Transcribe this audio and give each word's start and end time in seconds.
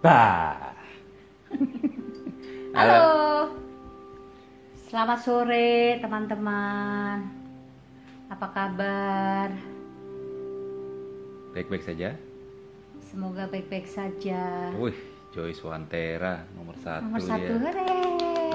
Bah. 0.00 0.72
Halo. 2.72 3.04
Selamat 4.88 5.20
sore 5.20 6.00
teman-teman. 6.00 7.28
Apa 8.32 8.46
kabar? 8.48 9.52
Baik-baik 11.52 11.84
saja. 11.84 12.16
Semoga 13.12 13.44
baik-baik 13.52 13.84
saja. 13.84 14.72
Wih, 14.80 14.96
Joyce 15.36 15.60
Wantera 15.68 16.48
nomor 16.56 16.80
satu 16.80 17.04
Nomor 17.04 17.20
satu, 17.20 17.52
ya. 17.52 17.60
hore. 17.60 17.84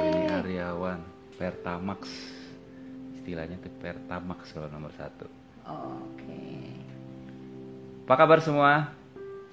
Benny 0.02 0.26
Aryawan, 0.34 1.00
Pertamax. 1.38 2.02
Istilahnya 3.22 3.62
tuh 3.62 3.70
Pertamax 3.78 4.50
kalau 4.50 4.74
nomor 4.74 4.90
satu. 4.98 5.30
Oke. 5.70 6.74
Apa 8.10 8.16
kabar 8.18 8.42
semua? 8.42 8.90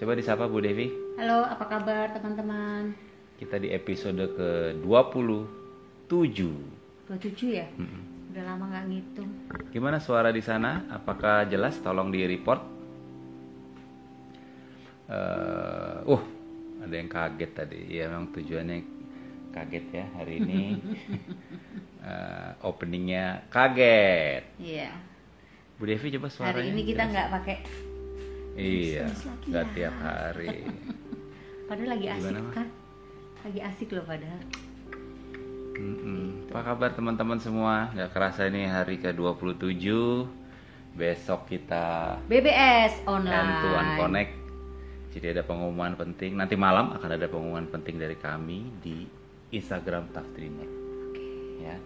Coba 0.01 0.17
disapa 0.17 0.49
Bu 0.49 0.65
Devi. 0.65 1.02
Halo, 1.19 1.45
apa 1.45 1.65
kabar 1.69 2.15
teman-teman? 2.17 2.97
Kita 3.37 3.59
di 3.59 3.69
episode 3.69 4.33
ke-27. 4.33 6.09
27 6.09 6.41
ya? 7.53 7.69
Mm-mm. 7.77 8.33
Udah 8.33 8.43
lama 8.49 8.65
nggak 8.73 8.85
ngitung. 8.89 9.31
Gimana 9.75 10.01
suara 10.01 10.33
di 10.33 10.41
sana? 10.41 10.89
Apakah 10.89 11.45
jelas? 11.49 11.77
Tolong 11.85 12.09
di 12.09 12.25
report. 12.25 12.61
Eh, 15.13 15.99
uh, 16.09 16.23
ada 16.81 16.95
yang 16.97 17.11
kaget 17.13 17.51
tadi. 17.53 17.81
Ya 17.93 18.09
memang 18.09 18.33
tujuannya 18.33 18.79
kaget 19.53 19.87
ya 19.93 20.05
hari 20.17 20.41
ini. 20.41 20.61
Eh, 22.03 22.51
openingnya 22.67 23.47
kaget. 23.47 24.59
Iya. 24.59 24.91
Bu 25.79 25.87
Devi 25.87 26.11
coba 26.19 26.35
suaranya. 26.35 26.59
Hari 26.59 26.75
ini 26.75 26.83
kita 26.83 27.03
nggak 27.07 27.29
pakai 27.31 27.57
Iya, 28.59 29.07
nggak 29.47 29.67
ya. 29.71 29.75
tiap 29.79 29.95
hari. 30.03 30.67
Padahal 31.73 31.97
lagi 31.97 32.05
asik 32.05 32.29
Gimana, 32.29 32.41
Ma? 32.45 32.53
kan? 32.53 32.69
Lagi 33.49 33.61
asik 33.65 33.89
loh 33.97 34.05
padahal. 34.05 34.43
Mm-mm. 35.73 36.53
Apa 36.53 36.61
kabar 36.69 36.93
teman-teman 36.93 37.41
semua? 37.41 37.89
Gak 37.97 38.13
kerasa 38.13 38.45
ini 38.45 38.69
hari 38.69 39.01
ke-27 39.01 39.89
Besok 40.93 41.49
kita 41.49 42.21
BBS 42.29 43.01
online. 43.09 43.97
Connect 43.97 44.33
Jadi 45.17 45.27
ada 45.33 45.41
pengumuman 45.49 45.97
penting 45.97 46.37
Nanti 46.37 46.61
malam 46.61 46.93
akan 46.93 47.09
ada 47.09 47.25
pengumuman 47.25 47.65
penting 47.65 47.97
dari 47.97 48.21
kami 48.21 48.69
Di 48.85 49.09
Instagram 49.57 50.13
Tough 50.13 50.29
Dreamer 50.37 50.69
ya. 51.57 51.77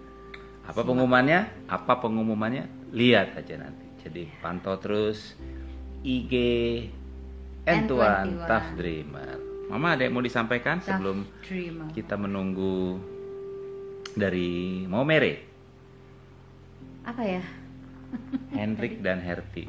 Apa 0.66 0.82
pengumumannya? 0.82 1.70
Apa 1.70 2.02
pengumumannya? 2.02 2.90
Lihat 2.90 3.38
aja 3.38 3.54
nanti 3.54 3.86
Jadi 4.02 4.34
pantau 4.42 4.82
terus 4.82 5.38
IG 6.02 6.34
N21. 7.62 8.50
Tough 8.50 8.68
Dreamer 8.74 9.45
Mama 9.66 9.98
ada 9.98 10.06
yang 10.06 10.14
mau 10.14 10.22
disampaikan 10.22 10.78
sebelum 10.78 11.26
kita 11.90 12.14
menunggu 12.14 13.02
dari 14.12 14.82
Momere, 14.86 15.42
Apa 17.02 17.22
ya? 17.22 17.42
Hendrik 18.58 18.98
dan 18.98 19.18
Herti. 19.18 19.66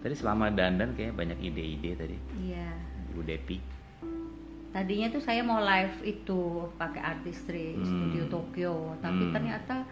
Tadi 0.00 0.14
selama 0.14 0.48
dandan 0.48 0.92
kayaknya 0.92 1.16
banyak 1.16 1.38
ide-ide 1.42 1.90
tadi, 1.94 2.16
Iya. 2.38 2.68
Bu 3.10 3.20
Depi. 3.20 3.56
Tadinya 4.70 5.06
tuh 5.08 5.22
saya 5.22 5.40
mau 5.40 5.60
live 5.60 6.02
itu 6.02 6.40
pakai 6.76 7.00
artistry 7.00 7.72
Hmm. 7.72 7.84
studio 7.84 8.24
Tokyo, 8.28 8.74
tapi 8.98 9.22
Hmm. 9.22 9.32
ternyata 9.32 9.86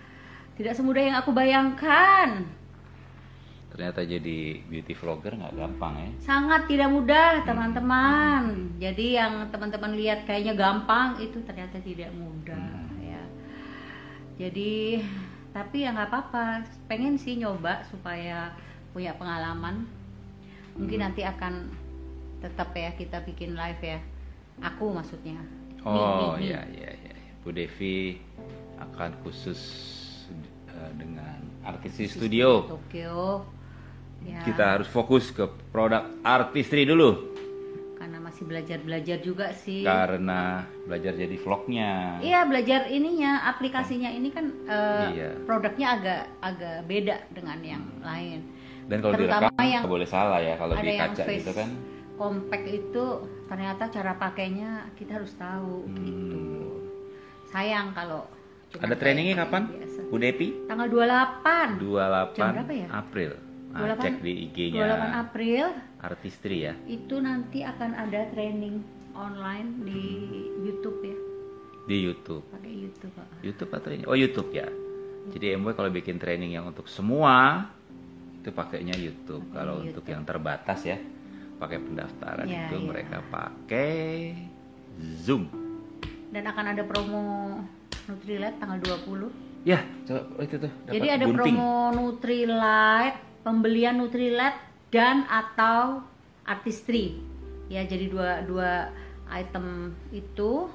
tidak 0.55 0.74
semudah 0.74 1.02
yang 1.02 1.17
aku 1.17 1.30
bayangkan. 1.30 2.44
Ternyata 3.72 4.04
jadi 4.04 4.60
beauty 4.68 4.92
vlogger 4.92 5.32
nggak 5.32 5.56
gampang 5.56 5.94
ya. 5.96 6.10
Sangat 6.20 6.68
tidak 6.68 6.92
mudah, 6.92 7.40
teman-teman. 7.42 8.68
Jadi 8.76 9.16
yang 9.16 9.48
teman-teman 9.48 9.96
lihat 9.96 10.28
kayaknya 10.28 10.52
gampang 10.52 11.16
itu 11.16 11.40
ternyata 11.40 11.80
tidak 11.80 12.12
mudah 12.12 12.52
Hmm. 12.52 13.00
ya. 13.00 13.22
Jadi 14.36 15.00
tapi 15.52 15.84
ya 15.84 15.92
nggak 15.92 16.08
apa-apa. 16.08 16.68
Pengen 16.84 17.16
sih 17.16 17.40
nyoba 17.40 17.80
supaya 17.88 18.52
punya 18.92 19.16
pengalaman. 19.16 19.88
Mungkin 20.77 21.00
Hmm. 21.00 21.06
nanti 21.08 21.24
akan 21.24 21.72
tetap 22.40 22.77
ya 22.77 22.92
kita 22.92 23.24
bikin 23.24 23.56
live 23.56 23.80
ya. 23.80 23.98
Aku 24.61 24.92
maksudnya. 24.92 25.40
Oh 25.82 26.36
mi. 26.36 26.48
iya 26.48 26.61
iya 26.68 26.90
iya. 26.92 27.14
Bu 27.40 27.50
Devi 27.50 28.20
akan 28.78 29.16
khusus 29.24 29.61
eh, 30.68 30.92
dengan 30.94 31.40
artis 31.64 31.96
di 31.96 32.06
studio. 32.06 32.68
Tokyo. 32.68 33.48
Ya, 34.22 34.40
Kita 34.42 34.64
harus 34.72 34.86
fokus 34.86 35.28
ke 35.28 35.44
produk 35.68 36.06
artistry 36.22 36.84
dulu 36.84 37.30
karena 37.94 38.18
masih 38.18 38.42
belajar-belajar 38.42 39.18
juga 39.18 39.55
sih. 39.55 39.83
karena 39.83 40.66
belajar 40.84 41.14
jadi 41.14 41.36
vlognya. 41.36 42.18
Iya 42.18 42.42
belajar 42.44 42.86
ininya 42.88 43.46
aplikasinya 43.46 44.11
ini 44.11 44.28
kan 44.28 44.50
eh, 44.64 45.06
Iya. 45.12 45.30
produknya 45.42 45.88
agak 45.92 46.20
agak 46.40 46.77
beda 46.84 47.16
dengan 47.30 47.58
yang 47.62 47.84
lain. 48.00 48.42
Dan 48.82 48.98
kalau 48.98 49.14
Terutama 49.14 49.46
direkam 49.48 49.70
yang- 49.70 49.84
boleh 49.86 50.08
salah 50.08 50.38
ya 50.38 50.58
kalau 50.58 50.74
di 50.74 50.90
kaca 50.92 51.22
gitu 51.24 51.52
kan. 51.52 51.68
compact 52.12 52.66
itu 52.66 53.05
ternyata 53.46 53.84
cara 53.88 54.12
pakainya 54.16 54.90
kita 54.92 55.22
harus 55.22 55.32
tahu 55.34 55.86
gitu. 55.96 56.38
Hmm. 56.38 56.74
Sayang 57.48 57.92
kalau 57.92 58.27
Ada 58.74 58.96
trainingnya 58.96 59.36
kapan? 59.36 59.68
biasa. 59.68 60.00
Bu 60.08 60.16
Depi? 60.16 60.66
Tanggal 60.66 60.88
28. 60.88 61.78
28 61.78 62.34
Jam 62.34 62.50
berapa 62.52 62.72
ya? 62.74 62.88
April. 62.90 63.32
Nah, 63.72 63.96
28 63.96 64.05
cek 64.05 64.14
di 64.20 64.33
IG-nya 64.48 64.84
28 65.00 65.22
April 65.24 65.64
Artistry 66.05 66.58
ya. 66.68 66.74
itu 66.84 67.14
nanti 67.18 67.64
akan 67.64 67.90
ada 67.96 68.20
training 68.36 68.84
online 69.16 69.68
di 69.84 70.02
YouTube 70.60 71.00
ya. 71.00 71.16
Di 71.82 71.96
YouTube. 71.98 72.44
Pakai 72.52 72.72
YouTube, 72.72 73.12
Pak. 73.16 73.27
YouTube 73.42 73.70
atau 73.72 73.88
ini? 73.90 74.05
Oh, 74.06 74.14
YouTube 74.14 74.50
ya. 74.52 74.68
Jadi 75.32 75.56
MW 75.56 75.72
kalau 75.72 75.88
bikin 75.88 76.18
training 76.18 76.52
yang 76.52 76.68
untuk 76.68 76.86
semua 76.86 77.66
itu 78.38 78.50
pakainya 78.50 78.94
YouTube. 78.94 79.42
Pakai 79.50 79.56
kalau 79.56 79.74
YouTube. 79.80 79.88
untuk 79.88 80.05
yang 80.11 80.22
terbatas 80.22 80.80
ya, 80.82 80.98
pakai 81.56 81.78
pendaftaran 81.78 82.46
Iya, 82.46 82.66
itu 82.68 82.77
iya. 82.77 82.86
mereka 82.86 83.16
pakai 83.30 83.90
Zoom. 85.22 85.48
Dan 86.28 86.44
akan 86.44 86.64
ada 86.77 86.82
promo 86.84 87.24
Nutrilite 88.05 88.56
tanggal 88.58 88.78
20. 88.82 89.30
Ya, 89.62 89.78
coba 90.05 90.27
oh, 90.34 90.42
itu 90.42 90.56
tuh. 90.58 90.72
dapat 90.84 90.94
Jadi 90.98 91.08
ada 91.08 91.24
gunting. 91.24 91.55
promo 91.55 91.72
Nutrilite, 91.94 93.18
pembelian 93.42 93.98
Nutrilite 93.98 94.58
dan 94.91 95.27
atau 95.27 96.03
artistry. 96.42 97.19
Ya, 97.67 97.83
jadi 97.83 98.08
dua 98.08 98.42
dua 98.42 98.91
item 99.30 99.92
itu 100.11 100.69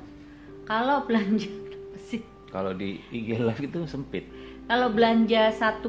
kalau 0.64 1.04
belanja 1.04 1.48
sih? 2.10 2.22
Kalau 2.48 2.72
di 2.72 3.00
IG 3.12 3.38
Live 3.38 3.62
itu 3.62 3.84
sempit. 3.86 4.24
Kalau 4.68 4.92
belanja 4.92 5.48
1,7 5.48 5.88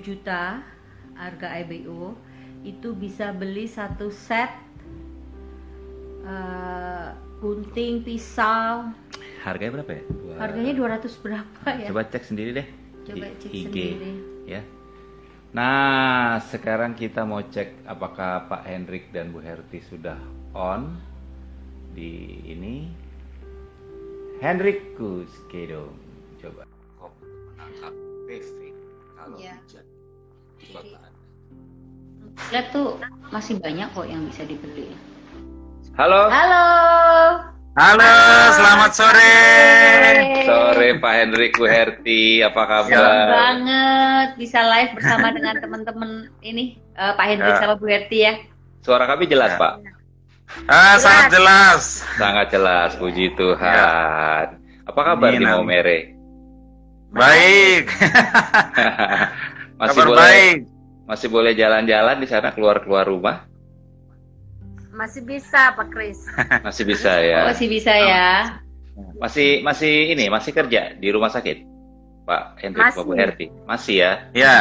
juta 0.00 0.64
harga 1.12 1.48
IBO 1.60 2.16
itu 2.64 2.96
bisa 2.96 3.36
beli 3.36 3.68
satu 3.68 4.08
set 4.08 4.48
eh, 6.24 7.08
gunting 7.38 8.00
pisau 8.00 8.90
Harganya 9.44 9.80
berapa 9.80 9.92
ya? 9.92 10.02
Dua- 10.08 10.38
harganya 10.40 10.72
200 10.74 11.24
berapa 11.24 11.68
ya? 11.76 11.88
Coba 11.92 12.02
cek 12.06 12.24
sendiri 12.24 12.50
deh 12.56 12.68
Coba 13.04 13.26
cek 13.38 13.50
IG 13.50 13.64
sendiri. 13.66 14.12
ya. 14.46 14.62
Nah, 15.48 16.36
sekarang 16.44 16.92
kita 16.92 17.24
mau 17.24 17.40
cek 17.40 17.88
apakah 17.88 18.44
Pak 18.52 18.68
Hendrik 18.68 19.08
dan 19.16 19.32
Bu 19.32 19.40
Herti 19.40 19.80
sudah 19.80 20.20
on 20.52 21.00
di 21.96 22.36
ini. 22.44 22.84
Hendrik 24.44 24.94
Kuskedong. 24.94 25.96
Coba. 26.38 26.62
menangkap 27.58 27.90
PV 28.30 28.70
kalau 29.18 29.36
Iya. 29.40 29.58
hujan. 29.58 29.84
Lihat 32.54 32.66
tuh 32.70 33.00
masih 33.34 33.58
banyak 33.58 33.88
kok 33.90 34.06
yang 34.06 34.22
bisa 34.30 34.46
dibeli. 34.46 34.94
Halo. 35.98 36.30
Halo. 36.30 36.64
Halo, 37.78 38.14
selamat 38.52 38.90
sore. 38.92 39.38
Sore 40.42 40.88
Pak 40.98 41.12
Hendrik 41.14 41.54
Bu 41.54 41.64
Herti, 41.64 42.42
apa 42.42 42.58
Senang 42.58 42.90
kabar? 42.90 43.26
banget 43.30 44.28
bisa 44.34 44.58
live 44.60 44.92
bersama 44.92 45.30
dengan 45.30 45.54
teman-teman 45.62 46.10
ini 46.40 46.64
eh, 46.92 47.12
Pak 47.14 47.26
Hendrik 47.28 47.54
Ya. 47.54 47.60
sama 47.60 47.74
Bu 47.76 47.86
Herti 47.86 48.18
ya. 48.20 48.34
Suara 48.82 49.06
kami 49.06 49.24
jelas, 49.24 49.54
Ya. 49.54 49.58
Pak. 49.58 49.72
Ah, 50.66 50.96
sangat 50.96 51.26
jelas. 51.30 51.82
Sangat 52.16 52.46
jelas, 52.48 52.90
puji 52.96 53.30
Tuhan. 53.32 54.58
Apa 54.84 55.00
kabar 55.06 55.30
di. 55.30 55.44
Maumere? 55.44 56.18
Baik. 57.10 57.84
Masih 59.80 59.94
Kabar 59.94 60.04
boleh 60.04 60.20
baik. 60.20 60.58
masih 61.06 61.28
boleh 61.30 61.52
jalan-jalan 61.54 62.18
di 62.18 62.26
sana 62.26 62.52
keluar-keluar 62.52 63.06
rumah? 63.06 63.47
Masih 64.98 65.22
bisa 65.22 65.72
Pak 65.72 65.94
Kris. 65.94 66.18
Masih 66.66 66.82
bisa 66.84 67.10
Oh, 67.14 67.22
ya. 67.22 67.40
masih 67.46 67.66
bisa 67.70 67.92
ya. 67.94 68.28
Masih 69.22 69.62
masih 69.62 69.94
ini 70.10 70.26
masih 70.26 70.50
kerja 70.50 70.90
di 70.92 71.06
rumah 71.14 71.30
sakit, 71.30 71.62
Pak 72.26 72.58
Hendrik 72.58 72.82
Masih. 72.90 72.98
Pak 72.98 73.06
Bu 73.06 73.12
Herti. 73.14 73.46
Masih 73.62 73.96
ya. 74.02 74.12
Ya, 74.34 74.56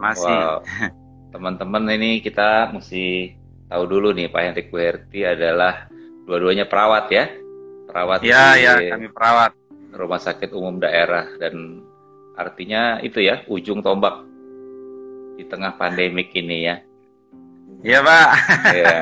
masih. 0.00 0.24
Wow. 0.24 0.64
Teman-teman 1.28 1.84
ini 1.92 2.24
kita 2.24 2.72
mesti 2.72 3.36
tahu 3.68 3.84
dulu 3.84 4.16
nih 4.16 4.32
Pak 4.32 4.40
Hendrik 4.40 4.72
Bu 4.72 4.80
Herti 4.80 5.20
adalah 5.22 5.84
dua-duanya 6.24 6.64
perawat 6.64 7.12
ya, 7.12 7.28
perawat 7.84 8.24
Ya, 8.24 8.56
di 8.56 8.64
ya, 8.64 8.96
kami 8.96 9.12
perawat. 9.12 9.52
rumah 9.92 10.18
sakit 10.18 10.56
umum 10.56 10.80
daerah 10.80 11.28
dan 11.36 11.84
artinya 12.34 12.98
itu 12.98 13.20
ya 13.20 13.44
ujung 13.46 13.78
tombak 13.78 14.24
di 15.36 15.44
tengah 15.44 15.76
pandemik 15.76 16.32
ini 16.32 16.72
ya. 16.72 16.76
Iya, 17.84 18.00
Pak. 18.00 18.28
Ya. 18.80 18.96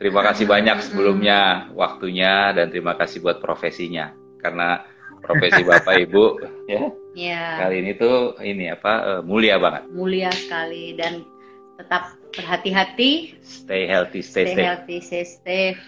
Terima 0.00 0.24
kasih 0.24 0.48
banyak 0.48 0.80
sebelumnya 0.80 1.40
waktunya 1.72 2.56
dan 2.56 2.72
terima 2.72 2.96
kasih 2.96 3.20
buat 3.20 3.36
profesinya 3.38 4.10
karena 4.40 4.80
profesi 5.20 5.60
Bapak 5.62 5.94
Ibu 6.00 6.24
ya 6.66 6.88
Ya, 7.10 7.58
kali 7.58 7.82
ini 7.82 7.92
tuh 7.94 8.38
ini 8.38 8.70
apa 8.70 9.18
eh, 9.18 9.20
mulia 9.20 9.58
banget. 9.58 9.82
mulia 9.90 10.30
sekali 10.30 10.94
dan 10.94 11.26
tetap 11.74 12.14
berhati-hati, 12.30 13.34
Stay 13.42 13.84
healthy, 13.84 14.22
stay, 14.22 14.46
stay 14.46 14.54
safe. 14.54 14.62
healthy, 14.62 14.96
stay 15.02 15.24
safe. 15.26 15.80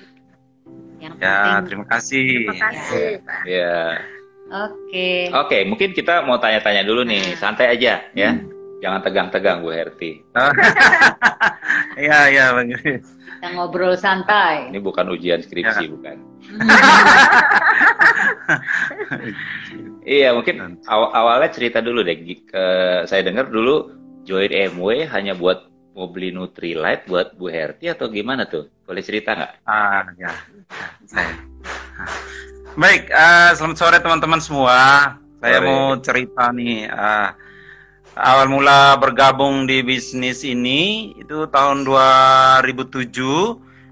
Yang 0.99 1.15
Ya, 1.17 1.31
penting. 1.39 1.63
terima 1.71 1.87
kasih. 1.87 2.27
Terima 2.43 2.59
kasih, 2.59 3.07
Pak. 3.23 3.41
Ya. 3.47 3.79
Oke. 4.53 5.09
Oke, 5.33 5.59
mungkin 5.63 5.95
kita 5.95 6.27
mau 6.27 6.37
tanya-tanya 6.37 6.83
dulu 6.83 7.07
nih, 7.07 7.39
santai 7.39 7.71
aja 7.71 8.03
ya. 8.13 8.31
Jangan 8.83 9.01
tegang-tegang 9.01 9.63
Bu 9.63 9.71
Herti. 9.71 10.21
Iya, 11.93 12.19
iya, 12.29 12.45
Bang. 12.53 12.73
Kita 12.73 13.49
ngobrol 13.53 13.93
santai. 13.95 14.73
Ini 14.73 14.81
bukan 14.81 15.13
ujian 15.13 15.45
skripsi, 15.45 15.93
bukan. 15.93 16.17
Iya, 20.03 20.35
mungkin 20.35 20.83
aw- 20.85 21.13
awalnya 21.13 21.49
cerita 21.49 21.79
dulu 21.79 22.03
deh. 22.03 22.17
Ke- 22.43 23.05
saya 23.07 23.23
dengar 23.23 23.47
dulu 23.49 23.93
join 24.25 24.51
MW 24.51 25.07
hanya 25.09 25.33
buat 25.33 25.69
mau 25.93 26.09
beli 26.09 26.33
Nutrilite 26.33 27.05
buat 27.07 27.37
Bu 27.37 27.53
Herti 27.53 27.87
atau 27.87 28.09
gimana 28.09 28.49
tuh? 28.49 28.73
Boleh 28.83 29.05
cerita 29.05 29.37
nggak? 29.37 29.53
Ah, 29.63 30.09
ya. 30.17 30.33
Saya. 31.07 31.33
Baik, 32.73 33.13
eh, 33.13 33.51
selamat 33.53 33.77
sore 33.77 33.99
teman-teman 34.01 34.41
semua. 34.41 34.77
Saya 35.39 35.59
Sore. 35.61 35.67
mau 35.69 35.93
cerita 36.01 36.49
nih. 36.51 36.89
eh, 36.89 37.29
awal 38.17 38.47
mula 38.49 38.97
bergabung 39.01 39.65
di 39.65 39.81
bisnis 39.81 40.45
ini 40.45 41.13
itu 41.17 41.49
tahun 41.49 41.85
2007. 41.89 43.13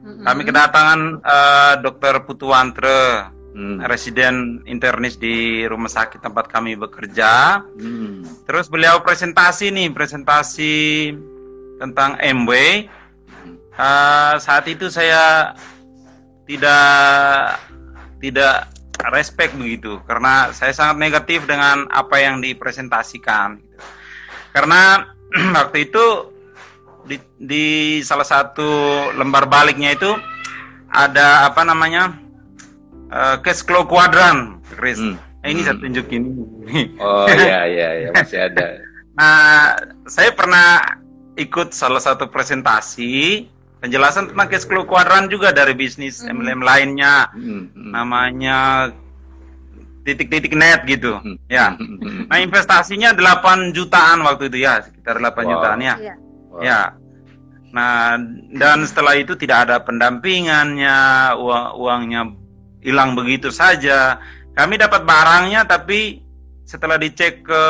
Mm-mm. 0.00 0.24
Kami 0.24 0.42
kedatangan 0.48 1.00
eh, 1.20 1.74
Dr. 1.84 2.24
Putuwantre, 2.24 3.32
Hmm. 3.50 3.82
residen 3.82 4.62
internis 4.62 5.18
di 5.18 5.66
rumah 5.66 5.90
sakit 5.90 6.22
tempat 6.22 6.46
kami 6.46 6.78
bekerja. 6.78 7.58
Hmm. 7.58 8.22
Terus 8.46 8.70
beliau 8.70 9.02
presentasi 9.02 9.74
nih, 9.74 9.90
presentasi 9.90 11.10
tentang 11.82 12.14
MW. 12.22 12.50
Eh, 13.74 14.34
saat 14.38 14.64
itu 14.70 14.86
saya 14.86 15.50
tidak 16.46 17.58
tidak 18.22 18.70
respect 19.10 19.56
begitu 19.58 19.98
karena 20.06 20.54
saya 20.54 20.70
sangat 20.70 21.02
negatif 21.02 21.42
dengan 21.50 21.90
apa 21.90 22.22
yang 22.22 22.38
dipresentasikan. 22.38 23.58
gitu. 23.58 23.82
Karena 24.50 25.06
waktu 25.58 25.86
itu 25.86 26.04
di, 27.06 27.16
di 27.38 27.66
salah 28.02 28.26
satu 28.26 28.68
lembar 29.14 29.46
baliknya 29.46 29.94
itu 29.94 30.10
ada 30.90 31.46
apa 31.46 31.62
namanya 31.62 32.14
eh, 33.08 33.36
cash 33.42 33.62
flow 33.62 33.86
quadrant, 33.86 34.58
Chris. 34.74 34.98
Hmm. 34.98 35.18
Nah, 35.40 35.48
ini 35.48 35.60
saya 35.62 35.74
Hmm. 35.78 35.84
tunjukin. 35.86 36.22
Oh 37.02 37.26
iya 37.26 37.66
iya 37.66 37.88
iya 37.98 38.08
masih 38.12 38.38
ada. 38.46 38.66
Nah, 39.18 39.74
saya 40.06 40.30
pernah 40.32 40.80
ikut 41.34 41.74
salah 41.74 42.00
satu 42.00 42.30
presentasi 42.30 43.44
penjelasan 43.80 44.30
tentang 44.32 44.48
cash 44.48 44.64
flow 44.64 44.86
kuadran 44.86 45.26
juga 45.26 45.50
dari 45.50 45.72
bisnis. 45.72 46.22
MLM 46.22 46.62
lainnya, 46.62 47.28
Hmm, 47.32 47.68
hmm. 47.68 47.90
namanya 47.90 48.88
titik-titik 50.02 50.56
net 50.56 50.82
gitu. 50.84 51.20
Hmm. 51.20 51.36
Ya. 51.46 51.76
Hmm, 51.76 51.96
hmm, 52.00 52.22
Nah, 52.26 52.38
investasinya 52.40 53.12
8 53.12 53.70
jutaan 53.70 54.24
waktu 54.24 54.48
itu 54.48 54.64
ya, 54.64 54.80
sekitar 54.80 55.20
8 55.20 55.44
Wow. 55.44 55.50
jutaan 55.56 55.80
ya. 55.80 55.94
Iya. 55.96 56.14
Wah. 56.50 56.60
Ya. 56.62 56.80
Nah, 57.70 58.18
dan 58.58 58.82
setelah 58.82 59.14
itu 59.14 59.38
tidak 59.38 59.70
ada 59.70 59.76
pendampingannya, 59.78 60.98
uang 61.38 61.66
uangnya 61.78 62.20
hilang 62.82 63.14
begitu 63.14 63.52
saja. 63.52 64.18
Kami 64.56 64.74
dapat 64.74 65.06
barangnya 65.06 65.62
tapi 65.64 66.18
setelah 66.66 66.98
dicek 66.98 67.46
ke 67.46 67.62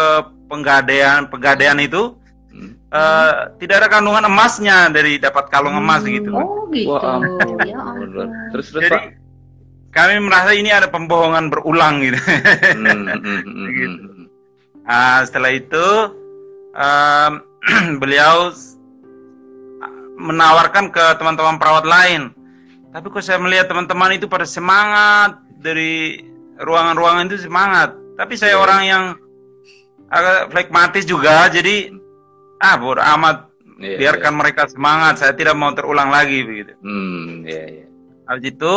penggadaian 0.48 1.28
penggadaian 1.28 1.78
itu 1.78 2.16
Hmm. 2.50 2.74
eh, 2.90 3.32
tidak 3.62 3.86
ada 3.86 3.88
kandungan 3.88 4.26
emasnya 4.26 4.90
dari 4.90 5.14
dapat 5.16 5.46
kalung 5.54 5.78
emas 5.78 6.02
gitu. 6.02 6.34
Oh 6.34 6.66
gitu. 6.74 6.90
Wah, 6.90 7.22
ampun. 7.22 7.62
Ya. 7.62 7.78
Terus 8.50 8.66
terus 8.74 8.82
Jadi 8.82 8.90
Pak. 8.90 9.02
Kami 9.90 10.22
merasa 10.22 10.54
ini 10.54 10.70
ada 10.70 10.86
pembohongan 10.86 11.50
berulang 11.50 11.98
gitu. 12.00 12.18
Hmm, 12.18 12.84
hmm, 12.84 13.20
hmm, 13.20 13.40
hmm, 13.42 13.68
Gitu. 13.78 13.98
hmm. 14.06 14.26
Nah, 14.86 15.22
setelah 15.22 15.50
itu 15.50 15.86
em, 16.74 17.32
beliau 18.02 18.50
menawarkan 20.20 20.92
ke 20.92 21.04
teman-teman 21.16 21.56
perawat 21.56 21.84
lain. 21.84 22.30
Tapi 22.90 23.06
kok 23.06 23.22
saya 23.22 23.38
melihat 23.38 23.70
teman-teman 23.70 24.18
itu 24.18 24.26
pada 24.26 24.44
semangat 24.44 25.38
dari 25.62 26.20
ruangan-ruangan 26.58 27.30
itu 27.30 27.46
semangat. 27.46 27.94
Tapi 28.18 28.34
saya 28.36 28.58
Iya. 28.58 28.62
orang 28.62 28.80
yang 28.84 29.04
agak 30.10 30.50
flekmatis 30.50 31.06
juga, 31.06 31.46
jadi 31.48 31.94
ah 32.58 32.74
bodo 32.76 33.00
amat. 33.00 33.48
Iya, 33.80 33.96
Biarkan 33.96 34.34
mereka 34.36 34.68
semangat. 34.68 35.22
Saya 35.22 35.32
tidak 35.32 35.56
mau 35.56 35.72
terulang 35.72 36.12
lagi 36.12 36.44
begitu. 36.44 36.76
Hmm, 36.84 37.46
iya 37.48 37.80
iya. 37.80 37.86
Habis 38.28 38.52
itu 38.52 38.74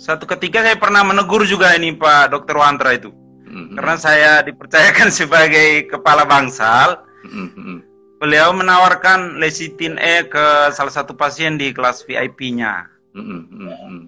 satu 0.00 0.24
ketika 0.24 0.64
saya 0.64 0.80
pernah 0.80 1.04
menegur 1.04 1.44
juga 1.44 1.76
ini 1.76 1.92
Pak 1.92 2.32
Dokter 2.32 2.56
Wantra 2.56 2.96
itu. 2.96 3.12
Hmm, 3.44 3.76
Karena 3.76 3.96
saya 4.00 4.32
dipercayakan 4.40 5.12
sebagai 5.20 5.92
kepala 5.92 6.24
bangsal, 6.24 7.04
hmm, 7.28 7.48
hmm. 7.52 7.78
beliau 8.16 8.56
menawarkan 8.56 9.36
lecitin 9.36 10.00
E 10.00 10.24
ke 10.24 10.72
salah 10.72 10.94
satu 10.94 11.12
pasien 11.12 11.60
di 11.60 11.68
kelas 11.76 12.08
VIP-nya. 12.08 12.88
Hmm, 13.12 13.28
hmm, 13.28 13.44
hmm, 13.52 13.72
hmm. 13.76 14.02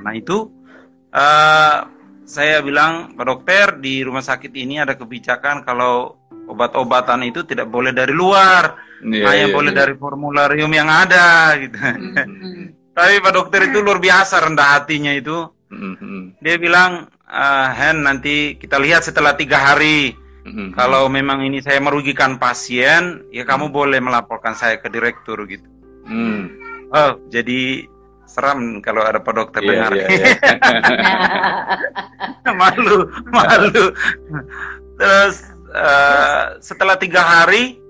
Nah 0.00 0.12
itu 0.16 0.48
eh, 1.12 1.76
saya 2.24 2.64
bilang 2.64 3.12
Pak 3.12 3.26
Dokter 3.28 3.66
di 3.84 4.00
rumah 4.00 4.24
sakit 4.24 4.50
ini 4.56 4.80
ada 4.80 4.96
kebijakan 4.96 5.60
kalau 5.68 6.16
obat-obatan 6.48 7.20
itu 7.28 7.44
tidak 7.44 7.68
boleh 7.68 7.92
dari 7.92 8.16
luar, 8.16 8.80
Iya, 9.04 9.28
hanya 9.28 9.46
iya, 9.50 9.52
boleh 9.52 9.72
iya. 9.76 9.78
dari 9.84 9.94
formularium 10.00 10.72
yang 10.72 10.88
ada 10.88 11.52
gitu. 11.60 11.76
Hmm, 11.76 12.16
hmm. 12.16 12.68
Tapi 12.94 13.14
Pak 13.18 13.32
Dokter 13.34 13.60
itu 13.66 13.82
luar 13.82 13.98
biasa 13.98 14.38
rendah 14.38 14.78
hatinya 14.78 15.10
itu. 15.10 15.50
Hmm, 15.68 15.98
hmm, 15.98 16.22
Dia 16.38 16.54
bilang, 16.56 17.10
"Eh, 17.26 17.68
Hen 17.74 18.06
nanti 18.06 18.54
kita 18.54 18.78
lihat 18.78 19.02
setelah 19.02 19.34
tiga 19.34 19.58
hari. 19.58 20.14
hmm, 20.46 20.52
hmm. 20.54 20.68
Kalau 20.78 21.10
memang 21.10 21.42
ini 21.42 21.58
saya 21.58 21.82
merugikan 21.82 22.38
pasien, 22.38 23.26
ya 23.34 23.42
kamu 23.42 23.68
boleh 23.68 23.98
melaporkan 23.98 24.54
saya 24.54 24.78
ke 24.78 24.86
direktur 24.86 25.42
gitu. 25.48 25.66
Hmm. 26.06 26.52
Oh, 26.94 27.18
jadi 27.26 27.90
seram 28.24 28.78
kalau 28.78 29.02
ada 29.02 29.18
Pak 29.18 29.34
Dokter 29.34 29.60
Iya, 29.60 29.68
dengar. 29.72 29.90
iya, 29.98 30.06
iya. 30.06 30.36
malu, 32.60 32.98
malu. 33.28 33.84
Terus 34.94 35.36
eh, 35.74 36.42
setelah 36.62 36.94
tiga 36.94 37.20
hari 37.20 37.80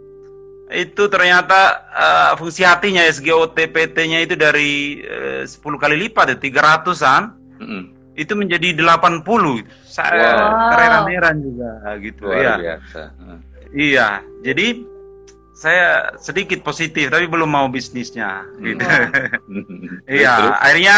itu 0.70 1.02
ternyata 1.06 1.60
eh, 1.90 2.32
fungsi 2.36 2.64
hatinya 2.64 3.04
SGOT-PT-nya 3.04 4.18
itu 4.22 4.34
dari 4.34 5.00
eh, 5.00 5.42
10 5.44 5.52
kali 5.76 5.96
lipat, 5.98 6.32
ya, 6.32 6.36
300-an. 6.38 7.22
Hmm, 7.54 7.84
itu 8.14 8.32
menjadi 8.32 8.70
80 8.72 9.26
saya 9.84 10.22
Wow. 10.38 10.70
kereran-heran 10.70 11.36
juga 11.38 11.70
gitu 11.98 12.26
Luar 12.26 12.38
iya 12.38 12.54
biasa. 12.56 13.02
Hmm. 13.18 13.38
iya 13.70 14.08
jadi 14.40 14.66
saya 15.52 15.86
sedikit 16.18 16.62
positif 16.62 17.10
tapi 17.10 17.26
belum 17.26 17.46
mau 17.46 17.66
bisnisnya 17.66 18.42
gitu 18.58 18.82
Hmm. 18.82 19.98
iya 20.10 20.34
Terus, 20.36 20.54
akhirnya 20.62 20.96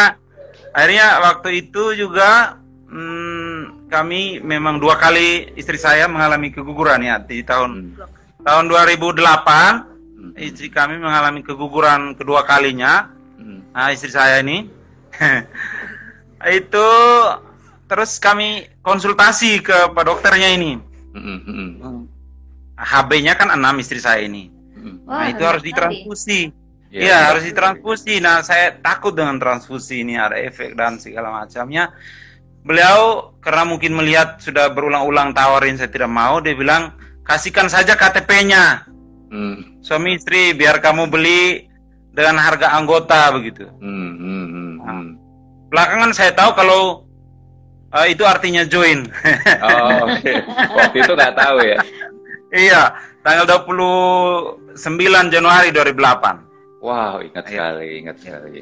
akhirnya 0.71 1.05
waktu 1.23 1.49
itu 1.63 1.83
juga 1.95 2.57
hmm, 2.85 3.89
kami 3.89 4.37
memang 4.41 4.77
dua 4.77 4.97
kali 4.97 5.53
istri 5.53 5.77
saya 5.77 6.05
mengalami 6.05 6.49
keguguran 6.49 7.01
ya 7.01 7.17
di 7.17 7.41
tahun 7.41 7.97
Hmm. 7.97 8.16
Tahun 8.43 8.65
2008 8.69 9.97
Hmm. 10.17 10.33
istri 10.33 10.73
kami 10.73 10.97
mengalami 10.97 11.45
keguguran 11.45 12.17
kedua 12.17 12.41
kalinya 12.41 13.13
Hmm. 13.37 13.61
Nah, 13.69 13.93
istri 13.93 14.09
saya 14.09 14.41
ini 14.41 14.65
itu 16.59 16.87
terus 17.87 18.17
kami 18.19 18.67
konsultasi 18.81 19.61
ke 19.61 19.93
pak 19.93 20.03
dokternya 20.03 20.57
ini. 20.57 20.81
Hmm, 21.13 21.39
hmm, 21.45 21.69
hmm. 21.81 22.01
HB-nya 22.77 23.33
kan 23.37 23.53
6 23.53 23.81
istri 23.81 24.01
saya 24.01 24.25
ini. 24.25 24.49
Hmm. 24.73 25.05
Wah, 25.05 25.25
nah, 25.25 25.27
itu 25.31 25.43
harus 25.45 25.63
ditransfusi. 25.63 26.49
Iya, 26.89 27.01
Iya, 27.03 27.17
harus 27.33 27.43
ditransfusi. 27.45 28.17
Nah, 28.21 28.41
saya 28.45 28.73
takut 28.79 29.13
dengan 29.13 29.37
transfusi 29.37 30.01
ini 30.05 30.17
ada 30.17 30.37
efek 30.37 30.77
dan 30.77 30.97
segala 31.01 31.33
macamnya. 31.33 31.93
Beliau 32.65 33.31
karena 33.39 33.63
mungkin 33.63 33.95
melihat 33.95 34.41
sudah 34.43 34.73
berulang-ulang 34.73 35.31
tawarin 35.31 35.79
saya 35.79 35.89
tidak 35.89 36.11
mau, 36.11 36.43
dia 36.43 36.53
bilang 36.53 36.95
kasihkan 37.27 37.67
saja 37.67 37.93
KTP-nya. 37.93 38.87
Hmm. 39.27 39.83
Suami 39.83 40.15
istri 40.15 40.55
biar 40.55 40.79
kamu 40.79 41.11
beli 41.11 41.67
dengan 42.15 42.39
harga 42.39 42.71
anggota 42.73 43.29
begitu. 43.35 43.67
Hmm, 43.83 44.15
hmm, 44.17 44.45
hmm, 44.47 44.73
hmm. 44.81 45.07
belakangan 45.67 46.11
saya 46.15 46.31
tahu 46.31 46.55
kalau 46.55 47.03
eh, 47.91 48.15
itu 48.15 48.23
artinya 48.23 48.63
join. 48.63 49.03
Oh, 49.61 50.07
oke. 50.07 50.31
Waktu 50.79 50.97
itu 51.03 51.11
nggak 51.13 51.35
tahu 51.35 51.57
ya. 51.61 51.79
iya, 52.55 52.81
tanggal 53.21 53.43
29 53.67 54.79
Januari 55.27 55.69
2008. 55.75 56.47
Wow, 56.79 57.19
ingat 57.19 57.43
Iya. 57.43 57.51
sekali, 57.51 57.87
ingat 57.99 58.17
sekali. 58.23 58.61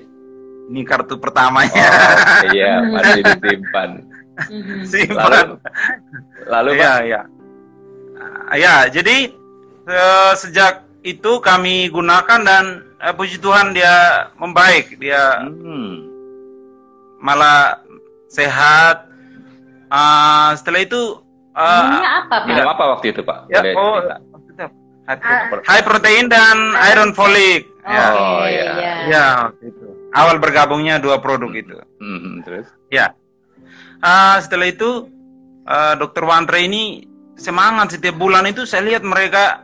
Ini 0.65 0.81
kartu 0.81 1.21
pertamanya. 1.21 1.85
Oh, 1.85 2.49
iya, 2.49 2.81
masih 2.89 3.21
disimpan. 3.21 3.89
Simpan. 4.91 5.29
Lalu, 5.29 5.53
lalu 6.49 6.71
Pak, 6.73 6.81
Iya, 6.81 6.93
iya. 7.05 7.21
Ah, 8.45 8.55
Ya, 8.55 8.85
jadi 8.87 9.29
eh, 9.85 10.33
sejak 10.35 10.73
itu 11.01 11.37
kami 11.39 11.87
gunakan 11.87 12.41
dan 12.41 12.65
eh, 12.97 13.13
puji 13.13 13.37
Tuhan 13.37 13.71
dia 13.71 14.27
membaik, 14.35 14.97
dia 14.97 15.41
hmm, 15.41 15.91
malah 17.19 17.81
sehat. 18.27 19.05
Ah, 19.87 20.51
setelah 20.55 20.81
itu 20.81 21.01
Minumnya 21.55 22.11
apa, 22.19 22.35
Pak? 22.35 22.47
minum 22.51 22.67
apa 22.67 22.83
waktu 22.91 23.05
itu 23.09 23.21
Pak? 23.23 23.47
ya, 23.47 23.63
Boleh 23.63 23.73
oh, 23.79 23.95
cerita? 23.95 24.65
high- 25.07 25.23
high 25.63 25.83
protein 25.83 26.27
dan 26.27 26.57
iron 26.83 27.15
folic. 27.15 27.63
Ya, 27.85 28.05
Oh, 28.11 28.41
Oke, 28.41 28.49
iya. 28.51 28.71
ya. 28.75 28.93
ya, 29.07 29.25
waktu 29.47 29.65
itu. 29.69 29.87
Awal 30.11 30.35
bergabungnya 30.41 30.97
dua 30.97 31.21
produk 31.21 31.53
itu. 31.53 31.77
Hmm, 32.01 32.41
terus? 32.41 32.67
Ya. 32.89 33.13
Ah, 34.01 34.35
setelah 34.35 34.67
itu 34.67 35.07
ah, 35.63 35.95
Dokter 35.95 36.25
Wantra 36.25 36.59
ini 36.59 37.05
semangat 37.35 37.95
setiap 37.95 38.15
bulan 38.15 38.47
itu 38.47 38.63
saya 38.63 38.83
lihat 38.87 39.03
mereka 39.03 39.63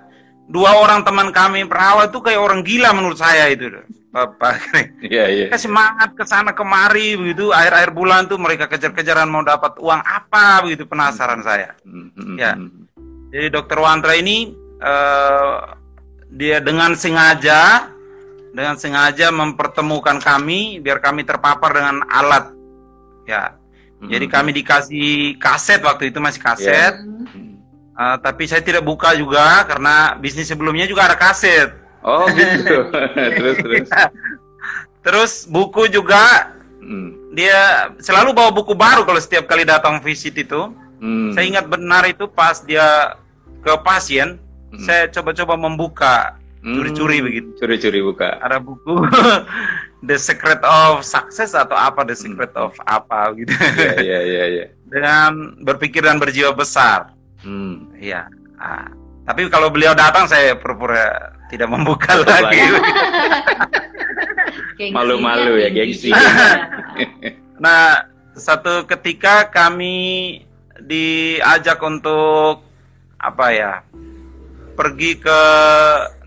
dua 0.52 0.76
orang 0.76 1.08
teman 1.08 1.32
kami 1.32 1.64
perawat 1.64 2.12
itu 2.12 2.20
kayak 2.20 2.42
orang 2.44 2.62
gila 2.68 2.92
menurut 2.92 3.16
saya 3.16 3.48
itu, 3.48 3.72
Bapak. 4.12 4.60
Iya, 5.08 5.26
iya. 5.32 5.46
Mereka 5.48 5.58
semangat 5.58 6.10
ke 6.20 6.24
sana 6.28 6.52
kemari 6.52 7.16
begitu. 7.16 7.56
Akhir-akhir 7.56 7.92
bulan 7.96 8.28
tuh 8.28 8.36
mereka 8.36 8.68
kejar-kejaran 8.68 9.32
mau 9.32 9.42
dapat 9.42 9.80
uang 9.80 10.04
apa 10.04 10.68
begitu 10.68 10.84
penasaran 10.84 11.40
saya. 11.42 11.72
Hmm, 11.88 12.36
Ya. 12.36 12.60
Jadi 13.32 13.48
Dokter 13.48 13.80
Wantra 13.80 14.12
ini 14.20 14.52
eh, 14.84 15.56
dia 16.36 16.60
dengan 16.60 16.92
sengaja 17.00 17.88
dengan 18.52 18.76
sengaja 18.76 19.32
mempertemukan 19.32 20.20
kami 20.20 20.84
biar 20.84 21.00
kami 21.00 21.24
terpapar 21.24 21.72
dengan 21.72 22.04
alat. 22.12 22.52
Ya. 23.24 23.56
Jadi 24.04 24.26
Hmm. 24.28 24.34
kami 24.36 24.50
dikasih 24.52 25.40
kaset 25.40 25.80
waktu 25.80 26.12
itu 26.12 26.20
masih 26.20 26.42
kaset. 26.44 27.00
Mhm. 27.00 27.51
Eh, 27.92 28.18
tapi 28.24 28.48
saya 28.48 28.64
tidak 28.64 28.82
buka 28.82 29.12
juga 29.14 29.68
karena 29.68 30.16
bisnis 30.16 30.48
sebelumnya 30.48 30.88
juga 30.88 31.12
ada 31.12 31.18
kaset. 31.20 31.70
Oh 32.02 32.26
gitu. 32.38 32.88
terus 33.38 33.58
terus. 33.60 33.88
Terus 35.02 35.32
buku 35.46 35.88
juga 35.88 36.54
Hmm, 36.82 37.14
dia 37.38 37.94
selalu 38.02 38.34
bawa 38.34 38.50
buku 38.50 38.74
baru 38.74 39.06
kalau 39.06 39.22
setiap 39.22 39.46
kali 39.46 39.62
datang 39.62 40.02
visit 40.02 40.34
itu. 40.34 40.74
hmm, 40.98 41.30
Saya 41.32 41.46
ingat 41.46 41.70
benar 41.70 42.10
itu 42.10 42.26
pas 42.26 42.58
dia 42.58 43.14
ke 43.62 43.70
pasien, 43.86 44.42
hmm. 44.74 44.82
saya 44.82 45.06
coba-coba 45.08 45.54
membuka 45.56 46.16
Hmm, 46.62 46.78
curi-curi 46.78 47.22
begitu. 47.22 47.50
Curi-curi 47.58 48.02
buka. 48.02 48.38
ada 48.38 48.58
buku 48.58 48.98
The 50.10 50.18
Secret 50.18 50.62
of 50.62 51.02
Success 51.02 51.54
atau 51.54 51.74
apa 51.74 52.02
The 52.02 52.14
Secret 52.14 52.54
of 52.54 52.74
apa 52.86 53.34
gitu 53.34 53.50
Iya, 53.78 53.94
iya, 53.98 54.20
iya, 54.22 54.44
iya. 54.46 54.66
dengan 54.86 55.58
berpikir 55.62 56.02
dan 56.02 56.18
berjiwa 56.18 56.54
besar 56.54 57.14
Hmm. 57.42 57.90
iya 57.98 58.26
Ah, 58.56 58.86
tapi 59.26 59.50
kalau 59.50 59.74
beliau 59.74 59.98
datang 59.98 60.30
saya 60.30 60.54
pura-pura 60.54 61.34
tidak 61.50 61.66
membuka 61.68 62.14
Tutup 62.14 62.30
lagi 62.30 62.62
Malu-malu 64.94 65.62
ya, 65.62 65.70
gengsi. 65.70 66.10
nah 67.64 68.06
satu 68.34 68.86
ketika 68.86 69.50
kami 69.50 70.42
diajak 70.82 71.78
untuk 71.82 72.66
apa 73.18 73.46
ya 73.50 73.74
pergi 74.74 75.18
ke 75.18 75.40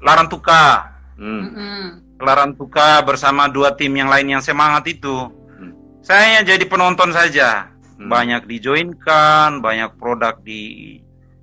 Larantuka 0.01 0.91
Hmm. 1.15 1.47
Mhm. 1.47 1.87
Larantuka 2.19 2.99
bersama 3.03 3.47
dua 3.47 3.71
tim 3.75 3.95
yang 3.95 4.11
lain 4.11 4.35
yang 4.35 4.43
semangat 4.43 4.83
itu 4.89 5.31
Hmm. 5.31 5.71
saya 6.03 6.21
hanya 6.27 6.55
jadi 6.55 6.67
penonton 6.67 7.15
saja 7.15 7.71
Hmm. 7.95 8.11
banyak 8.11 8.43
dijoinkan, 8.47 9.63
banyak 9.63 9.95
produk 9.95 10.35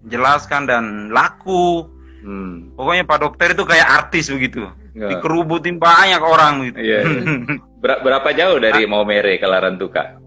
dijelaskan 0.06 0.70
dan 0.70 0.84
laku. 1.10 1.88
Hmm. 2.22 2.74
Pokoknya 2.78 3.04
Pak 3.06 3.20
Dokter 3.22 3.58
itu 3.58 3.66
kayak 3.66 3.88
artis 3.88 4.30
begitu. 4.30 4.70
Ya. 4.94 5.08
Dikerubutin 5.18 5.82
banyak 5.82 6.22
orang 6.22 6.70
gitu. 6.70 6.78
Iya, 6.78 7.00
iya. 7.08 7.24
Ber- 7.82 8.02
berapa 8.06 8.30
jauh 8.36 8.62
dari 8.62 8.86
Maumere 8.86 9.42
ke 9.42 9.48
Larantuka? 9.50 10.22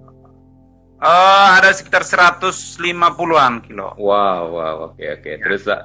Eh, 1.04 1.48
ada 1.60 1.68
sekitar 1.70 2.00
150-an 2.00 3.60
kilo. 3.60 3.92
Wow, 4.00 4.56
wow, 4.56 4.74
oke, 4.90 5.04
oke. 5.04 5.30
Terus 5.42 5.68
Pak? 5.68 5.80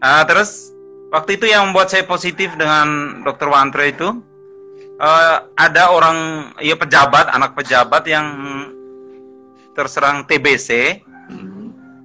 Ah, 0.00 0.24
terus 0.24 0.72
waktu 1.12 1.40
itu 1.40 1.48
yang 1.48 1.70
membuat 1.70 1.88
saya 1.92 2.04
positif 2.04 2.52
dengan 2.56 3.20
Dokter 3.24 3.48
Wantre 3.48 3.92
itu 3.92 4.08
eh, 4.96 5.36
ada 5.60 5.82
orang 5.92 6.50
ya 6.60 6.76
pejabat, 6.76 7.28
anak 7.32 7.52
pejabat 7.52 8.08
yang 8.08 8.26
terserang 9.76 10.24
TBC. 10.24 11.00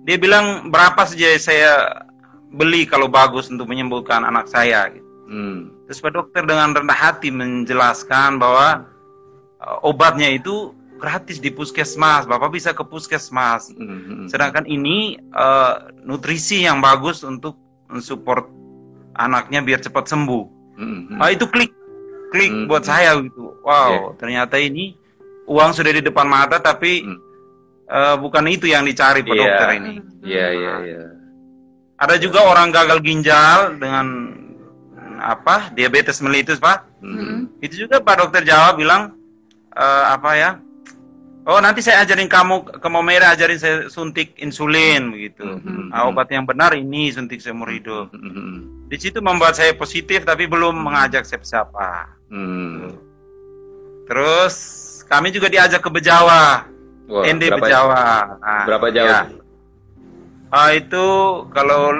Hmm. 0.09 0.17
Dia 0.17 0.17
bilang 0.17 0.45
berapa 0.73 1.05
saja 1.05 1.37
saya 1.37 2.01
beli 2.49 2.89
kalau 2.89 3.05
bagus 3.05 3.45
untuk 3.53 3.69
menyembuhkan 3.69 4.25
anak 4.25 4.49
saya. 4.49 4.89
gitu. 4.89 5.05
Hmm. 5.29 5.69
Terus 5.85 6.01
Pak 6.01 6.17
Dokter 6.17 6.41
dengan 6.41 6.73
rendah 6.73 6.97
hati 6.97 7.29
menjelaskan 7.29 8.41
bahwa 8.41 8.89
uh, 9.61 9.77
obatnya 9.85 10.33
itu 10.33 10.73
gratis 10.97 11.37
di 11.37 11.53
puskesmas. 11.53 12.25
Bapak 12.25 12.49
bisa 12.49 12.73
ke 12.73 12.81
puskesmas. 12.81 13.69
Hmm. 13.77 14.25
Sedangkan 14.25 14.65
ini 14.65 15.21
uh, 15.37 15.93
nutrisi 16.01 16.65
yang 16.65 16.81
bagus 16.81 17.21
untuk 17.21 17.53
mensupport 17.85 18.49
anaknya 19.13 19.61
biar 19.61 19.77
cepat 19.77 20.09
sembuh. 20.09 20.45
Hmm. 20.81 21.21
Ah 21.21 21.29
itu 21.29 21.45
klik, 21.45 21.69
klik 22.33 22.49
Hmm. 22.49 22.65
buat 22.65 22.81
saya 22.81 23.13
gitu. 23.21 23.53
Wow, 23.61 24.17
ternyata 24.17 24.57
ini 24.57 24.97
uang 25.45 25.77
sudah 25.77 25.93
di 25.93 26.01
depan 26.01 26.25
mata 26.25 26.57
tapi 26.57 27.05
Hmm. 27.05 27.28
Uh, 27.89 28.15
bukan 28.21 28.45
itu 28.47 28.69
yang 28.69 28.85
dicari 28.85 29.25
Pak 29.25 29.33
Iya. 29.33 29.41
Dokter 29.43 29.69
ini. 29.81 29.93
Iya, 30.23 30.47
iya, 30.53 30.73
iya. 30.85 31.03
Ada 31.99 32.15
juga 32.15 32.47
orang 32.47 32.71
gagal 32.71 33.03
ginjal 33.03 33.75
dengan 33.75 34.37
apa 35.19 35.67
diabetes 35.75 36.23
mellitus 36.23 36.57
Pak. 36.61 36.87
Hmm. 37.03 37.51
Itu 37.59 37.87
juga 37.87 37.99
Pak 37.99 38.15
Dokter 38.23 38.47
jawab 38.47 38.79
bilang 38.79 39.19
eh, 39.75 40.05
apa 40.07 40.31
ya? 40.39 40.51
Oh 41.49 41.57
nanti 41.59 41.81
saya 41.81 42.05
ajarin 42.05 42.29
kamu 42.29 42.77
ke 42.77 42.87
Momere 42.87 43.25
ajarin 43.25 43.59
saya 43.59 43.75
suntik 43.91 44.37
insulin 44.39 45.11
begitu. 45.11 45.43
Hmm. 45.43 45.89
Nah, 45.91 46.07
obat 46.07 46.31
yang 46.31 46.47
benar 46.47 46.71
ini 46.77 47.11
suntik 47.11 47.43
seumur 47.43 47.67
hidup. 47.67 48.15
Hmm. 48.15 48.87
Di 48.87 48.95
situ 48.95 49.19
membuat 49.19 49.59
saya 49.59 49.75
positif 49.75 50.23
tapi 50.23 50.47
belum 50.47 50.77
mengajak 50.77 51.27
siapa-siapa. 51.27 52.15
Hmm. 52.31 52.95
Terus 54.07 54.55
kami 55.09 55.33
juga 55.33 55.49
diajak 55.49 55.81
ke 55.81 55.89
Bejawa, 55.89 56.69
Wah, 57.09 57.23
ND 57.25 57.43
berapa, 57.47 57.57
Bejawa. 57.59 58.01
Nah, 58.37 58.63
berapa 58.63 58.87
jauh? 58.89 59.09
ya. 59.09 59.21
Ah, 60.49 60.69
itu 60.71 61.05
kalau 61.49 61.93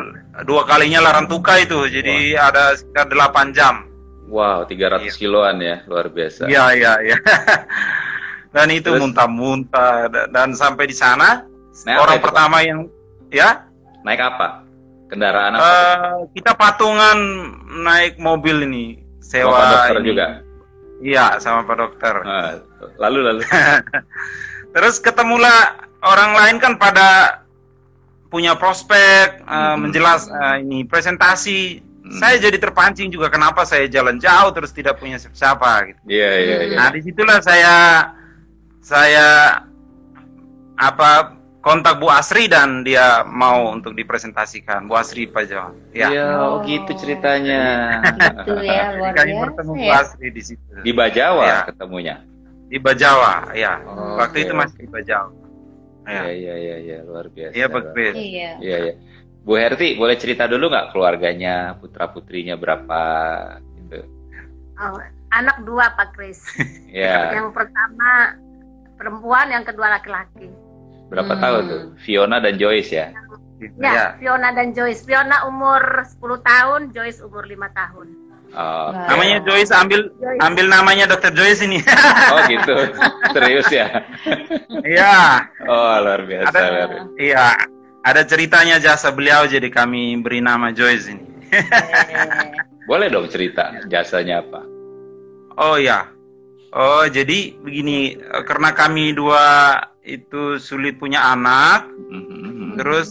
dua 0.44 0.64
kalinya 0.64 1.02
Larantuka 1.02 1.58
itu, 1.58 1.86
jadi 1.86 2.38
ada 2.40 2.74
sekitar 2.74 3.10
8 3.10 3.50
jam. 3.52 3.86
Wow, 4.26 4.62
300 4.64 5.02
Iya. 5.04 5.14
kiloan 5.16 5.58
ya, 5.60 5.82
luar 5.86 6.08
biasa. 6.08 6.46
Iya, 6.46 6.66
iya, 6.74 6.94
iya. 7.04 7.18
dan 8.54 8.70
itu 8.70 8.86
Terus? 8.88 9.00
muntah-muntah 9.00 9.94
da- 10.08 10.26
dan 10.28 10.54
sampai 10.54 10.86
di 10.86 10.94
sana 10.94 11.46
Naik 11.80 11.90
apa 11.92 12.02
orang 12.02 12.18
Pak? 12.18 12.26
pertama 12.26 12.58
yang 12.60 12.80
ya 13.30 13.66
Naik 14.02 14.22
apa? 14.24 14.48
Kendaraan 15.06 15.54
apa? 15.54 15.66
eh, 15.66 16.06
kita 16.34 16.54
patungan 16.54 17.18
naik 17.80 18.18
mobil 18.18 18.62
ini 18.64 19.02
Sama 19.20 19.34
sewa 19.50 19.62
dokter 19.68 19.96
ini. 19.96 20.08
juga. 20.08 20.26
Iya, 21.00 21.26
sama 21.38 21.64
Pak 21.64 21.76
Dokter. 21.76 22.16
Ah, 22.22 22.60
lalu 23.00 23.20
lalu. 23.24 23.42
Terus 24.70 24.96
ketemulah 24.98 25.76
orang 26.00 26.32
lain 26.34 26.56
kan 26.58 26.74
pada 26.76 27.42
punya 28.28 28.54
prospek, 28.54 29.42
eh, 29.42 29.54
Mhm. 29.74 29.78
menjelas 29.80 30.30
eh, 30.30 30.56
ini 30.62 30.86
presentasi. 30.86 31.82
Hmm. 32.00 32.16
Saya 32.16 32.38
jadi 32.40 32.58
terpancing 32.58 33.10
juga 33.10 33.28
kenapa 33.28 33.66
saya 33.66 33.86
jalan 33.86 34.18
jauh 34.18 34.50
terus 34.50 34.70
tidak 34.70 34.98
punya 34.98 35.18
siapa-siapa 35.18 35.72
gitu. 35.88 36.00
Iya 36.08 36.32
iya 36.38 36.58
iya. 36.64 36.78
Nah 36.78 36.88
di 36.90 37.02
situlah 37.02 37.38
saya 37.40 37.76
saya 38.80 39.28
apa 40.76 41.36
kontak 41.60 42.00
Bu 42.00 42.08
Asri 42.08 42.48
dan 42.48 42.82
dia 42.82 43.22
mau 43.28 43.68
untuk 43.70 43.92
dipresentasikan 43.92 44.88
Bu 44.88 44.96
Asri 44.96 45.28
Pak 45.28 45.44
Jawa. 45.46 45.76
Ya. 45.92 46.08
Iya, 46.08 46.26
oh 46.40 46.64
gitu 46.64 46.96
ceritanya. 46.96 47.62
Itu 48.48 48.56
ya 48.64 48.96
luar 48.96 49.12
Kami 49.12 49.32
bertemu 49.36 49.74
Bu 49.76 49.84
ya. 49.84 49.94
Asri 50.00 50.28
di 50.32 50.42
situ. 50.42 50.72
Di 50.80 50.92
Bajawa 50.96 51.44
Ya. 51.46 51.60
ketemunya. 51.68 52.16
Di 52.70 52.78
Bajawa, 52.78 53.50
ya. 53.52 53.82
Oh, 53.84 54.22
Waktu 54.22 54.38
oke, 54.40 54.46
itu 54.46 54.54
masih 54.54 54.78
di 54.78 54.88
Bajawa. 54.88 55.30
Iya 56.06 56.22
Ya. 56.26 56.32
iya 56.32 56.56
iya 56.56 56.76
iya, 56.80 56.98
luar 57.04 57.30
biasa. 57.30 57.54
Iya, 57.54 57.66
Chris. 57.94 58.14
Iya. 58.16 58.52
Iya 58.62 58.78
iya. 58.82 58.94
Bu 59.42 59.58
Herti, 59.58 59.98
boleh 59.98 60.16
cerita 60.16 60.46
dulu 60.46 60.70
nggak 60.70 60.94
keluarganya, 60.94 61.74
putra 61.78 62.10
putrinya 62.10 62.54
berapa? 62.54 63.02
Gitu. 63.78 64.06
Oh, 64.78 65.02
anak 65.30 65.66
dua 65.66 65.90
Pak 65.94 66.14
Kris. 66.14 66.40
Ya. 66.90 67.34
Yang 67.38 67.54
pertama 67.54 68.34
perempuan, 68.98 69.54
yang 69.54 69.62
kedua 69.62 69.94
laki-laki. 69.94 70.50
Berapa 71.10 71.34
Hmm. 71.38 71.42
tahun 71.42 71.62
tuh? 71.70 71.82
Fiona 72.02 72.38
dan 72.42 72.58
Joyce 72.58 72.90
ya? 72.94 73.08
Ya, 73.78 73.92
Ya. 73.94 74.06
Fiona 74.18 74.50
dan 74.54 74.74
Joyce. 74.74 75.06
Fiona 75.06 75.46
umur 75.46 75.82
10 76.06 76.40
tahun, 76.42 76.82
Joyce 76.90 77.22
umur 77.22 77.46
5 77.46 77.70
tahun. 77.70 78.08
Oh, 78.50 78.90
Nah. 78.90 79.06
Namanya 79.08 79.38
Joyce 79.42 79.70
ambil 79.72 80.10
Joyce. 80.12 80.40
ambil 80.42 80.66
namanya 80.68 81.06
Dokter 81.06 81.30
Joyce 81.32 81.62
ini. 81.62 81.78
oh 82.34 82.40
gitu. 82.46 82.76
Serius 83.32 83.70
ya? 83.70 83.88
Iya. 84.82 85.46
Oh 85.64 85.94
luar 86.02 86.26
biasa. 86.26 86.50
Ada 86.50 86.68
luar 86.68 86.90
biasa. 86.90 87.10
iya, 87.18 87.46
ada 88.02 88.22
ceritanya 88.24 88.76
jasa 88.78 89.10
beliau 89.10 89.46
jadi 89.46 89.70
kami 89.70 90.18
beri 90.20 90.42
nama 90.42 90.70
Joyce 90.70 91.14
ini. 91.14 91.26
Boleh 92.86 93.08
dong 93.08 93.30
cerita 93.30 93.70
jasanya 93.86 94.42
apa? 94.42 94.62
Oh 95.56 95.78
ya. 95.78 96.10
Oh, 96.70 97.02
jadi 97.04 97.58
begini, 97.58 98.14
eh, 98.14 98.44
karena 98.46 98.70
kami 98.72 99.10
dua 99.12 99.74
itu 100.02 100.58
sulit 100.58 100.98
punya 100.98 101.34
anak, 101.34 101.90
Mhm. 101.90 102.78
terus 102.78 103.10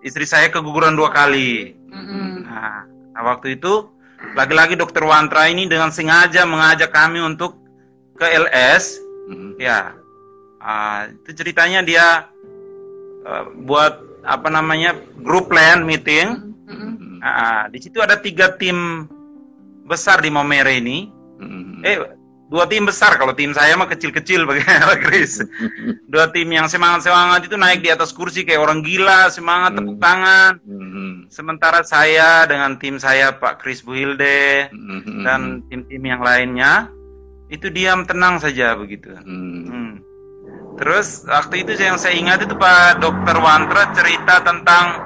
istri 0.00 0.26
saya 0.26 0.46
keguguran 0.46 0.94
dua 0.94 1.10
kali. 1.10 1.74
Mm-mm. 1.86 2.42
Nah, 2.44 2.82
nah, 3.14 3.22
waktu 3.24 3.54
itu 3.54 3.86
lagi-lagi 4.36 4.74
dokter 4.76 5.04
Wantra 5.04 5.48
ini 5.48 5.68
dengan 5.68 5.92
sengaja 5.92 6.44
mengajak 6.48 6.90
kami 6.92 7.20
untuk 7.20 7.56
ke 8.16 8.24
LS, 8.24 8.96
Mhm. 9.28 9.60
ya. 9.60 9.92
Ah, 10.60 11.06
itu 11.10 11.36
ceritanya 11.36 11.84
dia 11.84 12.26
eh, 13.26 13.44
buat 13.66 14.22
apa 14.22 14.46
namanya 14.46 14.94
grup 15.18 15.50
plan 15.50 15.82
meeting. 15.82 16.54
Mhm. 16.66 17.18
Ah, 17.18 17.66
di 17.66 17.82
situ 17.82 17.98
ada 17.98 18.14
tiga 18.18 18.54
tim 18.54 19.10
besar 19.82 20.22
di 20.22 20.30
Momere 20.30 20.78
ini. 20.78 21.10
Mhm. 21.42 21.82
Eh, 21.82 21.98
dua 22.46 22.64
tim 22.66 22.86
besar. 22.86 23.18
Kalau 23.18 23.34
tim 23.34 23.50
saya 23.50 23.74
mah 23.74 23.86
kecil-kecil 23.86 24.46
bagaimana, 24.46 24.94
Chris? 25.04 25.42
Dua 26.06 26.30
tim 26.30 26.46
yang 26.48 26.66
semangat-semangat 26.66 27.50
itu 27.50 27.56
naik 27.58 27.82
di 27.82 27.90
atas 27.90 28.14
kursi 28.14 28.46
kayak 28.46 28.62
orang 28.62 28.80
gila, 28.86 29.26
semangat 29.28 29.74
tepuk 29.74 29.98
Hmm. 29.98 30.04
tangan. 30.04 30.52
Mhm. 30.62 31.10
Sementara 31.28 31.82
saya 31.82 32.46
dengan 32.46 32.78
tim 32.78 32.96
saya 32.96 33.34
Pak 33.34 33.58
Chris 33.58 33.82
Buhilde 33.82 34.70
Mhm. 34.70 35.22
dan 35.26 35.40
tim-tim 35.66 36.02
yang 36.02 36.22
lainnya 36.22 36.86
itu 37.46 37.70
diam 37.70 38.06
tenang 38.06 38.38
saja 38.38 38.74
begitu. 38.74 39.10
Mhm. 39.10 39.62
Hmm. 39.66 39.92
Terus 40.76 41.24
waktu 41.24 41.64
itu 41.64 41.72
yang 41.78 41.96
saya 41.96 42.14
ingat 42.14 42.44
itu 42.44 42.52
Pak 42.52 43.00
Dokter 43.00 43.36
Wantra 43.38 43.90
cerita 43.90 44.44
tentang 44.44 45.02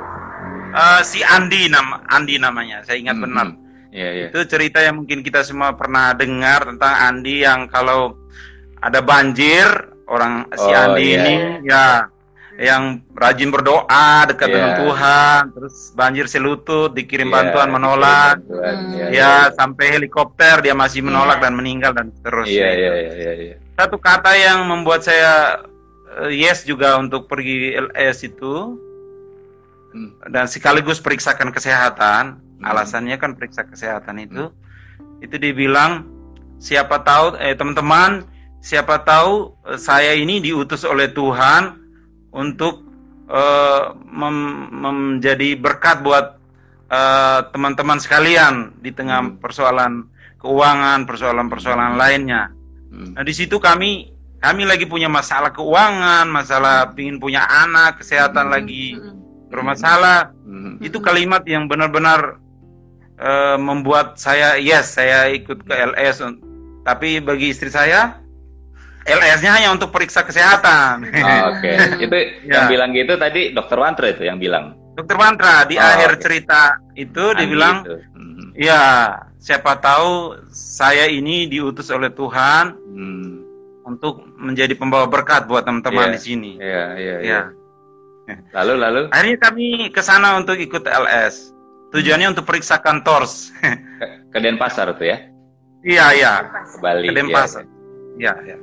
eh, 0.70 1.02
si 1.02 1.18
Andi 1.18 1.66
nama 1.66 1.98
Andi 2.06 2.38
namanya. 2.38 2.82
Saya 2.86 3.02
ingat 3.02 3.18
Mhm. 3.18 3.24
benar. 3.26 3.46
Iya 3.90 4.08
iya. 4.14 4.26
Itu 4.30 4.46
cerita 4.46 4.78
yang 4.78 5.02
mungkin 5.02 5.20
kita 5.20 5.42
semua 5.42 5.74
pernah 5.74 6.14
dengar 6.14 6.62
tentang 6.66 6.94
Andi 6.94 7.42
yang 7.42 7.66
kalau 7.66 8.14
ada 8.78 9.02
banjir 9.02 9.66
orang 10.06 10.46
si 10.54 10.70
Oh, 10.70 10.74
Andi 10.74 11.02
iya. 11.04 11.16
ini 11.18 11.34
ya 11.66 11.84
yang 12.60 13.00
rajin 13.16 13.48
berdoa 13.48 14.28
dekat 14.28 14.52
Iya. 14.52 14.54
dengan 14.54 14.72
Tuhan, 14.84 15.42
terus 15.56 15.74
banjir 15.96 16.28
selutut, 16.28 16.92
dikirim 16.92 17.32
Iya, 17.32 17.34
bantuan 17.40 17.72
dikirim 17.72 17.76
menolak, 17.80 18.36
bantuan. 18.44 18.74
Hmm. 18.76 18.92
Iya, 18.92 19.06
ya 19.08 19.32
sampai 19.56 19.86
helikopter 19.96 20.54
dia 20.60 20.74
masih 20.76 21.00
menolak 21.00 21.40
Iya. 21.40 21.44
dan 21.48 21.52
meninggal 21.56 21.92
dan 21.96 22.12
terus. 22.20 22.46
Iya 22.46 22.68
iya 22.68 22.92
iya 22.94 23.12
iya. 23.16 23.32
iya. 23.32 23.56
Satu 23.74 23.96
kata 23.96 24.36
yang 24.36 24.68
membuat 24.68 25.00
saya 25.02 25.64
eh, 26.20 26.36
yes 26.36 26.62
juga 26.62 27.00
untuk 27.00 27.26
pergi 27.26 27.74
LS 27.74 28.28
itu 28.28 28.76
Hmm. 29.90 30.14
dan 30.28 30.46
sekaligus 30.46 31.02
periksakan 31.02 31.50
kesehatan. 31.50 32.38
Hmm. 32.60 32.68
Alasannya 32.68 33.16
kan 33.16 33.34
periksa 33.34 33.64
kesehatan 33.64 34.20
itu 34.20 34.52
itu 35.24 35.36
dibilang 35.36 36.04
siapa 36.60 37.00
tahu 37.00 37.40
eh 37.40 37.56
teman-teman 37.56 38.24
siapa 38.60 39.00
tahu 39.00 39.56
eh, 39.64 39.80
saya 39.80 40.12
ini 40.12 40.44
diutus 40.44 40.84
oleh 40.84 41.08
Tuhan 41.08 41.80
untuk 42.30 42.84
eh, 43.32 43.84
mem- 44.06 44.68
menjadi 44.70 45.56
berkat 45.56 46.04
buat 46.04 46.36
eh, 46.92 47.40
teman-teman 47.48 47.96
sekalian 47.96 48.76
di 48.80 48.92
tengah 48.92 49.24
Hmm. 49.24 49.40
persoalan 49.40 49.92
keuangan, 50.40 51.04
persoalan-persoalan 51.04 52.00
lainnya. 52.00 52.48
Mhm. 52.88 53.12
Nah 53.12 53.22
di 53.24 53.32
situ 53.36 53.60
kami 53.60 54.08
kami 54.40 54.64
lagi 54.64 54.88
punya 54.88 55.04
masalah 55.04 55.52
keuangan, 55.52 56.24
masalah 56.32 56.88
ingin 56.96 57.20
punya 57.20 57.44
anak, 57.44 58.00
kesehatan 58.00 58.48
Hmm. 58.48 58.54
lagi 58.56 58.96
Mm-mm. 58.96 59.48
bermasalah. 59.52 60.32
Mhm. 60.48 60.80
Itu 60.80 61.04
kalimat 61.04 61.44
yang 61.44 61.68
benar-benar 61.68 62.40
eh, 63.20 63.56
membuat 63.56 64.16
saya 64.16 64.56
yes 64.56 64.96
saya 64.96 65.28
ikut 65.28 65.60
ke 65.60 65.74
LS. 65.76 66.24
Tapi 66.80 67.20
bagi 67.20 67.52
istri 67.52 67.68
saya 67.68 68.16
LS-nya 69.02 69.50
hanya 69.52 69.68
untuk 69.70 69.88
periksa 69.90 70.20
kesehatan. 70.20 71.04
Oh, 71.04 71.40
Oke, 71.50 71.72
itu 72.04 72.16
Ya. 72.44 72.64
yang 72.64 72.66
bilang 72.68 72.90
gitu 72.92 73.16
tadi 73.16 73.50
dokter 73.50 73.76
Wantra 73.76 74.06
itu 74.08 74.24
yang 74.24 74.36
bilang. 74.36 74.76
Dokter 74.92 75.16
Mantra 75.16 75.64
di 75.64 75.76
Oh, 75.76 75.82
akhir 75.82 76.18
oke. 76.18 76.20
cerita 76.20 76.76
itu 76.92 77.24
Andi 77.32 77.46
bilang, 77.46 77.76
itu. 77.80 77.94
Mhm. 78.12 78.44
ya 78.52 78.82
siapa 79.38 79.80
tahu 79.80 80.36
saya 80.50 81.08
ini 81.08 81.48
diutus 81.48 81.88
oleh 81.88 82.12
Tuhan 82.12 82.76
Hmm. 82.92 83.40
untuk 83.82 84.20
menjadi 84.36 84.76
pembawa 84.76 85.08
berkat 85.08 85.48
buat 85.48 85.64
teman-teman 85.64 86.12
Iya. 86.12 86.14
di 86.14 86.20
sini. 86.20 86.50
Iya 86.60 86.84
iya 86.94 87.16
Ya. 87.16 87.18
iya. 87.24 87.40
Lalu 88.52 88.74
lalu 88.78 89.00
Akhirnya 89.08 89.38
kami 89.40 89.66
ke 89.88 90.00
sana 90.00 90.36
untuk 90.36 90.54
ikut 90.54 90.84
LS. 90.84 91.56
Tujuannya 91.90 92.30
untuk 92.30 92.46
periksakan 92.46 93.02
TORS. 93.02 93.50
ke 94.32 94.38
Denpasar 94.38 94.94
tuh 94.94 95.10
ya, 95.10 95.18
iya, 95.82 96.06
iya. 96.14 96.32
ke 96.46 96.78
Bali. 96.78 97.10
Ke 97.10 97.12
Denpasar. 97.18 97.66
Iya, 98.18 98.34
iya. 98.46 98.58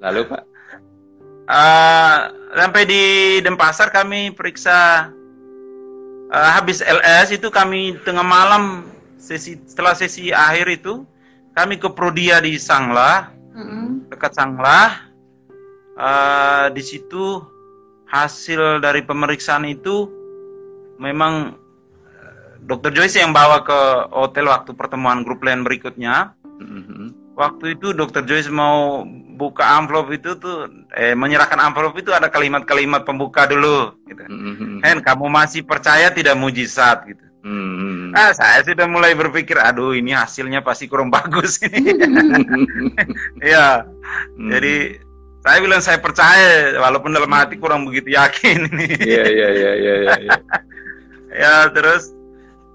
Lalu 0.00 0.20
Pak. 0.26 0.42
Eh, 1.52 2.18
sampai 2.56 2.82
di 2.88 3.02
Denpasar 3.44 3.92
kami 3.92 4.32
periksa 4.32 5.10
eh, 6.32 6.50
habis 6.56 6.80
LS 6.80 7.36
itu 7.36 7.52
kami 7.52 8.00
tengah 8.08 8.24
malam 8.24 8.88
sesi 9.20 9.60
setelah 9.68 9.92
sesi 9.92 10.32
akhir 10.32 10.66
itu 10.70 11.04
kami 11.52 11.76
ke 11.76 11.92
Prodia 11.92 12.40
di 12.40 12.56
Sanglah 12.56 13.28
Mm-mm. 13.52 14.08
dekat 14.08 14.32
Sanglah 14.32 15.12
Eh, 15.92 16.66
di 16.72 16.80
situ 16.80 17.36
hasil 18.08 18.80
dari 18.80 19.04
pemeriksaan 19.04 19.68
itu 19.68 20.08
memang 20.96 21.52
Dokter 22.62 22.94
Joyce 22.94 23.18
yang 23.18 23.34
bawa 23.34 23.66
ke 23.66 23.80
hotel 24.14 24.46
waktu 24.46 24.70
pertemuan 24.72 25.26
grup 25.26 25.42
lain 25.42 25.66
berikutnya 25.66 26.38
Mhm. 26.62 27.34
waktu 27.34 27.74
itu 27.74 27.90
Dokter 27.90 28.22
Joyce 28.22 28.46
mau 28.52 29.02
buka 29.34 29.66
amplop 29.74 30.14
itu 30.14 30.38
tuh 30.38 30.70
eh 30.94 31.16
menyerahkan 31.18 31.58
amplop 31.58 31.98
itu 31.98 32.14
ada 32.14 32.30
kalimat-kalimat 32.30 33.02
pembuka 33.02 33.50
dulu 33.50 33.98
gitu. 34.06 34.22
Mhm. 34.22 34.78
Hen 34.86 35.02
kamu 35.02 35.26
masih 35.26 35.66
percaya 35.66 36.14
tidak 36.14 36.38
mujizat 36.38 37.02
gitu. 37.10 37.24
Mhm. 37.42 38.14
Ah 38.14 38.30
saya 38.30 38.62
sudah 38.62 38.86
mulai 38.86 39.18
berpikir 39.18 39.58
aduh 39.58 39.90
ini 39.98 40.14
hasilnya 40.14 40.62
pasti 40.62 40.86
kurang 40.86 41.10
bagus 41.16 41.58
ini. 41.66 41.82
Iya. 43.42 43.90
Mhm. 44.38 44.50
Jadi 44.54 44.74
saya 45.42 45.58
bilang 45.58 45.82
saya 45.82 45.98
percaya 45.98 46.78
walaupun 46.78 47.10
dalam 47.10 47.32
hati 47.34 47.58
kurang 47.58 47.82
begitu 47.90 48.14
yakin 48.14 48.70
ini. 48.70 48.86
Iya 49.02 49.24
iya 49.26 49.48
iya 49.50 49.72
iya 49.74 49.94
iya. 49.98 50.14
iya. 50.30 50.36
ya 51.42 51.54
terus 51.74 52.14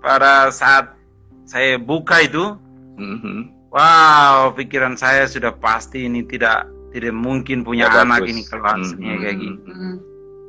pada 0.08 0.48
saat 0.50 0.96
saya 1.44 1.76
buka 1.76 2.24
itu 2.24 2.56
Mhm. 2.96 3.54
Wow, 3.68 4.56
pikiran 4.56 4.96
saya 4.96 5.28
sudah 5.28 5.52
pasti 5.54 6.08
ini 6.08 6.24
tidak 6.24 6.66
tidak 6.90 7.14
mungkin 7.14 7.62
punya 7.62 7.86
Ya, 7.86 8.02
anak 8.02 8.24
bagus. 8.24 8.32
ini 8.32 8.42
kalau 8.48 8.66
hasilnya 8.66 9.14
Hmm. 9.14 9.22
kayak 9.22 9.38
gini. 9.38 9.58
Mm-mm. 9.62 9.94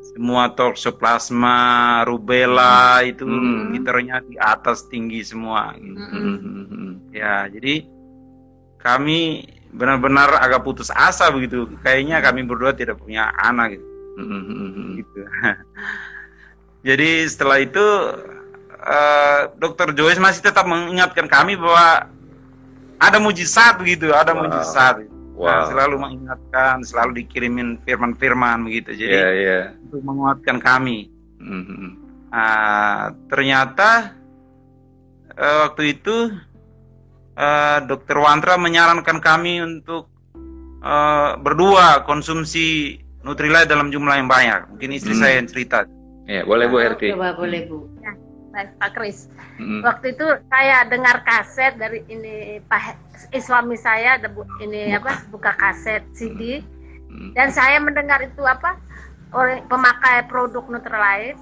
Semua 0.09 0.44
toxoplasma, 0.49 1.59
rubella 2.07 3.03
itu 3.03 3.27
Hmm. 3.27 3.75
titernya 3.75 4.23
di 4.23 4.38
atas 4.38 4.87
tinggi 4.87 5.21
semua. 5.21 5.75
gitu. 5.77 5.99
Mm-mm. 5.99 6.37
Mhm. 6.40 6.90
Ya, 7.12 7.51
jadi 7.51 7.85
kami 8.79 9.44
benar-benar 9.68 10.38
agak 10.38 10.64
putus 10.64 10.88
asa 10.88 11.29
begitu. 11.29 11.68
Kayaknya 11.83 12.23
kami 12.23 12.47
berdua 12.47 12.73
tidak 12.73 12.97
punya 12.97 13.29
anak 13.37 13.77
gitu. 13.77 13.87
Mhm. 14.16 14.97
gitu. 14.97 15.21
jadi 16.87 17.27
setelah 17.27 17.59
itu 17.61 17.87
eh, 18.79 19.41
Dokter 19.59 19.91
Joyce 19.93 20.19
masih 20.19 20.43
tetap 20.43 20.64
mengingatkan 20.64 21.27
kami 21.27 21.59
bahwa 21.59 22.07
ada 22.99 23.19
mujizat 23.19 23.79
begitu, 23.79 24.11
ada 24.11 24.35
Wow. 24.35 24.41
mujizat. 24.47 24.95
Nah, 25.38 25.62
Wow. 25.62 25.71
selalu 25.71 25.97
mengingatkan, 26.03 26.83
selalu 26.83 27.23
dikirimin 27.23 27.79
firman-firman 27.87 28.67
begitu. 28.67 28.91
Jadi 28.99 29.14
Iya 29.14 29.29
iya. 29.31 29.61
untuk 29.87 30.03
menguatkan 30.03 30.59
kami. 30.59 31.07
Mhm. 31.38 31.88
Nah, 32.29 33.14
ternyata 33.31 34.19
eh, 35.33 35.57
waktu 35.62 35.95
itu 35.95 36.35
eh, 37.38 37.79
Dokter 37.87 38.19
Wantra 38.19 38.59
menyarankan 38.59 39.23
kami 39.23 39.62
untuk 39.62 40.11
eh, 40.79 41.31
berdua 41.38 42.03
konsumsi 42.03 42.99
Nutrilite 43.19 43.67
dalam 43.67 43.91
jumlah 43.91 44.14
yang 44.14 44.27
banyak. 44.27 44.75
Mungkin 44.75 44.91
istri 44.91 45.14
Hmm. 45.14 45.23
saya 45.23 45.35
yang 45.38 45.47
cerita. 45.47 45.87
Iya, 46.27 46.43
boleh 46.45 46.67
Bu 46.67 46.77
Herti. 46.79 47.09
Coba 47.14 47.35
boleh 47.35 47.61
Bu. 47.67 47.87
Pak 48.75 48.90
Kris. 48.92 49.31
Mhm. 49.57 49.81
Waktu 49.83 50.07
itu 50.12 50.27
saya 50.47 50.83
dengar 50.85 51.23
kaset 51.23 51.77
dari 51.77 52.03
ini 52.07 52.35
Pak 52.64 52.83
eh, 53.29 53.38
suami 53.38 53.75
saya 53.75 54.16
ada 54.16 54.27
bu- 54.27 54.47
ini 54.59 54.90
apa 54.90 55.23
buka 55.29 55.55
kaset 55.55 56.03
CD 56.12 56.62
Hmm. 57.09 57.33
dan 57.33 57.49
saya 57.49 57.81
mendengar 57.81 58.21
itu 58.21 58.44
apa 58.44 58.77
oleh 59.33 59.64
pemakai 59.64 60.29
produk 60.29 60.61
Nutrilite 60.68 61.40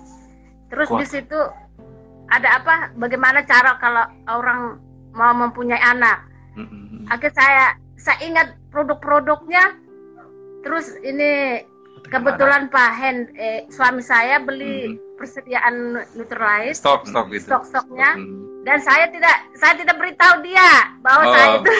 terus 0.68 0.87
Kuat. 0.87 1.02
di 1.02 1.07
situ 1.11 1.38
ada 2.29 2.48
apa 2.55 2.74
bagaimana 2.94 3.42
cara 3.42 3.74
kalau 3.76 4.07
orang 4.31 4.79
mau 5.11 5.35
mempunyai 5.35 5.83
anak 5.83 6.22
Hmm. 6.55 7.02
akhirnya 7.07 7.35
saya 7.35 7.66
saya 7.96 8.18
ingat 8.22 8.48
produk-produknya 8.70 9.74
terus 10.62 10.94
ini 11.02 11.61
kebetulan 12.09 12.62
Pak 12.69 12.90
Hen 12.92 13.16
eh, 13.35 13.61
suami 13.69 14.01
saya 14.01 14.38
beli 14.38 14.97
persediaan 15.16 15.75
Nutrilite 16.12 16.75
stok 16.75 17.05
stok 17.05 17.31
gitu 17.31 17.49
stok-stoknya 17.49 18.11
Hmm. 18.14 18.62
dan 18.62 18.79
saya 18.79 19.09
tidak 19.09 19.37
saya 19.55 19.75
tidak 19.75 19.97
beritahu 19.97 20.42
dia 20.42 20.71
bahwa 21.01 21.23
Oh, 21.23 21.33
saya 21.33 21.47
itu 21.59 21.73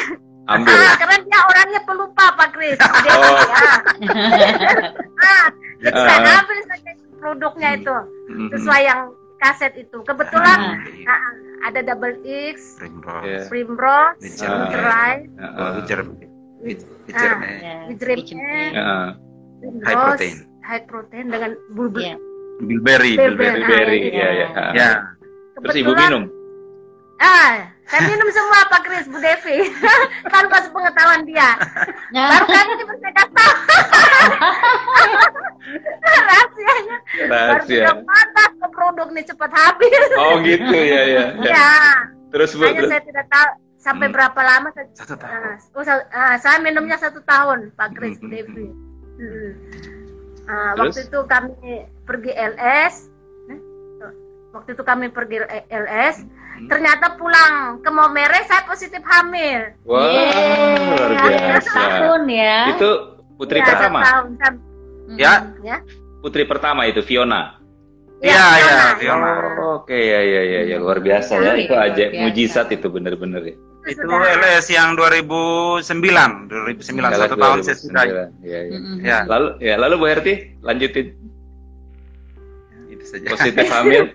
Ambil. 0.47 0.71
Ah, 0.71 0.95
karena 0.95 1.17
dia 1.21 1.39
orangnya 1.43 1.81
pelupa 1.83 2.25
Pak 2.33 2.49
Kris 2.55 2.79
dia 3.03 3.13
Oh. 3.13 3.23
ya. 3.27 3.73
ah, 5.27 5.47
jadi 5.81 5.91
Ah. 5.93 6.07
saya 6.07 6.33
ambil 6.39 6.59
saja 6.65 6.91
produknya 7.17 7.71
itu 7.75 7.97
Hmm. 8.27 8.49
sesuai 8.51 8.83
yang 8.83 9.01
kaset 9.37 9.75
itu 9.75 9.99
kebetulan 10.03 10.59
Ah. 11.05 11.13
ah, 11.13 11.33
ada 11.65 11.83
double 11.83 12.15
X 12.23 12.79
Primrose. 12.79 13.51
Primrose 13.51 14.23
Bicara. 14.23 14.55
Ah. 14.55 14.63
Nutrilite 14.63 15.23
Heeh. 15.35 15.59
Oh, 15.59 15.71
bicara 15.77 16.03
bicara 17.03 17.35
Ah. 18.73 19.09
Ya, 19.57 19.69
high 19.83 19.99
protein 19.99 20.37
high 20.61 20.85
protein 20.85 21.27
dengan 21.27 21.51
bulbul 21.71 22.03
Iya. 22.03 22.15
bilberry 22.59 23.13
Bilberry. 23.15 23.61
Berry, 23.63 23.99
iya. 24.11 24.29
iya. 24.31 24.47
ya 24.73 24.89
Terus 25.59 25.75
ibu 25.77 25.93
minum? 25.93 26.23
ah 27.17 27.65
saya 27.83 28.03
minum 28.07 28.27
semua 28.29 28.67
Pak 28.69 28.83
Kris 28.83 29.07
Bu 29.07 29.17
Devi 29.17 29.71
tanpa 30.35 30.61
sepengetahuan 30.61 31.23
dia 31.25 31.55
baru 32.11 32.45
kali 32.45 32.71
ini 32.75 32.85
saya 32.85 33.13
kasih 33.15 33.47
rahasianya 36.21 36.97
baru 37.25 37.51
Rahasia. 37.57 37.81
sudah 37.81 37.95
patah 38.03 38.49
ke 38.53 38.67
produk 38.71 39.07
nih 39.11 39.25
cepat 39.25 39.51
habis 39.51 40.09
Oh 40.15 40.35
gitu 40.41 40.69
ya 40.69 41.01
ya. 41.03 41.25
ya. 41.35 41.47
ya 41.47 41.69
Terus 42.29 42.51
bu, 42.53 42.61
hanya 42.65 42.77
terus. 42.77 42.89
saya 42.91 43.03
tidak 43.03 43.27
tahu 43.29 43.49
sampai 43.79 44.07
Hmm. 44.07 44.13
berapa 44.13 44.41
lama 44.43 44.69
saya, 44.75 44.87
satu 44.93 45.15
tahun 45.15 45.39
Ah, 45.39 45.57
oh, 45.73 45.83
ah, 46.13 46.35
saya 46.37 46.57
minumnya 46.59 46.97
satu 46.99 47.19
tahun 47.23 47.71
Pak 47.73 47.89
Kris 47.95 48.19
Hmm. 48.19 48.29
Devi 48.29 48.67
Hmm. 49.17 49.51
Ah, 50.47 50.73
Terus? 50.73 50.95
waktu 50.95 51.01
itu 51.05 51.21
kami 51.25 51.55
pergi 52.03 52.33
LS 52.33 52.95
Eh, 53.47 53.59
waktu 54.53 54.71
itu 54.73 54.83
kami 54.83 55.07
pergi 55.09 55.37
LS 55.67 56.17
Hmm. 56.23 56.69
ternyata 56.69 57.13
pulang 57.15 57.81
ke 57.81 57.91
Momere 57.91 58.41
saya 58.45 58.65
positif 58.65 59.01
hamil 59.03 59.77
Wah, 59.83 60.01
Yeay, 60.03 60.89
luar 60.89 61.13
biasa. 61.13 61.61
setahun 61.63 62.23
ya. 62.27 62.57
Itu 62.73 62.91
putri 63.35 63.59
Ya, 63.59 63.67
pertama. 63.67 63.99
setahun. 64.01 64.31
Sam- 64.39 64.63
Mm-mm. 65.07 65.17
Ya. 65.17 65.33
ya 65.61 65.77
Putri 66.19 66.43
pertama 66.43 66.83
itu 66.85 66.99
Fiona. 67.01 67.61
Iya, 68.19 68.33
Fiona, 68.33 68.57
iya, 68.57 68.73
ya. 68.73 68.89
Fiona. 68.97 69.31
Oke 69.77 69.93
ya 69.95 70.19
ya 70.19 70.43
ya 70.43 70.61
ya 70.67 70.77
luar 70.77 70.99
biasa 70.99 71.37
ya. 71.37 71.53
Luar 71.53 71.57
Itu 71.61 71.75
aja 71.77 72.05
mujizat 72.17 72.67
itu 72.71 72.89
bener-bener 72.89 73.43
ya. 73.45 73.57
Itu 73.89 74.03
sudah. 74.03 74.35
LS 74.37 74.67
yang 74.69 74.95
2009 74.95 75.87
2009 76.47 76.83
satu 77.17 77.37
tahun 77.37 77.59
saya 77.61 77.77
sudah 77.77 78.03
Ya, 78.05 78.27
ya. 78.43 78.59
Mm-mm. 78.73 78.97
ya 79.01 79.19
Lalu 79.25 79.49
ya 79.61 79.75
lalu 79.77 79.95
Bu 79.97 80.07
Herti 80.07 80.35
lanjutin 80.61 81.15
itu 82.87 83.05
saja 83.05 83.27
positif 83.29 83.67
hamil. 83.75 84.11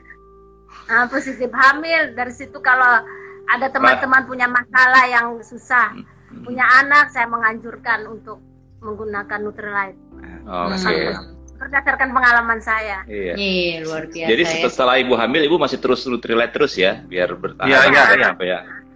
Ah, 0.85 1.07
positif 1.07 1.47
hamil 1.49 2.11
dari 2.11 2.31
situ 2.31 2.57
kalau 2.57 2.99
ada 3.47 3.67
teman-teman 3.67 4.23
punya 4.23 4.45
masalah 4.45 5.03
yang 5.05 5.39
susah 5.39 5.95
Hmm. 6.27 6.47
punya 6.47 6.63
anak 6.79 7.11
saya 7.11 7.27
menganjurkan 7.27 8.07
untuk 8.07 8.39
menggunakan 8.79 9.35
Nutrilite 9.37 9.99
Oke. 10.41 11.11
berdasarkan 11.57 12.07
pengalaman 12.09 12.55
saya 12.57 13.03
Iya. 13.03 13.35
Iya, 13.35 13.75
luar 13.83 14.07
biasa 14.07 14.29
Jadi 14.31 14.43
ya. 14.47 14.63
setelah 14.65 14.95
ibu 14.95 15.11
hamil, 15.13 15.43
ibu 15.43 15.59
masih 15.59 15.77
terus 15.77 16.07
Nutrilite 16.07 16.49
terus 16.49 16.73
ya, 16.73 17.03
biar 17.03 17.35
bertahan 17.35 17.67
Iya, 17.67 17.79
iya, 17.85 18.03
iya. 18.15 18.25
sampai 18.25 18.47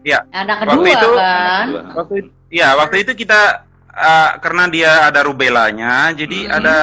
ya. 0.06 0.22
Anak 0.32 0.56
Waktu 0.62 0.72
kedua 0.72 0.88
itu- 0.94 1.16
kan. 1.18 1.66
Kedua. 1.66 1.84
waktu 1.96 2.14
itu 2.16 2.30
ya 2.48 2.70
waktu 2.76 2.96
itu 3.02 3.12
kita 3.18 3.40
ah, 3.92 4.38
karena 4.38 4.64
dia 4.68 4.92
ada 5.04 5.24
rubelanya 5.24 6.14
jadi 6.14 6.40
Hmm. 6.46 6.58
ada 6.58 6.76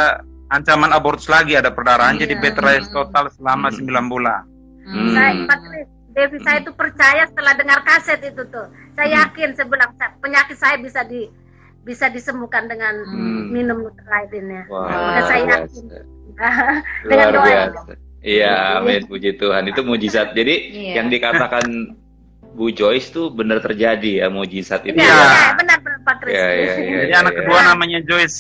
ancaman 0.49 0.91
abortus 0.91 1.29
lagi 1.29 1.55
ada 1.55 1.69
perdarahan 1.69 2.17
jadi 2.17 2.35
Iya. 2.35 2.43
bed 2.43 2.57
rest 2.59 2.89
total 2.91 3.31
selama 3.31 3.69
Hmm. 3.69 3.79
9 3.79 4.07
bulan 4.07 4.43
Hmm. 4.83 5.13
saya 5.13 5.33
Pak 5.47 5.59
Kris, 5.63 5.87
Devi 6.11 6.39
saya 6.41 6.59
itu 6.59 6.73
percaya 6.73 7.23
setelah 7.25 7.53
dengar 7.55 7.81
kaset 7.83 8.21
itu 8.21 8.43
tuh 8.47 8.67
saya 8.93 9.09
Hmm. 9.09 9.19
yakin 9.23 9.49
"Sa- 9.95 10.13
penyakit 10.19 10.57
saya 10.57 10.77
bisa 10.77 11.01
di 11.03 11.31
bisa 11.83 12.07
disembuhkan 12.07 12.65
dengan 12.65 12.95
Hmm. 13.03 13.49
minum 13.49 13.87
Wah, 14.69 14.87
luar 14.87 15.23
saya 15.23 15.43
biasa. 15.43 15.63
yakin. 15.63 15.85
Dengan 17.07 17.27
Luar 17.29 17.35
doa 17.35 17.45
biasa. 17.45 17.93
Iya, 18.23 18.55
amin 18.79 19.01
puji 19.05 19.31
Tuhan. 19.35 19.63
Itu 19.67 19.83
mujizat. 19.83 20.31
Jadi 20.33 20.55
Iya. 20.71 21.03
yang 21.03 21.09
dikatakan 21.09 21.65
Bu 22.53 22.69
Joyce 22.69 23.09
tuh 23.09 23.29
benar 23.29 23.59
terjadi 23.59 24.21
ya 24.21 24.27
mujizat 24.29 24.85
itu. 24.85 24.95
Iya, 24.95 25.05
Iya. 25.05 25.25
iya, 25.25 25.51
benar 25.55 25.77
benar 25.81 25.99
Pak 26.03 26.15
Kris. 26.21 26.31
Iya, 26.31 26.47
iya, 26.53 26.73
iya. 26.77 26.99
jadi 27.03 27.13
anak 27.19 27.33
kedua 27.35 27.59
namanya 27.67 27.99
Joyce 28.03 28.39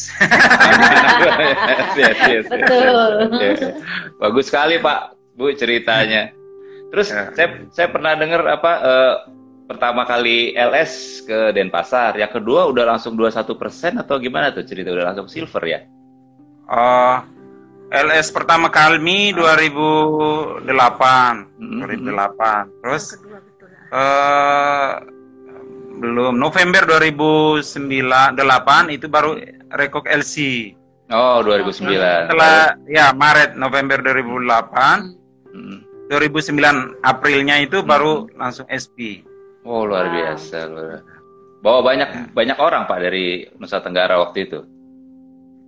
Yes, 1.22 1.90
yes, 1.96 2.18
yes. 2.26 2.44
Betul. 2.46 3.10
Iya. 3.34 3.54
Bagus 4.18 4.44
sekali 4.46 4.74
Pak, 4.78 5.00
Bu 5.32 5.50
ceritanya. 5.52 6.30
Terus 6.90 7.08
Ya. 7.08 7.30
saya 7.32 7.46
saya 7.70 7.88
pernah 7.88 8.12
dengar 8.12 8.44
apa 8.46 8.72
eh, 8.78 9.14
pertama 9.64 10.04
kali 10.04 10.52
LS 10.52 11.24
ke 11.24 11.50
Denpasar, 11.50 12.12
yang 12.14 12.28
kedua 12.28 12.68
udah 12.68 12.84
langsung 12.86 13.16
21% 13.16 13.96
atau 13.96 14.18
gimana 14.18 14.50
tuh 14.50 14.62
cerita 14.62 14.92
udah 14.92 15.08
langsung 15.08 15.24
silver 15.24 15.62
ya? 15.64 15.80
Oh, 16.68 17.16
LS 17.88 18.28
pertama 18.28 18.68
kami 18.68 19.32
2008 19.32 21.48
Hmm. 21.56 21.80
2008 21.80 22.68
terus 22.80 23.04
Eh 23.92 24.90
belum 26.00 26.34
November 26.34 26.82
2009 26.88 27.62
itu 28.90 29.06
baru 29.06 29.38
rekok 29.70 30.08
LC 30.08 30.36
Oh, 31.12 31.44
2009. 31.44 32.26
setelah 32.26 32.72
ya 32.88 33.12
Maret 33.12 33.54
November 33.54 34.00
2008 34.00 35.12
Hmm. 35.52 35.84
2009 36.08 36.96
Aprilnya 37.02 37.60
itu 37.60 37.84
baru 37.84 38.24
langsung 38.34 38.64
SP 38.66 39.20
Oh, 39.62 39.84
luar 39.84 40.08
Wow. 40.08 40.14
biasa, 40.16 40.58
luar. 40.66 41.04
Bawa 41.60 41.78
banyak 41.84 42.32
banyak 42.32 42.58
orang 42.58 42.88
Pak 42.88 42.98
dari 42.98 43.26
Nusa 43.54 43.78
Tenggara 43.78 44.18
waktu 44.18 44.48
itu. 44.48 44.60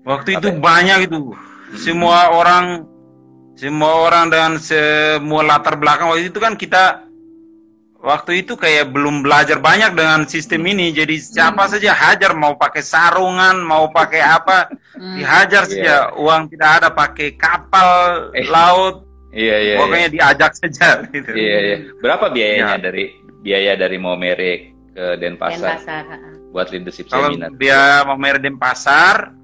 waktu 0.03 0.35
Apa 0.35 0.39
itu 0.41 0.49
ya? 0.51 0.57
banyak 0.59 0.99
itu 1.05 1.19
semua 1.75 2.29
orang 2.31 2.85
semua 3.55 3.93
orang 4.03 4.29
dengan 4.29 4.53
semua 4.57 5.41
latar 5.41 5.77
belakang 5.77 6.09
waktu 6.09 6.29
itu 6.29 6.37
kan 6.37 6.57
kita 6.57 7.04
waktu 8.05 8.45
itu 8.45 8.53
kayak 8.55 8.93
belum 8.93 9.25
belajar 9.25 9.57
banyak 9.59 9.97
dengan 9.97 10.23
sistem 10.25 10.61
ini 10.63 10.93
jadi 10.93 11.17
siapa 11.17 11.65
saja 11.67 11.91
hajar 11.91 12.37
mau 12.37 12.53
pakai 12.55 12.85
sarungan 12.85 13.59
mau 13.59 13.89
pakai 13.89 14.21
apa 14.21 14.69
Hmm. 14.95 15.19
dihajar 15.19 15.67
Iya. 15.67 15.71
saja 15.75 15.95
uang 16.15 16.55
tidak 16.55 16.71
ada 16.79 16.89
pakai 16.89 17.35
kapal 17.35 17.91
Eh. 18.31 18.47
laut 18.47 19.03
Iya, 19.35 19.57
iya. 19.59 19.75
pokoknya 19.75 20.09
diajak 20.09 20.53
saja 20.55 21.03
gitu. 21.11 21.35
Iya, 21.35 21.57
iya. 21.59 21.77
Berapa 21.99 22.31
biayanya 22.31 22.79
Ya. 22.79 22.79
dari 22.79 23.05
biaya 23.43 23.75
dari 23.75 23.99
Momere 23.99 24.53
ke 24.95 25.19
Denpasar 25.19 25.83
Denpasar. 25.83 26.05
buat 26.55 26.71
leadership 26.71 27.11
Kalau 27.11 27.35
seminar? 27.35 27.51
dia 27.59 28.07
mau 28.07 28.15
merek 28.15 28.47
pasar 28.55 29.35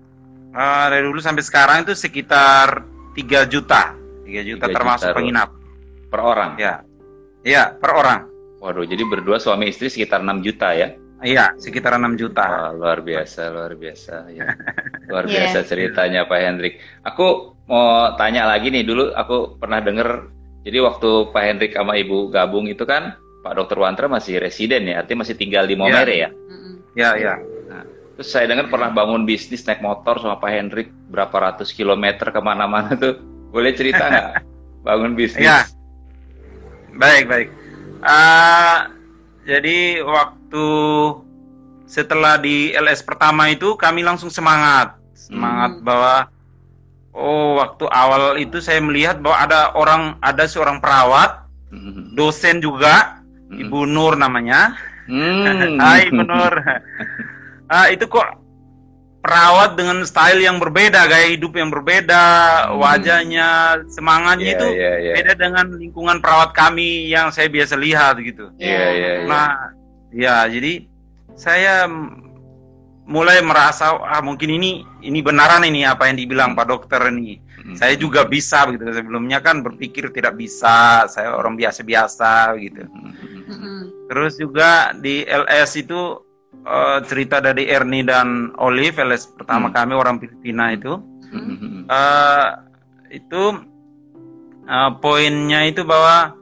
eh, 0.50 0.86
dari 0.86 1.02
dulu 1.02 1.18
sampai 1.18 1.42
sekarang 1.42 1.82
itu 1.82 1.98
sekitar 1.98 2.86
3 3.18 3.42
juta. 3.42 3.98
3 4.22 4.46
juta 4.46 4.66
3 4.66 4.70
termasuk 4.70 5.10
juta, 5.10 5.18
penginap. 5.18 5.48
Per 6.06 6.20
orang. 6.22 6.54
Ya. 6.54 6.86
Iya, 7.42 7.74
per 7.74 7.90
orang. 7.90 8.29
Waduh, 8.60 8.84
jadi 8.84 9.02
berdua 9.08 9.40
suami 9.40 9.72
istri 9.72 9.88
sekitar 9.88 10.20
6 10.20 10.44
juta 10.44 10.76
ya? 10.76 10.92
Iya, 11.20 11.52
sekitar 11.60 11.96
6 11.96 12.16
juta. 12.16 12.44
Wah, 12.44 12.72
luar 12.72 13.00
biasa, 13.04 13.52
luar 13.52 13.72
biasa. 13.76 14.28
Ya. 14.32 14.56
Luar 15.08 15.24
Iya. 15.28 15.32
biasa 15.48 15.58
ceritanya 15.68 16.24
Pak 16.28 16.38
Hendrik. 16.40 16.80
Aku 17.04 17.56
mau 17.68 18.12
tanya 18.16 18.48
lagi 18.48 18.72
nih, 18.72 18.84
dulu 18.84 19.12
aku 19.16 19.56
pernah 19.60 19.80
dengar, 19.80 20.28
jadi 20.64 20.80
waktu 20.80 21.32
Pak 21.32 21.42
Hendrik 21.44 21.72
sama 21.76 21.96
Ibu 21.96 22.32
gabung 22.32 22.68
itu 22.68 22.84
kan, 22.84 23.16
Pak 23.40 23.52
Dr. 23.56 23.80
Wantra 23.80 24.08
masih 24.08 24.40
residen 24.40 24.88
ya, 24.88 25.00
artinya 25.00 25.24
masih 25.24 25.36
tinggal 25.36 25.64
di 25.64 25.76
Momere 25.76 26.14
ya? 26.16 26.28
Mm-mm. 26.28 26.74
Ya, 26.96 27.16
ya. 27.16 27.34
Terus 28.20 28.36
saya 28.36 28.52
dengar 28.52 28.68
pernah 28.68 28.92
bangun 28.92 29.24
bisnis 29.24 29.64
naik 29.64 29.80
motor 29.80 30.20
sama 30.20 30.36
Pak 30.36 30.50
Hendrik 30.52 30.92
berapa 31.08 31.32
ratus 31.32 31.72
kilometer 31.72 32.28
ke 32.28 32.40
mana-mana 32.44 32.92
tuh. 32.92 33.16
Boleh 33.48 33.72
cerita 33.72 34.12
nggak? 34.12 34.44
Bangun 34.86 35.16
bisnis? 35.16 35.48
Iya. 35.48 35.64
Baik, 37.00 37.24
baik. 37.32 37.48
Ah, 38.00 38.88
jadi 39.44 40.00
waktu 40.00 40.66
setelah 41.84 42.38
di 42.38 42.70
LS 42.72 43.02
pertama 43.02 43.50
itu 43.50 43.74
kami 43.74 44.00
langsung 44.00 44.30
semangat. 44.30 44.96
Semangat 45.12 45.78
Hmm. 45.78 45.84
bahwa 45.84 46.14
oh, 47.10 47.58
waktu 47.58 47.84
awal 47.90 48.38
itu 48.38 48.62
saya 48.62 48.78
melihat 48.78 49.18
bahwa 49.18 49.36
ada 49.36 49.60
orang 49.74 50.02
ada 50.22 50.46
seorang 50.46 50.78
perawat, 50.78 51.44
Mhm. 51.68 52.14
dosen 52.14 52.62
juga, 52.62 53.20
Mhm. 53.50 53.68
Ibu 53.68 53.80
Nur 53.84 54.14
namanya. 54.14 54.78
Hmm. 55.10 55.44
Hai 55.82 56.08
Ibu 56.08 56.22
Nur. 56.22 56.54
Ah, 57.70 57.86
itu 57.86 58.02
kok 58.10 58.26
perawat 59.20 59.76
dengan 59.76 60.00
style 60.08 60.40
yang 60.40 60.56
berbeda, 60.56 61.04
gaya 61.04 61.28
hidup 61.28 61.52
yang 61.52 61.68
berbeda, 61.68 62.24
Hmm. 62.72 62.80
wajahnya, 62.80 63.48
semangatnya 63.92 64.48
Iya, 64.48 64.56
itu 64.56 64.66
iya, 64.72 64.92
iya. 64.96 65.14
beda 65.20 65.32
dengan 65.36 65.66
lingkungan 65.76 66.18
perawat 66.24 66.56
kami 66.56 67.12
yang 67.12 67.28
saya 67.28 67.52
biasa 67.52 67.76
lihat 67.76 68.16
gitu. 68.24 68.48
Iya, 68.56 68.86
iya, 68.96 69.12
iya. 69.24 69.28
Nah, 69.28 69.50
ya 70.10 70.36
jadi 70.48 70.88
saya 71.36 71.84
mulai 73.10 73.42
merasa 73.42 73.98
ah 74.00 74.22
mungkin 74.22 74.56
ini 74.56 74.86
ini 75.02 75.18
benaran 75.20 75.66
ini 75.66 75.84
apa 75.84 76.08
yang 76.08 76.16
dibilang 76.16 76.56
Pak 76.56 76.66
Dokter 76.70 77.12
ini. 77.12 77.42
Mm. 77.60 77.76
Saya 77.76 77.92
juga 78.00 78.24
bisa 78.24 78.64
begitu. 78.64 78.88
Sebelumnya 78.88 79.44
kan 79.44 79.60
berpikir 79.60 80.08
tidak 80.16 80.38
bisa, 80.40 81.04
saya 81.12 81.36
orang 81.36 81.60
biasa-biasa 81.60 82.56
gitu. 82.56 82.88
Mm. 82.88 83.12
Mm-mm. 83.50 83.80
Terus 84.08 84.38
juga 84.40 84.94
di 84.96 85.26
LS 85.28 85.76
itu 85.76 86.22
eh, 86.62 86.98
cerita 87.04 87.38
dari 87.38 87.66
Ernie 87.66 88.02
dan 88.02 88.52
Olive, 88.56 88.98
LS 88.98 89.32
pertama 89.32 89.68
Hmm. 89.68 89.76
kami 89.76 89.92
orang 89.94 90.16
Filipina 90.18 90.72
itu. 90.72 90.98
Mm. 91.30 91.86
eh 91.86 92.48
itu 93.12 93.42
eh, 94.66 94.90
poinnya 94.98 95.62
itu 95.64 95.82
bahwa 95.82 96.34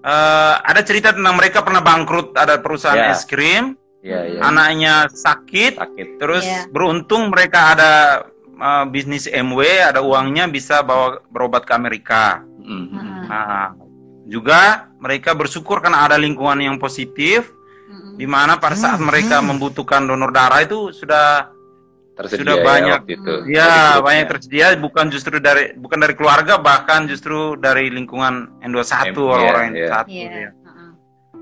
eh, 0.00 0.54
ada 0.60 0.80
cerita 0.80 1.12
tentang 1.12 1.36
mereka 1.36 1.60
pernah 1.60 1.80
bangkrut, 1.80 2.36
ada 2.36 2.60
perusahaan 2.60 2.96
Ya. 2.96 3.12
es 3.12 3.24
krim, 3.24 3.76
Iya, 4.00 4.20
iya. 4.28 4.40
anaknya 4.40 4.94
sakit, 5.08 5.76
sakit. 5.76 6.08
terus 6.16 6.44
Ya. 6.44 6.64
beruntung 6.68 7.28
mereka 7.28 7.72
ada 7.72 7.92
eh, 8.56 8.84
bisnis 8.88 9.24
MW, 9.24 9.60
ada 9.88 10.04
uangnya 10.04 10.44
bisa 10.46 10.84
bawa 10.84 11.20
berobat 11.32 11.64
ke 11.64 11.72
Amerika. 11.72 12.44
Mm. 12.60 12.68
Mm-mm. 12.92 13.24
Nah, 13.24 13.72
juga 14.28 14.84
mereka 15.00 15.32
bersyukur 15.32 15.80
karena 15.80 16.04
ada 16.04 16.20
lingkungan 16.20 16.60
yang 16.60 16.76
positif. 16.76 17.48
Di 18.20 18.28
mana 18.28 18.60
pada 18.60 18.76
saat 18.76 19.00
mereka 19.00 19.40
membutuhkan 19.40 20.04
donor 20.04 20.28
darah 20.28 20.60
itu 20.60 20.92
sudah 20.92 21.56
Tersedia 22.10 22.52
Sudah 22.52 22.56
ya 22.60 22.64
banyak. 22.68 23.00
itu. 23.08 23.34
Ya 23.48 23.64
grupnya. 23.64 24.04
banyak 24.04 24.24
tersedia, 24.28 24.66
bukan 24.76 25.08
justru 25.08 25.40
dari 25.40 25.72
bukan 25.72 26.04
dari 26.04 26.12
keluarga, 26.12 26.60
bahkan 26.60 27.08
justru 27.08 27.56
dari 27.56 27.88
lingkungan 27.88 28.60
N21 28.60 29.08
Em- 29.08 29.24
orang-orang 29.24 29.64
iya, 29.72 29.72
N21. 29.72 30.04
Iya. 30.04 30.28
ya. 30.28 30.50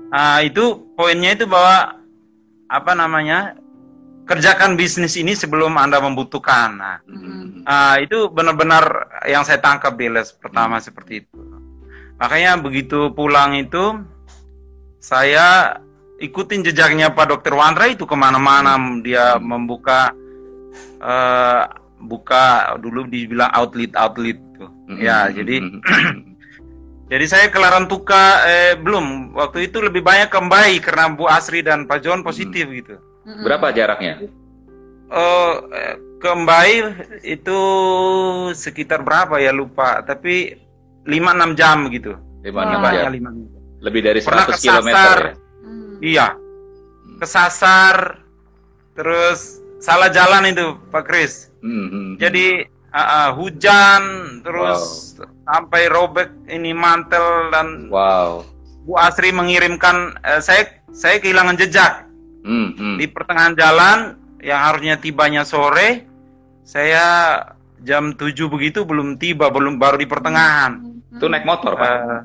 Nah, 0.07 0.37
itu 0.39 0.63
poinnya 0.95 1.35
itu 1.35 1.51
bahwa 1.51 1.99
apa 2.71 2.91
namanya 2.95 3.59
kerjakan 4.23 4.79
bisnis 4.79 5.19
ini 5.19 5.35
sebelum 5.35 5.75
anda 5.75 5.99
membutuhkan. 5.99 6.79
Nah, 6.79 6.97
Mm. 7.03 7.67
ah, 7.67 7.99
itu 7.99 8.31
benar-benar 8.31 8.85
yang 9.27 9.43
saya 9.43 9.59
tangkap 9.59 9.99
di 9.99 10.07
les 10.07 10.31
pertama 10.31 10.79
seperti 10.79 11.27
itu. 11.27 11.35
Makanya 12.15 12.55
begitu 12.55 13.11
pulang 13.11 13.51
itu 13.51 13.99
saya 14.97 15.75
ikutin 16.19 16.61
jejaknya 16.63 17.11
Pak 17.11 17.31
Dokter 17.31 17.55
Wandra 17.55 17.87
itu 17.87 18.03
ke 18.03 18.15
mana-mana 18.15 18.75
dia 19.01 19.39
membuka 19.39 20.11
eh, 20.99 21.63
buka 21.99 22.75
dulu 22.79 23.07
dibilang 23.07 23.51
outlet 23.55 23.91
outlet 23.95 24.37
tuh. 24.55 24.71
Mm. 24.87 24.97
Ya, 24.99 25.27
jadi 25.31 25.55
Mm. 25.63 25.79
jadi 27.11 27.25
saya 27.25 27.47
kelaran 27.49 27.87
tuka 27.87 28.43
eh, 28.45 28.73
belum 28.79 29.33
waktu 29.35 29.71
itu 29.71 29.79
lebih 29.79 30.03
banyak 30.03 30.29
kembali 30.29 30.79
karena 30.83 31.11
Bu 31.11 31.25
Asri 31.27 31.63
dan 31.63 31.87
Pak 31.87 32.03
John 32.03 32.23
positif 32.23 32.67
gitu. 32.69 32.99
Mm-mm. 33.27 33.43
berapa 33.45 33.69
jaraknya? 33.75 34.25
Oh, 35.09 35.65
eh, 35.73 35.97
ke 36.19 36.31
Mbai 36.35 36.73
itu 37.23 37.59
sekitar 38.53 39.01
berapa 39.01 39.39
ya 39.39 39.49
lupa, 39.55 40.03
tapi 40.03 40.53
5-6 41.07 41.55
jam 41.57 41.87
gitu. 41.89 42.13
Lima 42.43 42.63
Wah. 42.63 42.67
enam 42.69 42.79
Banyak 42.83 43.03
jam. 43.03 43.11
5 43.11 43.29
jam. 43.33 43.59
Lebih 43.79 44.01
dari 44.03 44.19
Pernah 44.19 44.45
100 44.45 44.53
kesasar. 44.55 44.79
km 44.83 44.89
ya. 44.91 45.48
Iya. 45.99 46.35
Kesasar 47.19 48.23
terus 48.95 49.59
salah 49.79 50.11
jalan 50.11 50.51
itu 50.51 50.75
Pak 50.91 51.03
Kris. 51.07 51.51
Mm, 51.59 51.87
mm, 51.87 52.09
Jadi 52.19 52.63
ah, 52.95 52.99
ah, 52.99 53.29
hujan 53.35 54.01
terus 54.43 55.15
sampai 55.43 55.91
robek 55.91 56.31
ini 56.47 56.71
mantel 56.71 57.51
dan 57.51 57.91
wow. 57.91 58.43
Bu 58.87 58.95
Asri 58.95 59.35
mengirimkan 59.35 60.15
eh, 60.23 60.39
saya 60.39 60.79
saya 60.95 61.19
kehilangan 61.19 61.59
jejak. 61.59 62.07
Mm, 62.39 62.71
mm. 62.79 62.95
di 63.03 63.05
pertengahan 63.11 63.55
jalan 63.59 63.97
yang 64.39 64.63
harusnya 64.63 64.95
tibanya 64.95 65.43
sore 65.43 66.07
saya 66.63 67.03
jam 67.83 68.15
7 68.15 68.31
begitu 68.47 68.87
belum 68.87 69.19
tiba 69.19 69.51
belum 69.51 69.75
baru 69.75 69.99
di 69.99 70.07
pertengahan 70.07 70.79
Itu 71.09 71.27
naik 71.27 71.43
motor, 71.43 71.75
Pak. 71.75 71.83
Eh, 71.83 72.19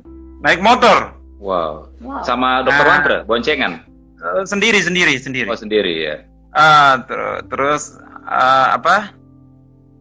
naik 0.44 0.60
motor 0.62 1.23
wow. 1.44 1.92
Wow. 2.00 2.24
Sama 2.24 2.64
dokter 2.64 2.80
Ah. 2.80 2.90
Wandra, 2.90 3.18
boncengan. 3.22 3.72
Eh, 4.16 4.44
sendiri 4.48 4.80
sendiri 4.80 5.20
sendiri 5.20 5.46
Oh, 5.46 5.54
sendiri 5.54 5.94
ya. 6.00 6.16
Ah, 6.50 7.04
ter- 7.04 7.44
terus 7.46 8.00
ah, 8.24 8.72
apa 8.72 9.12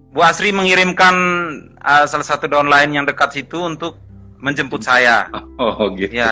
Bu 0.09 0.23
Asri 0.23 0.49
mengirimkan 0.49 1.11
ah, 1.77 2.07
salah 2.07 2.23
satu 2.23 2.47
downline 2.47 2.93
yang 2.93 3.03
dekat 3.03 3.33
situ 3.33 3.59
untuk 3.59 3.99
menjemput 4.39 4.79
saya 4.79 5.27
Oh, 5.61 5.91
gitu. 5.91 6.13
ya 6.13 6.31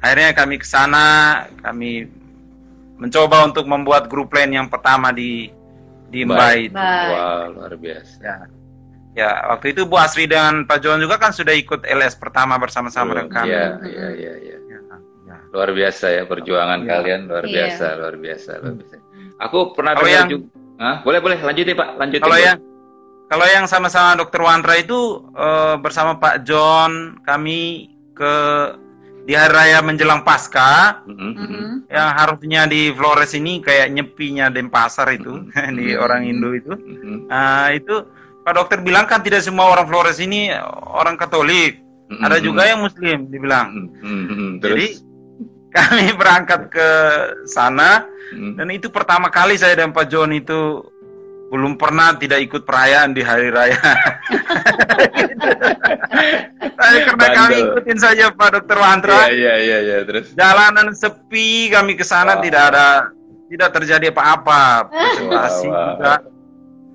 akhirnya 0.00 0.32
kami 0.32 0.56
ke 0.56 0.64
sana 0.64 1.04
kami 1.60 2.08
mencoba 2.96 3.44
untuk 3.44 3.66
membuat 3.66 4.06
grup 4.06 4.30
lain 4.30 4.54
yang 4.54 4.68
pertama 4.70 5.10
di 5.10 5.50
di 6.08 6.22
itu. 6.22 6.30
Baik. 6.30 6.70
Wow, 6.70 7.42
luar 7.58 7.74
biasa. 7.74 8.22
Ya. 8.22 8.36
Ya, 9.14 9.30
waktu 9.46 9.70
itu 9.70 9.86
Bu 9.86 9.94
Asri 9.94 10.26
dan 10.26 10.66
Pak 10.66 10.82
Johan 10.82 10.98
juga 10.98 11.16
kan 11.16 11.30
sudah 11.30 11.54
ikut 11.54 11.86
LS 11.86 12.14
pertama 12.14 12.58
bersama-sama 12.58 13.14
dengan 13.14 13.30
kami. 13.30 13.46
Iya, 13.48 13.66
iya, 13.80 14.06
iya, 14.10 14.32
iya. 14.42 14.56
Ya, 14.60 14.78
ya. 15.24 15.36
Luar 15.50 15.70
biasa 15.70 16.06
ya 16.10 16.22
perjuangan 16.24 16.82
Iya. 16.82 16.90
kalian 16.90 17.20
luar 17.26 17.44
Iya. 17.44 17.54
biasa, 17.54 17.86
luar 17.94 18.14
biasa, 18.16 18.50
luar 18.58 18.74
biasa. 18.74 18.94
Aku 19.40 19.58
pernah 19.70 19.92
Kalau 19.94 20.02
dengar 20.04 20.18
yang- 20.18 20.30
juga. 20.30 20.46
Hah? 20.74 20.96
Boleh, 21.00 21.20
boleh 21.22 21.38
lanjutin, 21.38 21.74
Pak. 21.74 21.88
Lanjutin. 21.94 22.22
Kalau 22.22 22.38
yang 22.38 22.58
kalau 23.24 23.46
yang 23.46 23.64
sama-sama 23.64 24.14
Dokter 24.14 24.42
Wandra 24.42 24.74
itu 24.74 24.98
eh, 25.32 25.74
bersama 25.78 26.18
Pak 26.18 26.42
John 26.42 26.90
kami 27.22 27.86
ke 28.12 28.34
di 29.24 29.32
hari 29.32 29.54
raya 29.54 29.78
menjelang 29.80 30.20
Pasca 30.20 31.00
Mm, 31.06 31.14
mm, 31.14 31.22
mm. 31.24 31.38
Mm-mm. 31.40 31.68
yang 31.88 32.08
harusnya 32.12 32.62
di 32.66 32.92
Flores 32.92 33.32
ini 33.32 33.58
kayak 33.58 33.88
nyepinya 33.88 34.50
Denpasar 34.50 35.08
itu 35.10 35.38
di 35.78 35.94
Mhm. 35.94 36.02
orang 36.02 36.20
Indo 36.26 36.50
itu. 36.52 36.74
Mm, 36.74 36.98
mm. 36.98 37.18
Nah, 37.30 37.70
itu 37.70 38.04
Pak 38.44 38.52
dokter 38.54 38.78
bilang 38.84 39.08
kan 39.08 39.24
tidak 39.24 39.40
semua 39.40 39.72
orang 39.72 39.88
Flores 39.88 40.20
ini 40.20 40.52
orang 40.92 41.16
Katolik, 41.16 41.80
Mm, 42.04 42.20
ada 42.20 42.36
mm, 42.36 42.44
juga 42.44 42.62
yang 42.68 42.84
Muslim 42.84 43.18
dibilang. 43.32 43.66
Mm, 43.72 43.88
mm, 44.04 44.24
mm. 44.28 44.52
Jadi 44.60 44.86
Terus, 44.92 45.00
kami 45.72 46.12
berangkat 46.20 46.68
ke 46.68 46.88
sana 47.48 48.04
mm. 48.28 48.60
dan 48.60 48.68
itu 48.68 48.92
pertama 48.92 49.32
kali 49.32 49.56
saya 49.56 49.72
dan 49.72 49.88
Pak 49.88 50.12
John 50.12 50.36
itu 50.36 50.84
belum 51.48 51.80
pernah 51.80 52.12
tidak 52.18 52.44
ikut 52.44 52.68
perayaan 52.68 53.16
di 53.16 53.22
hari 53.24 53.48
raya. 53.48 53.78
Tapi 56.74 56.96
karena 57.08 57.26
kami 57.30 57.54
Bandel. 57.56 57.70
ikutin 57.72 57.98
saja 58.00 58.24
Pak 58.34 58.48
Dokter 58.58 58.76
Iya, 58.76 58.84
Wantra, 58.84 59.20
iya, 59.30 59.54
iya, 59.56 59.78
iya, 59.80 59.98
terus. 60.04 60.34
jalanan 60.34 60.90
sepi, 60.92 61.70
kami 61.70 61.94
ke 61.94 62.04
sana 62.04 62.36
Wow. 62.36 62.42
tidak 62.44 62.62
ada 62.74 62.86
tidak 63.48 63.70
terjadi 63.70 64.06
apa-apa. 64.10 64.90
Presentasi 64.90 65.66
Wow, 65.68 65.72
wow. 65.72 65.88
juga 65.94 66.12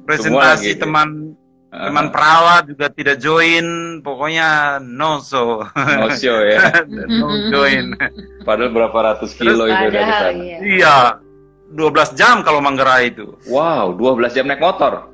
presentasi 0.06 0.70
lagi. 0.74 0.82
teman 0.82 1.10
Ah, 1.10 1.29
teman 1.70 2.10
perawat 2.10 2.66
juga 2.66 2.90
tidak 2.90 3.18
join, 3.18 3.66
pokoknya 4.00 4.50
no 4.80 5.20
so. 5.20 5.62
no 5.76 6.10
show 6.12 6.42
ya. 6.42 6.82
no 7.20 7.28
join. 7.48 7.94
Padahal 8.42 8.70
berapa 8.70 8.98
ratus 9.14 9.34
kilo 9.34 9.64
itu 9.64 9.86
dari 9.88 10.04
sana. 10.04 10.30
iya. 10.32 10.58
iya. 10.60 10.98
12 11.70 11.86
jam 12.14 12.42
kalau 12.42 12.58
Manggarai 12.60 13.14
itu. 13.14 13.38
Wow, 13.46 13.94
12 13.94 14.34
jam 14.34 14.50
naik 14.50 14.58
motor, 14.58 15.06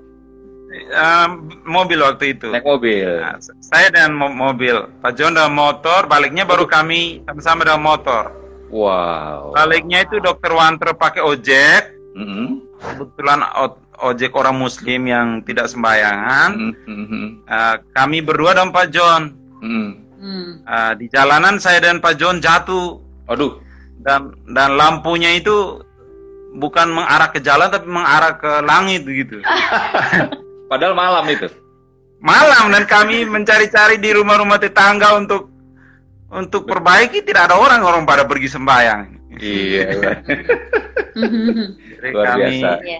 Eh, 0.71 1.27
mobil 1.63 1.99
waktu 1.99 2.31
itu. 2.31 2.47
naik 2.47 2.63
mobil. 2.63 3.07
Nah, 3.19 3.35
saya 3.61 3.87
dengan 3.87 4.11
mo- 4.13 4.31
mobil, 4.31 4.75
Pak 4.99 5.15
John 5.15 5.31
dengan 5.31 5.51
motor, 5.51 6.03
baliknya 6.05 6.43
baru 6.43 6.63
kami 6.63 7.23
sama-sama 7.23 7.63
dengan 7.63 7.79
motor. 7.81 8.31
Wow. 8.67 9.51
Baliknya 9.51 10.03
itu 10.03 10.19
Dokter 10.19 10.51
Wanter 10.51 10.91
pakai 10.93 11.19
ojek, 11.21 11.91
Mm, 12.15 12.63
kebetulan 12.77 13.43
o- 13.55 13.75
ojek 14.03 14.35
orang 14.35 14.59
Muslim 14.59 15.07
yang 15.07 15.27
tidak 15.45 15.71
sembayangan. 15.71 16.49
mm, 16.55 16.73
mm, 16.87 17.05
mm, 17.07 17.27
Eh, 17.45 17.75
kami 17.93 18.19
berdua 18.19 18.57
dan 18.57 18.73
Pak 18.75 18.87
John. 18.91 19.31
mm. 19.61 19.91
Hmm. 20.15 20.51
Eh, 20.65 20.93
di 20.97 21.05
jalanan 21.13 21.61
saya 21.61 21.77
dan 21.85 22.01
Pak 22.01 22.17
John 22.17 22.41
jatuh 22.41 22.97
Aduh, 23.29 23.57
dan 24.05 24.33
dan 24.53 24.77
lampunya 24.77 25.33
itu 25.33 25.81
bukan 26.55 26.93
mengarah 26.93 27.29
ke 27.33 27.41
jalan 27.41 27.73
tapi 27.73 27.89
mengarah 27.89 28.37
ke 28.37 28.51
langit 28.61 29.01
begitu. 29.01 29.41
padahal 30.71 30.93
malam 30.93 31.25
itu. 31.29 31.49
Malam 32.21 32.73
dan 32.73 32.85
kami 32.89 33.25
mencari-cari 33.25 33.97
di 34.01 34.13
rumah-rumah 34.13 34.57
tetangga 34.57 35.17
untuk 35.17 35.49
untuk 36.29 36.65
perbaiki 36.65 37.21
tidak 37.21 37.49
ada 37.49 37.57
orang 37.57 37.81
orang 37.85 38.03
pada 38.05 38.25
pergi 38.25 38.49
sembahyang. 38.49 39.01
Iya. 39.41 39.85
Jadi 42.01 42.09
Luar 42.13 42.25
kami 42.29 42.55
biasa. 42.61 42.69
Iya. 42.81 42.99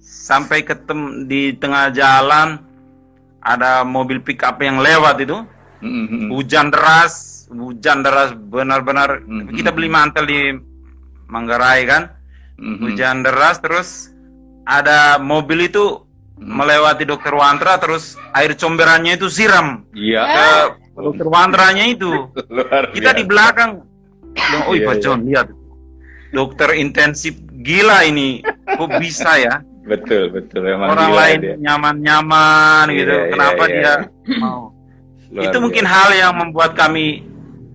Sampai 0.00 0.64
ketemu 0.64 1.28
di 1.28 1.52
tengah 1.54 1.92
jalan 1.92 2.58
ada 3.40 3.84
mobil 3.84 4.20
pick 4.20 4.40
up 4.42 4.60
yang 4.60 4.80
lewat 4.80 5.20
itu 5.22 5.38
Mm, 5.80 5.88
mm, 5.88 6.06
mm. 6.12 6.28
hujan 6.28 6.68
deras 6.68 7.14
hujan 7.48 8.04
deras 8.04 8.36
benar-benar 8.36 9.24
Mhm. 9.24 9.56
kita 9.56 9.72
beli 9.72 9.88
mantel 9.88 10.28
di 10.28 10.52
Manggarai 11.24 11.88
kan 11.88 12.12
Mm, 12.60 12.68
mm. 12.68 12.78
hujan 12.84 13.16
deras 13.24 13.56
terus 13.64 14.12
ada 14.68 15.16
mobil 15.16 15.64
itu 15.64 16.04
melewati 16.36 17.08
dokter 17.08 17.32
Wantra 17.32 17.80
terus 17.80 18.20
air 18.36 18.52
comberannya 18.56 19.16
itu 19.16 19.32
siram 19.32 19.88
Iya. 19.96 20.20
ke 20.28 20.48
dokter 21.00 21.26
Wantranya 21.28 21.84
itu. 21.88 22.28
Kita 22.96 23.16
di 23.16 23.24
belakang. 23.24 23.80
Oh, 24.68 24.76
Iya, 24.76 24.84
Pak 24.84 24.94
iya. 24.96 25.02
John, 25.02 25.20
lihat. 25.24 25.48
Dokter 26.30 26.76
intensif 26.76 27.40
gila 27.64 28.04
ini. 28.04 28.44
Kok 28.68 29.00
bisa 29.00 29.40
ya? 29.40 29.64
Betul, 29.80 30.28
betul. 30.28 30.60
Memang 30.62 30.88
Orang 30.90 31.12
lain 31.12 31.38
dia. 31.40 31.54
nyaman-nyaman 31.58 32.84
Iya, 32.86 32.96
gitu. 32.96 33.12
iya, 33.12 33.26
Kenapa 33.32 33.62
iya. 33.64 33.72
dia 33.72 33.92
mau? 34.44 34.62
Luar 35.30 35.42
itu 35.46 35.56
mungkin 35.58 35.84
hal 35.84 36.08
yang 36.12 36.32
membuat 36.34 36.74
kami 36.74 37.24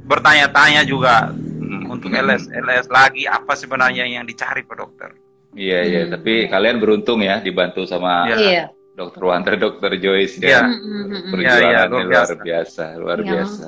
bertanya-tanya 0.04 0.84
juga 0.84 1.32
Mm, 1.56 1.90
untuk. 1.90 2.14
LS 2.14 2.46
LS 2.48 2.86
lagi 2.88 3.26
apa 3.26 3.58
sebenarnya 3.58 4.06
yang 4.06 4.22
dicari 4.22 4.62
Pak 4.62 4.78
Dokter? 4.78 5.10
Iya, 5.52 5.80
iya. 5.82 6.02
Hmm. 6.06 6.14
Tapi 6.14 6.46
kalian 6.46 6.78
beruntung 6.78 7.20
ya 7.20 7.42
dibantu 7.42 7.90
sama 7.90 8.30
Iya. 8.30 8.38
Iya. 8.38 8.66
Dokter 8.94 9.24
Wanter, 9.24 9.54
Dokter 9.58 9.92
Joyce. 9.98 10.38
Mm, 10.38 10.46
mm. 10.46 11.22
perjuangannya 11.28 11.66
Iya, 11.66 11.82
iya, 11.84 11.90
luar 11.90 12.06
luar 12.06 12.30
biasa. 12.40 12.86
luar 12.96 13.20
biasa. 13.20 13.68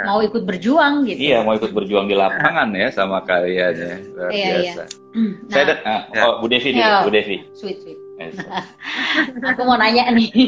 Ya. 0.00 0.04
Mau 0.06 0.24
ikut 0.24 0.42
berjuang 0.42 1.04
gitu. 1.04 1.20
Iya, 1.20 1.38
mau 1.44 1.52
ikut 1.52 1.70
berjuang 1.70 2.08
di 2.08 2.16
lapangan 2.16 2.72
ya 2.72 2.88
sama 2.88 3.20
kalian 3.20 3.74
ya, 3.74 3.94
luar 4.16 4.30
Iya, 4.30 4.40
iya. 4.40 4.54
biasa. 4.56 4.82
Nah, 5.12 5.50
Saya 5.52 5.64
dat- 5.68 5.84
ah, 5.84 6.00
Ya. 6.08 6.22
oh, 6.24 6.32
Bu 6.40 6.46
Devi 6.48 6.68
dulu, 6.70 6.80
Iya. 6.80 7.04
Bu 7.04 7.10
Devi. 7.10 7.36
sweet 7.52 7.78
sweet. 7.80 7.98
Aku 9.50 9.60
mau 9.64 9.76
nanya 9.76 10.08
nih, 10.10 10.28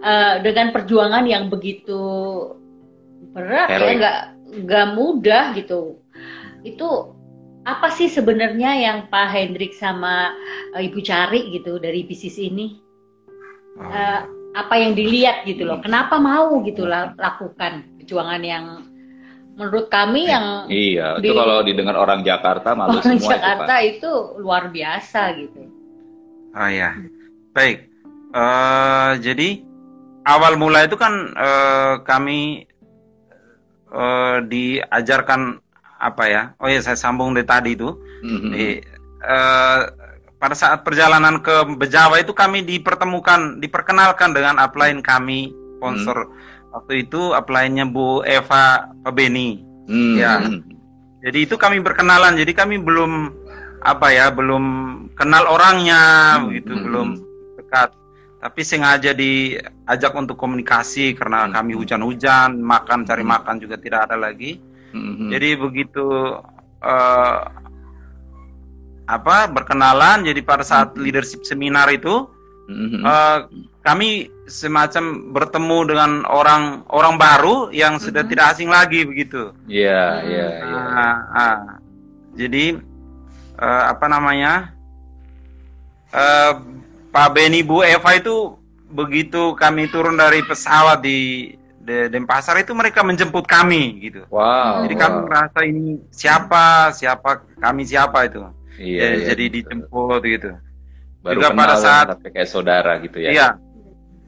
Eh, 0.00 0.34
dengan 0.40 0.72
perjuangan 0.72 1.28
yang 1.28 1.48
begitu 1.48 2.00
berat 3.32 3.68
ya, 3.68 3.76
Heroik. 3.76 3.96
nggak 4.00 4.18
nggak 4.64 4.86
mudah 4.96 5.44
gitu. 5.52 6.00
Itu 6.60 7.12
apa 7.62 7.92
sih 7.92 8.08
sebenarnya 8.08 8.80
yang 8.80 8.98
Pak 9.06 9.28
Hendrik 9.28 9.76
sama 9.76 10.32
eh, 10.72 10.88
Ibu 10.88 11.04
cari 11.04 11.52
gitu 11.52 11.76
dari 11.76 12.08
bisnis 12.08 12.40
ini? 12.40 12.80
Eh, 13.76 14.20
apa 14.56 14.74
yang 14.74 14.96
dilihat 14.96 15.44
gitu 15.44 15.68
loh? 15.68 15.84
Kenapa 15.84 16.16
mau 16.16 16.64
gitu 16.64 16.88
lah 16.88 17.12
lakukan 17.14 17.84
perjuangan 18.00 18.40
yang 18.40 18.64
menurut 19.60 19.92
kami 19.92 20.24
yang 20.32 20.64
Iya, 20.72 21.20
itu 21.20 21.28
Di- 21.28 21.36
kalau 21.36 21.60
didengar 21.60 21.96
orang 22.00 22.24
Jakarta 22.24 22.72
malu 22.72 22.96
orang 22.96 23.04
semua 23.04 23.36
Jakarta 23.36 23.74
itu, 23.84 23.92
itu 24.00 24.12
luar 24.40 24.72
biasa 24.72 25.20
gitu. 25.36 25.60
Oh 26.56 26.70
ya, 26.72 26.96
baik. 27.52 27.86
Eh, 28.30 29.12
jadi 29.20 29.48
awal 30.24 30.56
mula 30.56 30.88
itu 30.88 30.96
kan 30.96 31.12
eh, 31.36 31.94
kami 32.08 32.64
eh, 33.92 34.36
diajarkan 34.48 35.60
apa 36.00 36.24
ya? 36.24 36.42
Oh 36.56 36.66
ya, 36.70 36.80
saya 36.80 36.96
sambung 36.96 37.36
dari 37.36 37.44
tadi 37.44 37.70
itu. 37.76 37.92
Mhm. 38.24 38.50
Di, 38.50 38.66
eh, 39.20 39.80
pada 40.40 40.56
saat 40.56 40.80
perjalanan 40.88 41.44
ke 41.44 41.68
Bejawa 41.76 42.16
itu 42.16 42.32
kami 42.32 42.64
dipertemukan, 42.64 43.60
diperkenalkan 43.60 44.32
dengan 44.32 44.56
upline 44.56 45.04
kami 45.04 45.52
sponsor 45.76 46.28
waktu 46.70 47.06
itu 47.06 47.34
upline-nya 47.34 47.86
Bu 47.86 48.22
Eva 48.22 48.90
Pabeni. 49.02 49.62
Hmm. 49.90 50.16
Ya. 50.16 50.38
Jadi 51.20 51.38
itu 51.50 51.54
kami 51.60 51.82
berkenalan. 51.84 52.38
Jadi 52.38 52.52
kami 52.56 52.80
belum 52.80 53.34
apa 53.84 54.12
ya, 54.12 54.32
belum 54.32 54.64
kenal 55.16 55.44
orangnya 55.50 56.36
Hmm, 56.38 56.48
begitu, 56.48 56.72
hmm, 56.72 56.84
belum 56.84 57.08
dekat. 57.60 57.90
Tapi 58.40 58.60
sengaja 58.64 59.12
diajak 59.12 60.12
untuk 60.16 60.40
komunikasi 60.40 61.12
karena 61.12 61.44
Hmm. 61.44 61.52
kami 61.52 61.72
hujan-hujan, 61.76 62.56
makan 62.56 63.04
cari 63.04 63.20
Hmm. 63.20 63.32
makan 63.36 63.56
juga 63.60 63.76
tidak 63.76 64.08
ada 64.08 64.16
lagi. 64.16 64.56
Mhm. 64.96 65.28
Jadi 65.28 65.48
begitu 65.60 66.06
eh, 66.80 67.40
apa 69.04 69.36
berkenalan. 69.52 70.24
Jadi 70.24 70.40
pada 70.40 70.64
saat 70.64 70.96
Hmm. 70.96 71.04
leadership 71.04 71.44
seminar 71.44 71.92
itu 71.92 72.24
Mhm. 72.70 73.02
eh, 73.02 73.38
kami 73.82 74.30
semacam 74.46 75.34
bertemu 75.34 75.78
dengan 75.90 76.10
orang 76.30 76.86
orang 76.94 77.18
baru 77.18 77.74
yang 77.74 77.98
sudah 77.98 78.22
Mhm. 78.22 78.30
tidak 78.30 78.46
asing 78.54 78.70
lagi 78.70 79.02
begitu. 79.02 79.50
Iya, 79.66 80.22
iya, 80.22 80.46
iya. 80.62 80.82
Ah, 80.94 81.18
ah. 81.34 81.58
Jadi 82.38 82.78
eh, 83.60 83.82
apa 83.90 84.06
namanya? 84.06 84.70
Eh, 86.14 86.52
Pak 87.10 87.28
Beni 87.34 87.66
Bu 87.66 87.82
Eva 87.82 88.14
itu 88.14 88.54
begitu 88.90 89.54
kami 89.58 89.90
turun 89.90 90.18
dari 90.18 90.42
pesawat 90.46 91.02
di 91.02 91.50
di 91.80 92.06
Denpasar 92.12 92.60
itu 92.60 92.70
mereka 92.76 93.02
menjemput 93.02 93.48
kami 93.50 93.98
gitu. 94.04 94.22
Wow. 94.30 94.86
Jadi 94.86 94.94
wow. 94.94 95.02
kami 95.02 95.16
merasa 95.26 95.60
ini 95.66 95.98
siapa, 96.12 96.94
siapa 96.94 97.42
kami 97.58 97.82
siapa 97.82 98.30
itu. 98.30 98.46
Iya, 98.78 99.00
jadi, 99.00 99.16
iya. 99.16 99.26
jadi 99.34 99.44
dijemput 99.58 100.22
gitu. 100.22 100.50
Baru 101.20 101.36
juga 101.36 101.52
pada 101.52 101.76
saat- 101.76 102.08
tapi 102.10 102.32
kayak 102.32 102.48
saudara 102.48 102.96
gitu 102.98 103.20
ya. 103.20 103.30
Iya. 103.30 103.48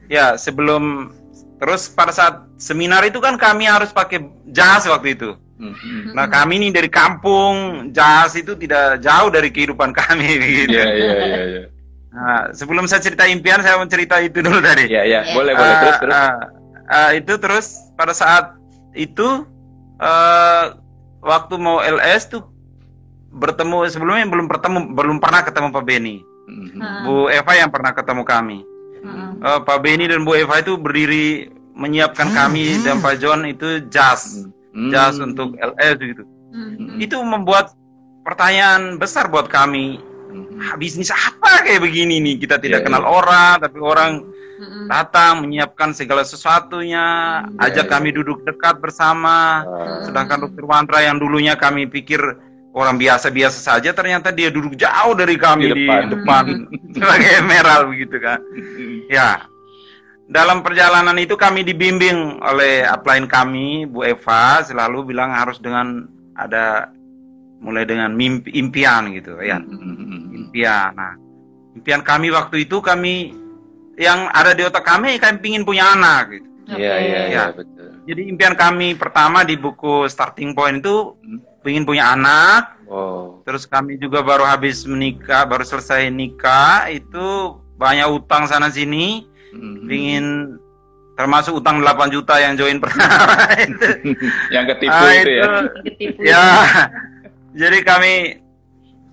Ya, 0.07 0.27
sebelum 0.37 1.09
terus 1.57 1.89
pada 1.89 2.11
saat 2.11 2.45
seminar 2.59 3.01
itu 3.03 3.17
kan 3.17 3.35
kami 3.37 3.65
harus 3.65 3.89
pakai 3.91 4.21
jas 4.47 4.85
waktu 4.85 5.17
itu. 5.17 5.31
Mhm. 5.57 6.13
Nah, 6.13 6.27
kami 6.27 6.59
ini 6.59 6.69
dari 6.69 6.91
kampung, 6.91 7.89
jas 7.91 8.35
itu 8.35 8.53
tidak 8.55 8.99
jauh 8.99 9.31
dari 9.31 9.49
kehidupan 9.49 9.95
kami 10.01 10.27
gitu. 10.37 10.75
Iya, 10.75 10.87
iya, 10.91 11.13
iya, 11.17 11.43
iya. 11.47 11.63
Nah, 12.13 12.53
sebelum 12.53 12.85
saya 12.85 13.01
cerita 13.01 13.25
impian, 13.25 13.63
saya 13.63 13.79
mau 13.79 13.87
cerita 13.87 14.21
itu 14.21 14.43
dulu 14.43 14.61
tadi. 14.61 14.85
Iya, 14.85 15.03
iya, 15.03 15.21
Iya. 15.23 15.33
boleh, 15.33 15.53
boleh 15.55 15.71
Ah, 15.71 15.81
terus, 15.81 15.97
terus. 15.97 16.13
ah, 16.13 16.35
ah, 16.91 17.11
itu 17.15 17.33
terus 17.39 17.67
pada 17.95 18.13
saat 18.13 18.53
itu 18.93 19.49
eh, 19.97 20.65
waktu 21.23 21.55
mau 21.57 21.79
LS 21.79 22.27
tuh 22.29 22.43
bertemu 23.31 23.87
sebelumnya 23.87 24.27
belum 24.27 24.45
bertemu 24.45 24.79
belum 24.93 25.17
pernah 25.17 25.41
ketemu 25.41 25.71
Pak 25.71 25.85
Beni. 25.87 26.17
Ah. 26.79 27.03
Bu 27.05 27.29
Eva 27.29 27.53
yang 27.57 27.71
pernah 27.73 27.93
ketemu 27.93 28.23
kami. 28.23 28.59
Heeh. 29.03 29.31
Eh, 29.43 29.61
Pak 29.63 29.79
Beni 29.83 30.07
dan 30.07 30.23
Bu 30.23 30.39
Eva 30.39 30.63
itu 30.63 30.79
berdiri 30.79 31.51
menyiapkan 31.73 32.31
kami 32.31 32.85
dan 32.85 33.01
Pak 33.01 33.19
John 33.19 33.49
itu 33.49 33.81
jas, 33.89 34.45
Hmm. 34.77 34.93
jas 34.93 35.17
untuk 35.17 35.57
LS 35.57 35.97
gitu. 36.01 36.23
Mhm. 36.53 37.01
Itu 37.01 37.17
membuat 37.25 37.73
pertanyaan 38.23 39.01
besar 39.01 39.33
buat 39.33 39.49
kami. 39.49 39.99
Ah, 40.63 40.79
bisnis 40.79 41.11
apa 41.11 41.65
kayak 41.67 41.83
begini 41.83 42.23
nih? 42.23 42.35
Kita 42.41 42.57
tidak 42.57 42.85
Iya, 42.85 42.87
kenal 42.87 43.05
iya. 43.05 43.11
orang, 43.11 43.55
tapi 43.61 43.79
orang 43.83 44.11
Mhm. 44.63 44.87
datang 44.87 45.33
menyiapkan 45.43 45.91
segala 45.93 46.23
sesuatunya, 46.23 47.05
Iya, 47.51 47.67
ajak 47.67 47.87
iya. 47.89 47.93
kami 47.93 48.09
duduk 48.15 48.47
dekat 48.47 48.79
bersama. 48.79 49.67
Ah. 49.67 50.07
Sedangkan 50.07 50.47
Dokter 50.47 50.65
Wantra 50.65 51.03
yang 51.03 51.19
dulunya 51.19 51.59
kami 51.59 51.91
pikir 51.91 52.21
orang 52.73 52.97
biasa-biasa 52.97 53.59
saja, 53.61 53.93
ternyata 53.93 54.33
dia 54.33 54.49
duduk 54.49 54.75
jauh 54.75 55.13
dari 55.13 55.37
kami 55.37 55.69
Di 55.69 55.73
di 55.73 55.85
depan. 55.85 56.03
depan, 56.09 56.45
sebagai 56.97 57.31
emerald 57.39 57.87
begitu 57.93 58.17
kan. 58.17 58.41
Ya, 59.07 59.45
dalam 60.25 60.65
perjalanan 60.65 61.17
itu 61.17 61.37
kami 61.37 61.63
dibimbing 61.63 62.41
oleh 62.41 62.85
upline 62.85 63.29
kami, 63.29 63.85
Bu 63.85 64.09
Eva, 64.09 64.65
selalu 64.65 65.13
bilang 65.13 65.31
harus 65.31 65.61
dengan 65.61 66.09
ada 66.33 66.89
mulai 67.61 67.85
dengan 67.85 68.11
mimpi 68.11 68.51
impian 68.57 69.13
gitu 69.13 69.39
ya 69.39 69.61
Mhm. 69.61 70.49
impian. 70.49 70.91
Nah, 70.97 71.15
impian 71.77 72.03
kami 72.03 72.33
waktu 72.33 72.65
itu 72.65 72.81
kami 72.81 73.31
yang 73.95 74.27
ada 74.33 74.51
di 74.51 74.65
otak 74.65 74.83
kami 74.83 75.21
kami 75.21 75.39
ingin 75.45 75.63
punya 75.63 75.93
anak 75.93 76.33
gitu. 76.33 76.49
Iya, 76.73 76.95
iya, 76.97 76.99
iya, 76.99 77.21
Ya. 77.29 77.45
betul. 77.53 77.93
Jadi 78.03 78.23
impian 78.27 78.57
kami 78.57 78.97
pertama 78.97 79.45
di 79.45 79.55
buku 79.55 80.09
starting 80.09 80.57
point 80.57 80.81
itu 80.81 81.15
Hmm. 81.21 81.39
Ingin 81.65 81.85
punya 81.85 82.13
anak. 82.13 82.79
Wow. 82.85 83.41
Terus 83.43 83.65
kami 83.65 83.97
juga 83.97 84.21
baru 84.21 84.43
habis 84.43 84.85
menikah, 84.85 85.45
baru 85.45 85.63
selesai 85.63 86.09
nikah 86.09 86.89
itu 86.89 87.57
banyak 87.77 88.09
utang 88.09 88.45
sana 88.45 88.69
sini. 88.69 89.27
Mhm. 89.53 89.87
Ingin 89.87 90.27
termasuk 91.13 91.55
utang 91.55 91.79
8 91.79 92.09
juta 92.09 92.37
yang 92.37 92.57
join 92.57 92.81
pertama 92.81 93.37
itu. 93.69 94.17
Yang 94.49 94.65
ketipu 94.77 94.97
Ah, 94.97 95.13
itu 95.13 95.31
ya. 95.31 95.45
Ketipu. 95.85 96.21
ya. 96.25 96.45
Jadi 97.53 97.79
kami 97.83 98.13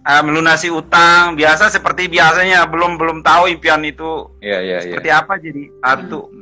ah, 0.01 0.23
melunasi 0.23 0.71
utang 0.71 1.35
biasa 1.35 1.67
seperti 1.67 2.07
biasanya 2.07 2.63
belum 2.65 2.95
belum 2.95 3.19
tahu 3.19 3.51
impian 3.51 3.83
itu 3.83 4.31
Iya, 4.39 4.59
iya, 4.59 4.77
iya. 4.79 4.81
seperti 4.81 5.09
apa 5.11 5.33
jadi 5.37 5.63
satu 5.77 6.31
Mhm. 6.31 6.39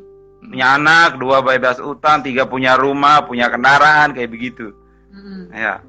punya 0.47 0.67
anak 0.77 1.09
dua 1.17 1.41
bebas 1.41 1.81
utang 1.81 2.21
tiga 2.21 2.45
punya 2.45 2.77
rumah 2.77 3.25
punya 3.25 3.49
kendaraan 3.49 4.13
kayak 4.13 4.29
begitu 4.29 4.71
Mhm. 5.09 5.51
ya 5.51 5.81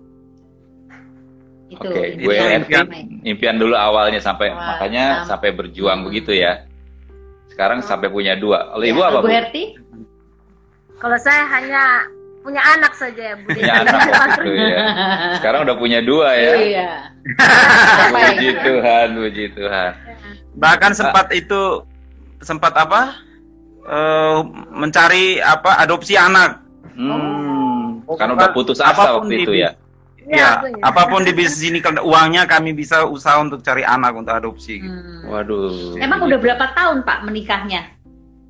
Itu. 1.69 1.85
Oke, 1.85 2.17
itu 2.17 2.25
gue 2.25 2.35
impian, 2.55 2.87
impian 3.23 3.57
dulu 3.57 3.75
awalnya 3.75 4.19
sampai 4.19 4.49
Awal, 4.49 4.61
makanya 4.81 5.05
sampai 5.25 5.53
berjuang 5.53 6.01
Hmm. 6.01 6.07
begitu 6.07 6.33
ya. 6.33 6.65
Sekarang 7.49 7.81
sampai 7.81 8.09
punya 8.09 8.33
dua. 8.35 8.73
Oleh 8.73 8.89
ibu 8.89 8.99
Ya, 8.99 9.09
apa 9.09 9.19
Bu? 9.21 9.29
Herti? 9.29 9.77
Kalau 10.97 11.19
saya 11.19 11.45
hanya 11.47 12.09
punya 12.41 12.63
anak 12.65 12.93
saja, 12.93 13.37
Bu. 13.37 13.53
Punya 13.53 13.75
anak 13.79 14.01
gitu 14.39 14.51
ya. 14.51 14.83
Sekarang 15.37 15.61
udah 15.63 15.77
punya 15.77 16.01
dua 16.01 16.29
ya. 16.33 16.53
Iya. 16.57 16.91
Puji 18.09 18.49
Tuhan, 18.59 19.07
puji 19.15 19.45
Tuhan. 19.53 19.91
bahkan 20.55 20.91
sempat 20.91 21.31
itu 21.31 21.87
sempat 22.41 22.73
apa 22.73 23.15
eh, 23.85 24.39
mencari 24.73 25.39
apa 25.39 25.79
adopsi 25.79 26.17
anak 26.17 26.59
Hmm, 26.99 28.03
Oh, 28.03 28.17
kan 28.17 28.27
bukan. 28.27 28.35
udah 28.35 28.49
putus 28.51 28.81
asa 28.81 29.15
waktu 29.15 29.39
itu 29.39 29.53
di- 29.53 29.63
ya. 29.63 29.71
Ya, 30.29 30.61
punya. 30.61 30.77
apa 30.83 31.03
pun 31.07 31.21
di 31.23 31.33
bisnis 31.33 31.65
ini 31.65 31.79
kalau 31.79 32.05
uangnya 32.05 32.45
kami 32.45 32.73
bisa 32.73 33.03
usaha 33.03 33.37
untuk 33.37 33.61
cari 33.61 33.81
anak 33.81 34.13
untuk 34.13 34.31
adopsi. 34.31 34.77
gitu. 34.79 34.93
Hmm. 34.93 35.25
Waduh. 35.27 35.97
Emang 35.97 36.21
udah 36.23 36.37
berapa 36.37 36.67
tahun 36.73 37.01
Pak 37.03 37.25
menikahnya? 37.25 37.97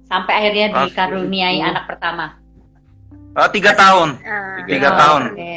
Sampai 0.05 0.33
akhirnya 0.35 0.67
Waktu 0.73 0.85
dikaruniai 0.91 1.57
itu- 1.57 1.65
anak 1.65 1.85
pertama. 1.87 2.35
Eh, 3.31 3.51
tiga 3.53 3.73
tahun. 3.73 4.19
Ah, 4.19 4.67
Tiga 4.67 4.91
Oh, 4.91 4.97
tahun. 4.97 5.23
Oke. 5.33 5.57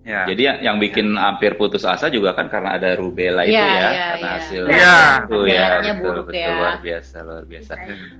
Ya. 0.00 0.24
Jadi 0.24 0.42
yang, 0.42 0.58
yang 0.60 0.76
bikin 0.78 1.12
hampir 1.12 1.54
putus 1.54 1.82
asa 1.82 2.06
juga 2.06 2.32
kan 2.32 2.46
karena 2.46 2.74
ada 2.74 2.94
rubella 2.94 3.42
itu 3.42 3.52
Iya, 3.52 3.60
ya, 3.60 3.68
iya, 3.68 3.82
karena 4.08 4.16
iya. 4.16 4.30
hasil 4.32 4.62
Iya. 4.64 4.96
itu 5.20 5.38
ya, 5.40 5.54
Gejalanya 5.60 5.92
betul, 5.92 6.04
buruk 6.06 6.24
betul, 6.24 6.40
ya. 6.40 6.54
luar 6.56 6.76
biasa, 6.80 7.16
luar 7.20 7.44
biasa. 7.44 7.72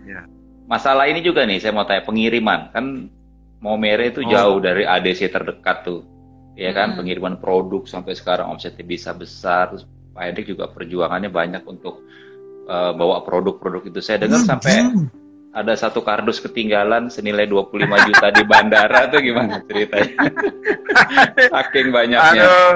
Ya. 0.04 0.20
Masalah 0.66 1.04
ini 1.06 1.20
juga 1.20 1.40
nih, 1.42 1.58
saya 1.58 1.72
mau 1.72 1.82
tanya 1.82 2.02
pengiriman 2.02 2.60
kan 2.70 2.84
Momere 3.58 4.08
itu 4.08 4.22
Oh. 4.22 4.28
jauh 4.28 4.58
dari 4.58 4.82
ADC 4.82 5.28
terdekat 5.28 5.84
tuh, 5.84 6.00
ya 6.54 6.70
kan? 6.72 6.94
Hmm. 6.94 7.04
Pengiriman 7.04 7.36
produk 7.38 7.86
sampai 7.86 8.14
sekarang 8.14 8.50
omsetnya 8.50 8.86
bisa 8.86 9.14
besar. 9.14 9.74
Terus 9.74 9.84
Pak 10.14 10.22
Hendrik 10.22 10.46
juga 10.50 10.70
perjuangannya 10.70 11.30
banyak 11.30 11.62
untuk 11.66 12.02
eh, 12.66 12.92
bawa 12.94 13.22
produk-produk 13.26 13.90
itu. 13.90 14.00
Saya 14.02 14.26
dengar 14.26 14.42
sampai 14.42 14.90
ada 15.50 15.74
satu 15.74 16.06
kardus 16.06 16.38
ketinggalan 16.38 17.10
senilai 17.10 17.50
25 17.50 17.74
juta 18.08 18.26
di 18.30 18.42
bandara 18.46 19.10
tuh 19.10 19.18
gimana 19.18 19.58
ceritanya? 19.66 20.30
Saking 21.54 21.90
banyaknya. 21.90 22.42
Aduh, 22.46 22.70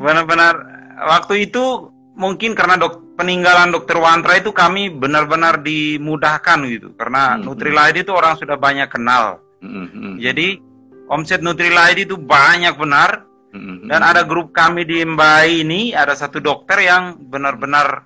benar-benar 0.00 0.54
waktu 0.96 1.48
itu 1.48 1.92
mungkin 2.16 2.56
karena 2.56 2.80
dok, 2.80 3.20
peninggalan 3.20 3.72
dokter 3.72 4.00
Wantra 4.00 4.40
itu 4.40 4.52
kami 4.56 4.88
benar-benar 4.88 5.60
dimudahkan 5.60 6.58
gitu 6.68 6.88
karena 6.96 7.36
Hmm. 7.36 7.44
Nutrilite 7.44 8.04
itu 8.08 8.12
orang 8.12 8.40
sudah 8.40 8.56
banyak 8.56 8.88
kenal. 8.88 9.40
Mm, 9.60 9.88
mm, 9.88 10.14
Jadi 10.20 10.60
omset 11.08 11.40
Nutrilite 11.42 12.06
itu 12.06 12.14
banyak 12.18 12.74
benar 12.78 13.24
mm, 13.54 13.58
mm, 13.58 13.78
dan 13.90 14.00
ada 14.02 14.22
grup 14.26 14.50
kami 14.50 14.82
di 14.86 15.02
Mbai 15.06 15.62
ini 15.62 15.94
ada 15.94 16.14
satu 16.14 16.42
dokter 16.42 16.82
yang 16.82 17.18
benar-benar 17.30 18.04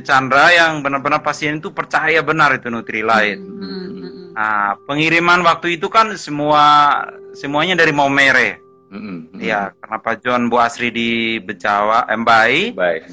Chandra 0.00 0.48
yang 0.48 0.80
benar-benar 0.80 1.20
pasien 1.20 1.60
itu 1.60 1.68
percaya 1.68 2.24
benar 2.24 2.56
itu 2.56 2.72
Nutrilite. 2.72 3.36
Hmm, 3.36 3.60
hmm, 3.60 3.88
hmm. 3.92 4.28
Nah, 4.32 4.72
pengiriman 4.88 5.44
waktu 5.44 5.76
itu 5.76 5.92
kan 5.92 6.16
semua 6.16 6.96
semuanya 7.36 7.76
dari 7.76 7.92
Maumere. 7.92 8.56
Mm. 8.88 9.36
Ya, 9.36 9.72
karena 9.80 9.96
Pak 10.00 10.24
John 10.24 10.48
Bu 10.48 10.60
Asri 10.60 10.88
di 10.92 11.36
Bejawa, 11.40 12.08
eh, 12.08 12.16
Mbai, 12.16 12.72
Baik. 12.72 13.04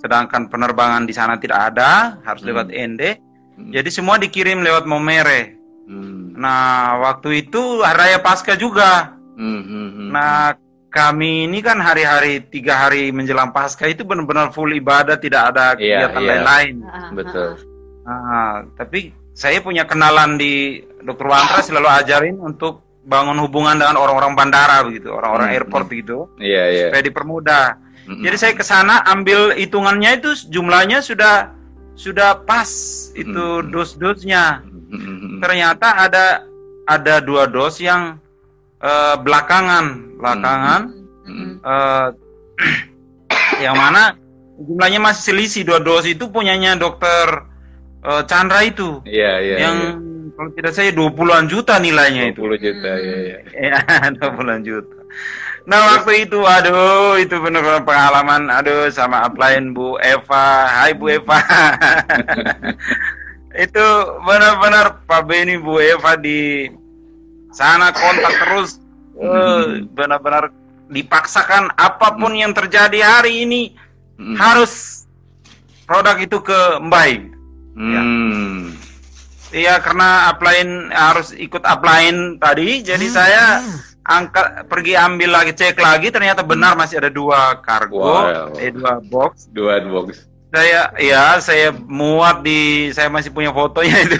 sedangkan 0.00 0.48
penerbangan 0.48 1.04
di 1.08 1.12
sana 1.12 1.36
tidak 1.36 1.72
ada, 1.72 2.20
harus 2.24 2.40
Hmm. 2.44 2.48
lewat 2.52 2.66
ND. 2.72 3.02
Mm, 3.56 3.72
Jadi 3.72 3.88
semua 3.92 4.16
dikirim 4.20 4.60
lewat 4.60 4.84
Maumere. 4.84 5.55
Mm, 5.86 6.36
Nah, 6.36 7.00
waktu 7.00 7.46
itu 7.46 7.80
hari 7.80 8.12
raya 8.12 8.18
Pasca 8.20 8.52
juga. 8.54 9.16
mm, 9.36 9.62
mm, 9.62 9.88
mm. 9.96 10.08
Nah, 10.12 10.52
kami 10.88 11.44
ini 11.44 11.60
kan 11.60 11.76
hari-hari 11.76 12.40
tiga 12.46 12.86
hari 12.86 13.08
menjelang 13.10 13.52
Pasca 13.52 13.84
itu 13.84 14.02
benar-benar 14.02 14.52
full 14.52 14.72
ibadah, 14.72 15.16
tidak 15.16 15.52
ada 15.54 15.76
Iya, 15.76 16.08
kegiatan 16.08 16.22
iya. 16.22 16.28
lain-lain. 16.32 16.74
Ah, 16.84 17.10
betul. 17.12 17.48
ah, 17.52 17.56
Nah, 18.06 18.52
tapi 18.78 19.10
saya 19.36 19.60
punya 19.60 19.84
kenalan 19.84 20.38
di 20.38 20.80
Dr. 21.04 21.26
Wantra 21.26 21.60
selalu 21.60 21.88
ajarin 21.90 22.36
untuk 22.40 22.80
bangun 23.06 23.38
hubungan 23.38 23.78
dengan 23.78 23.94
orang-orang 24.00 24.34
bandara 24.34 24.82
begitu, 24.82 25.12
orang-orang 25.14 25.52
Hmm, 25.52 25.56
airport 25.58 25.86
begitu, 25.86 26.26
Iya, 26.40 26.64
iya. 26.72 26.86
supaya 26.90 27.02
dipermudah. 27.04 27.66
Mm, 28.06 28.22
Jadi 28.22 28.36
saya 28.38 28.52
ke 28.54 28.62
sana 28.62 29.02
ambil 29.06 29.54
hitungannya 29.54 30.22
itu 30.22 30.30
jumlahnya 30.50 31.02
sudah 31.02 31.50
sudah 31.94 32.42
pas 32.46 32.66
itu 33.14 33.42
Hmm. 33.62 33.70
dos-dosnya. 33.70 34.62
Mm, 35.26 35.28
mm, 35.28 35.34
mm. 35.34 35.40
Ternyata 35.42 35.88
ada 36.06 36.26
ada 36.86 37.18
dua 37.18 37.50
dos 37.50 37.82
yang 37.82 38.22
eh, 38.78 39.16
belakangan, 39.18 40.16
belakangan 40.22 40.80
hmm, 41.26 41.34
hmm. 41.34 41.54
eh, 41.66 42.08
yang 43.66 43.74
mana 43.74 44.14
jumlahnya 44.56 45.00
masih 45.02 45.34
selisih 45.34 45.62
dua 45.66 45.82
dos 45.82 46.06
itu 46.06 46.30
punyanya 46.30 46.78
dokter 46.78 47.42
eh, 48.06 48.22
Chandra 48.30 48.62
itu 48.62 49.02
Iya, 49.02 49.32
iya. 49.42 49.56
yang 49.66 49.76
iya. 49.98 50.30
kalau 50.38 50.50
tidak 50.54 50.72
saya 50.78 50.90
20-an 50.94 51.50
juta 51.50 51.74
nilainya 51.82 52.30
itu. 52.30 52.44
20 52.44 52.60
juta, 52.62 52.90
iya, 53.02 53.16
iya. 53.24 53.38
Ya, 53.56 53.80
20 54.14 54.62
juta. 54.68 54.96
Nah, 55.66 55.98
waktu 55.98 56.30
itu 56.30 56.38
aduh, 56.46 57.18
itu 57.18 57.34
benar-benar 57.42 57.82
pengalaman 57.82 58.46
aduh 58.54 58.86
sama 58.94 59.26
upline 59.26 59.74
Bu 59.74 59.98
Eva. 59.98 60.70
Hai 60.70 60.94
Bu 60.94 61.10
Eva. 61.10 61.42
itu 63.56 63.86
benar-benar 64.22 65.02
Pak 65.04 65.22
Beni 65.24 65.56
Bu 65.56 65.80
Eva 65.80 66.14
di 66.14 66.68
sana 67.50 67.90
kontak 67.90 68.34
terus 68.38 68.70
Eh, 69.16 69.80
benar-benar 69.96 70.52
dipaksakan 70.86 71.72
apa 71.72 72.20
pun 72.20 72.36
yang 72.36 72.52
terjadi 72.52 73.00
hari 73.00 73.48
ini 73.48 73.72
Mm, 74.16 74.36
harus 74.36 75.04
produk 75.84 76.16
itu 76.16 76.36
ke 76.40 76.60
Mbai. 76.80 77.24
mm. 77.72 78.76
Iya 79.52 79.80
karena 79.80 80.28
upline 80.28 80.92
harus 80.92 81.32
ikut 81.32 81.64
upline 81.64 82.36
tadi, 82.36 82.80
jadi 82.80 83.06
saya 83.08 83.42
angkat 84.04 84.68
pergi 84.68 84.96
ambil 84.96 85.32
lagi 85.32 85.52
cek 85.52 85.76
lagi 85.76 86.08
ternyata 86.08 86.44
benar 86.44 86.76
masih 86.76 87.00
ada 87.00 87.08
dua 87.08 87.56
kargo, 87.60 88.00
Wow. 88.00 88.56
eh 88.60 88.68
dua 88.68 89.00
box. 89.00 89.48
Dua 89.48 89.80
box. 89.80 90.28
Saya 90.56 90.88
ya 90.96 91.36
saya 91.36 91.68
muat 91.76 92.40
di 92.40 92.88
saya 92.90 93.12
masih 93.12 93.28
punya 93.28 93.52
fotonya 93.52 93.92
itu. 94.08 94.16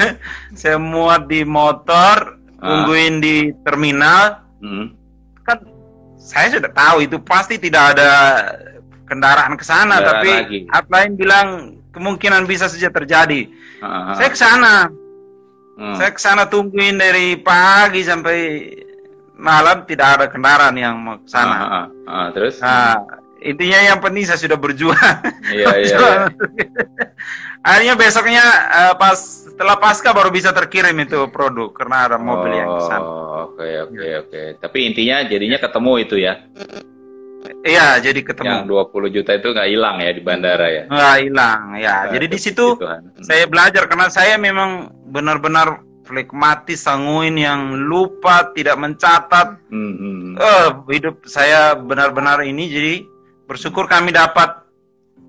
saya 0.53 0.76
muat 0.76 1.24
di 1.24 1.41
motor, 1.43 2.37
Ah. 2.57 2.84
tungguin 2.84 3.20
di 3.20 3.37
terminal. 3.62 4.45
Mm. 4.61 4.93
Kan 5.43 5.59
saya 6.16 6.49
sudah 6.51 6.68
tahu 6.68 7.05
itu 7.05 7.16
pasti 7.18 7.57
tidak 7.57 7.97
ada 7.97 8.11
kendaraan 9.05 9.57
ke 9.57 9.62
sana, 9.62 10.01
tapi 10.01 10.28
lagi. 10.28 10.59
upline 10.68 11.14
bilang 11.14 11.49
kemungkinan 11.91 12.45
bisa 12.45 12.64
saja 12.66 12.89
terjadi. 12.89 13.49
Ah, 13.78 14.12
ah, 14.12 14.14
Saya 14.14 14.28
ke 14.28 14.37
sana. 14.37 14.74
ah. 15.76 15.95
Saya 15.95 16.11
ke 16.11 16.18
sana 16.18 16.45
tungguin 16.45 16.97
dari 16.97 17.37
pagi 17.37 18.01
sampai 18.03 18.39
malam 19.37 19.84
tidak 19.84 20.16
ada 20.16 20.26
kendaraan 20.26 20.74
yang 20.74 20.97
mau 20.97 21.16
ke 21.16 21.28
Ah, 21.28 21.30
sana. 21.30 21.55
ah, 21.55 21.87
ah. 22.05 22.26
Terus? 22.32 22.57
Nah, 22.59 22.97
intinya 23.41 23.78
yang 23.82 23.99
penting 24.01 24.24
saya 24.24 24.41
sudah 24.41 24.59
berjuang. 24.59 25.16
Iya, 25.47 25.66
iya, 25.82 25.97
iya. 25.99 26.18
Akhirnya 27.66 27.95
besoknya 27.99 28.45
eh, 28.70 28.95
pas 28.95 29.18
setelah 29.18 29.74
pasca 29.80 30.12
baru 30.12 30.30
bisa 30.30 30.53
terkirim 30.55 30.95
itu 31.03 31.26
produk 31.32 31.72
karena 31.72 32.07
ada 32.07 32.16
mobil 32.20 32.53
yang 32.55 32.76
ke 32.78 32.82
sana. 32.87 33.03
Oh, 33.03 33.51
oke, 33.51 33.66
oke, 33.91 34.07
oke. 34.28 34.43
Tapi 34.62 34.78
intinya 34.87 35.24
jadinya 35.26 35.59
ketemu 35.59 35.93
itu 36.05 36.16
ya. 36.20 36.34
Iya, 37.62 37.99
jadi 38.03 38.20
Yang 38.22 38.28
ketemu. 38.34 38.59
20 38.91 39.14
juta 39.16 39.30
itu 39.34 39.49
nggak 39.55 39.68
hilang 39.70 39.97
ya 40.03 40.11
di 40.14 40.22
bandara 40.22 40.66
ya. 40.66 40.82
Nggak 40.87 41.16
hilang 41.26 41.61
ya. 41.78 41.95
Nah, 41.95 42.12
jadi 42.14 42.26
di 42.26 42.39
situ 42.39 42.66
Tuhan. 42.78 43.03
saya 43.22 43.45
belajar 43.47 43.82
karena 43.87 44.07
saya 44.11 44.34
memang 44.39 44.91
benar-benar 45.11 45.82
flekmatis, 46.07 46.87
sanguin 46.87 47.34
yang 47.34 47.74
lupa, 47.87 48.55
tidak 48.55 48.78
mencatat, 48.78 49.59
Hmm, 49.66 49.95
hmm. 49.99 50.39
eh 50.39 50.68
hidup 50.95 51.26
saya 51.26 51.74
benar-benar 51.74 52.47
ini 52.47 52.70
jadi 52.70 52.95
bersyukur 53.47 53.86
kami 53.86 54.11
dapat 54.11 54.62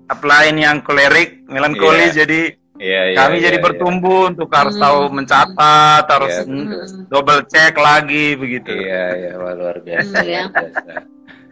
upline 0.06 0.58
yang 0.58 0.78
kolerik 0.80 1.42
melankolis 1.46 2.12
Iya. 2.12 2.18
jadi 2.18 2.40
Iya, 2.78 3.02
iya, 3.04 3.16
kami 3.16 3.36
iya, 3.36 3.44
jadi 3.44 3.58
iya. 3.58 3.64
bertumbuh 3.64 4.30
untuk 4.30 4.46
harus 4.48 4.74
Hmm. 4.74 4.84
tahu 4.84 5.00
mencatat 5.10 6.04
harus 6.06 6.34
Iya, 6.36 6.46
mm, 6.46 7.10
double 7.10 7.42
check 7.44 7.74
lagi 7.74 8.34
begitu 8.34 8.70
Iya, 8.70 9.04
iya, 9.16 9.30
wah, 9.34 9.50
luar 9.52 9.78
biasa. 9.80 10.14
Ya. 10.20 10.46
luar 10.46 10.70
biasa. 10.70 10.92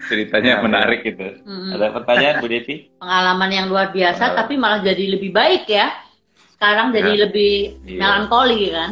Ceritanya 0.06 0.52
Iya, 0.52 0.62
menarik 0.62 1.02
itu. 1.02 1.26
Hmm. 1.42 1.74
Ada 1.74 1.86
pertanyaan 1.90 2.34
Bu 2.38 2.46
Devi? 2.46 2.76
Pengalaman 2.94 3.50
yang 3.50 3.66
luar 3.66 3.90
biasa, 3.90 4.22
Pengalaman. 4.22 4.38
tapi 4.38 4.54
malah 4.54 4.80
jadi 4.80 5.04
lebih 5.08 5.30
baik 5.32 5.66
ya. 5.66 5.90
Sekarang 6.54 6.94
jadi 6.94 7.26
lebih 7.26 7.54
Iya. 7.82 7.98
melankoli 7.98 8.70
kan. 8.70 8.90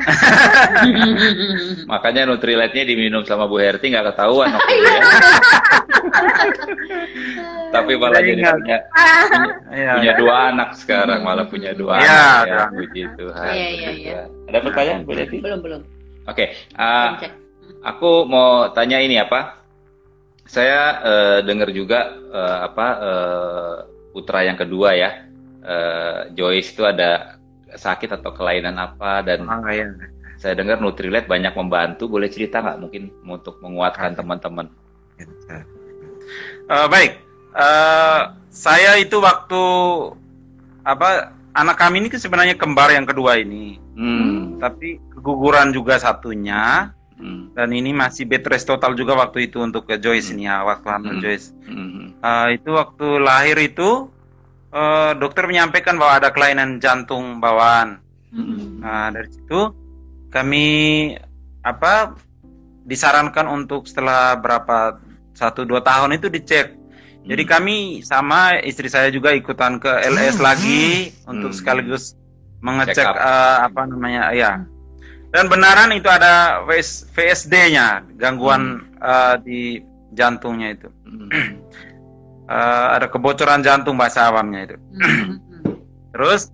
Makanya 1.90 2.26
Nutrilite-nya 2.26 2.84
diminum 2.84 3.22
sama 3.24 3.44
Bu 3.46 3.58
Herti 3.58 3.90
nggak 3.90 4.14
ketahuan 4.14 4.50
waktu 4.52 4.72
itu 4.72 4.88
ya. 4.88 5.02
Tapi 7.70 7.92
malah 7.94 8.18
jadi 8.18 8.34
ingat. 8.34 8.56
punya, 8.58 8.78
Iya, 9.70 9.90
punya 9.94 10.12
iya. 10.12 10.18
dua 10.18 10.34
anak 10.50 10.74
sekarang, 10.74 11.22
malah 11.22 11.46
punya 11.46 11.70
dua 11.72 11.98
Iya, 11.98 12.10
anak 12.10 12.18
ya. 12.18 12.34
ada. 12.42 12.64
Puji 12.74 13.02
Tuhan. 13.14 13.50
Iya, 13.54 13.68
iya, 13.70 13.90
iya. 13.94 14.12
Tuhan. 14.26 14.48
Ada 14.50 14.58
pertanyaan 14.60 15.00
Bu 15.06 15.12
Devi? 15.14 15.36
belum 15.38 15.60
belum. 15.62 15.82
Oke, 16.26 16.44
Belum 16.74 17.14
cek. 17.18 17.32
aku 17.82 18.10
mau 18.26 18.50
tanya 18.70 18.98
ini 18.98 19.16
apa? 19.16 19.62
Saya 20.44 20.80
eh, 21.00 21.38
dengar 21.46 21.70
juga 21.70 22.10
eh, 22.10 22.58
apa 22.66 22.86
eh, 22.98 23.74
putra 24.10 24.42
yang 24.42 24.58
kedua 24.58 24.98
ya, 24.98 25.10
eh, 25.62 26.18
Joyce 26.34 26.74
itu 26.74 26.82
ada 26.82 27.38
sakit 27.72 28.10
atau 28.16 28.30
kelainan 28.32 28.74
apa 28.74 29.20
dan 29.20 29.44
Ah, 29.44 29.62
iya. 29.68 29.86
saya 30.36 30.56
dengar 30.56 30.78
Nutrilite 30.78 31.26
banyak 31.26 31.52
membantu. 31.52 32.06
Boleh 32.06 32.26
cerita 32.26 32.58
nggak 32.58 32.78
mungkin 32.78 33.10
untuk 33.22 33.60
menguatkan 33.60 34.14
teman-teman? 34.14 34.66
Eh, 36.70 36.86
baik 36.88 37.12
Eh, 37.50 38.20
saya 38.46 38.94
itu 38.94 39.18
waktu 39.18 39.62
apa 40.86 41.34
anak 41.50 41.76
kami 41.76 41.98
ini 41.98 42.06
kan 42.06 42.22
sebenarnya 42.22 42.54
kembar 42.54 42.94
yang 42.94 43.02
kedua 43.02 43.42
ini 43.42 43.74
Hmm. 43.98 44.54
tapi 44.56 45.02
keguguran 45.10 45.74
juga 45.74 45.98
satunya 45.98 46.94
Hmm. 47.18 47.50
dan 47.52 47.74
ini 47.74 47.90
masih 47.90 48.24
bed 48.24 48.46
rest 48.46 48.64
total 48.64 48.94
juga 48.94 49.18
waktu 49.18 49.50
itu 49.50 49.58
untuk 49.58 49.82
ke 49.84 49.98
Joyce 49.98 50.30
ini 50.30 50.46
ya 50.46 50.62
waktu 50.62 50.86
hamil 50.88 51.18
Hmm. 51.18 51.22
Joyce. 51.26 51.50
Hmm. 51.66 52.14
Eh, 52.16 52.46
itu 52.54 52.70
waktu 52.70 53.06
lahir 53.18 53.58
itu 53.58 54.06
eh, 54.70 55.12
dokter 55.18 55.44
menyampaikan 55.46 55.98
bahwa 55.98 56.18
ada 56.22 56.30
kelainan 56.30 56.78
jantung 56.78 57.38
bawaan. 57.42 57.98
Mm-mm. 58.30 58.78
Nah 58.82 59.10
dari 59.10 59.28
situ 59.30 59.74
kami 60.30 60.66
apa 61.66 62.14
disarankan 62.86 63.46
untuk 63.50 63.84
setelah 63.84 64.38
berapa 64.38 64.98
satu 65.34 65.66
dua 65.66 65.82
tahun 65.82 66.16
itu 66.16 66.30
dicek. 66.30 66.74
Jadi 67.20 67.42
Hmm. 67.44 67.52
kami 67.52 67.76
sama 68.00 68.56
istri 68.64 68.88
saya 68.88 69.12
juga 69.12 69.36
ikutan 69.36 69.76
ke 69.76 69.92
LS 70.08 70.40
lagi 70.40 71.12
untuk 71.28 71.52
Hmm. 71.52 71.58
sekaligus 71.58 72.16
mengecek 72.64 73.04
eh, 73.04 73.56
apa 73.60 73.84
namanya 73.84 74.32
ya. 74.32 74.64
Dan 75.30 75.46
benaran 75.46 75.94
itu 75.94 76.10
ada 76.10 76.64
VS 76.66 77.06
VSD-nya 77.14 78.02
gangguan 78.18 78.82
eh, 78.98 79.34
di 79.44 79.60
jantungnya 80.16 80.74
itu. 80.74 80.88
Hmm. 82.50 82.58
Eh, 82.58 82.86
ada 82.98 83.06
kebocoran 83.06 83.62
jantung 83.62 83.94
bahasa 83.94 84.26
awamnya 84.26 84.74
itu. 84.74 84.76
Mm-mm. 84.98 85.38
Terus 86.10 86.50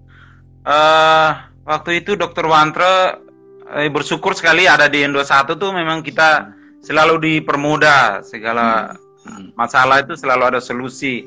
eh 0.69 1.31
waktu 1.65 2.05
itu 2.05 2.21
Dokter 2.21 2.45
Wantre 2.45 3.25
eh, 3.73 3.89
bersyukur 3.89 4.37
sekali 4.37 4.69
ada 4.69 4.93
di 4.93 5.01
Indo 5.01 5.25
1 5.25 5.57
tuh 5.57 5.73
memang 5.73 6.05
kita 6.05 6.53
selalu 6.85 7.41
dipermudah 7.41 8.21
segala 8.21 8.93
Hmm. 9.27 9.51
masalah 9.59 10.07
itu 10.07 10.15
selalu 10.15 10.55
ada 10.55 10.61
solusi. 10.63 11.27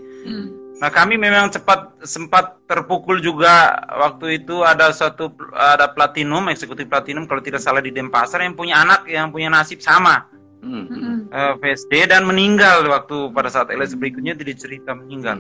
Nah 0.79 0.87
kami 0.87 1.19
memang 1.19 1.51
cepat 1.51 1.99
sempat 2.07 2.63
terpukul 2.63 3.19
juga 3.19 3.75
waktu 3.91 4.39
itu 4.39 4.63
ada 4.63 4.95
satu 4.95 5.35
ada 5.51 5.91
platinum 5.91 6.47
eksekutif 6.47 6.87
platinum 6.87 7.27
kalau 7.27 7.43
tidak 7.43 7.59
salah 7.59 7.83
di 7.83 7.91
Denpasar 7.91 8.39
yang 8.39 8.55
punya 8.55 8.79
anak 8.79 9.03
yang 9.11 9.35
punya 9.35 9.51
nasib 9.51 9.83
sama 9.83 10.23
Hmm. 10.59 10.85
Mm-mm. 10.91 11.15
eh, 11.31 11.53
VSD 11.63 12.11
dan 12.11 12.27
meninggal 12.27 12.83
waktu 12.91 13.31
pada 13.31 13.47
saat 13.47 13.71
LS 13.71 13.95
berikutnya 13.95 14.35
jadi 14.35 14.53
cerita 14.59 14.91
meninggal. 14.91 15.39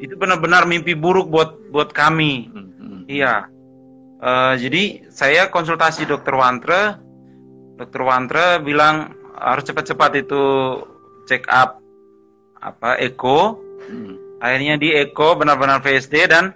Itu 0.00 0.16
benar-benar 0.20 0.68
mimpi 0.68 0.92
buruk 0.92 1.32
buat 1.32 1.56
buat 1.72 1.96
kami. 1.96 2.52
Hmm. 2.52 3.08
Iya. 3.08 3.48
Eh, 4.20 4.54
jadi 4.60 4.82
saya 5.08 5.48
konsultasi 5.48 6.04
dokter 6.04 6.36
Wantre. 6.36 7.00
Dokter 7.80 8.02
Wantre 8.04 8.60
bilang 8.60 9.16
harus 9.40 9.64
cepat-cepat 9.64 10.20
itu 10.20 10.42
check 11.24 11.48
up 11.48 11.80
apa 12.60 13.00
eko. 13.00 13.56
Hmm. 13.88 14.20
Akhirnya 14.44 14.76
di 14.76 14.92
eko 14.92 15.36
benar-benar 15.40 15.80
VSD 15.80 16.28
dan 16.28 16.52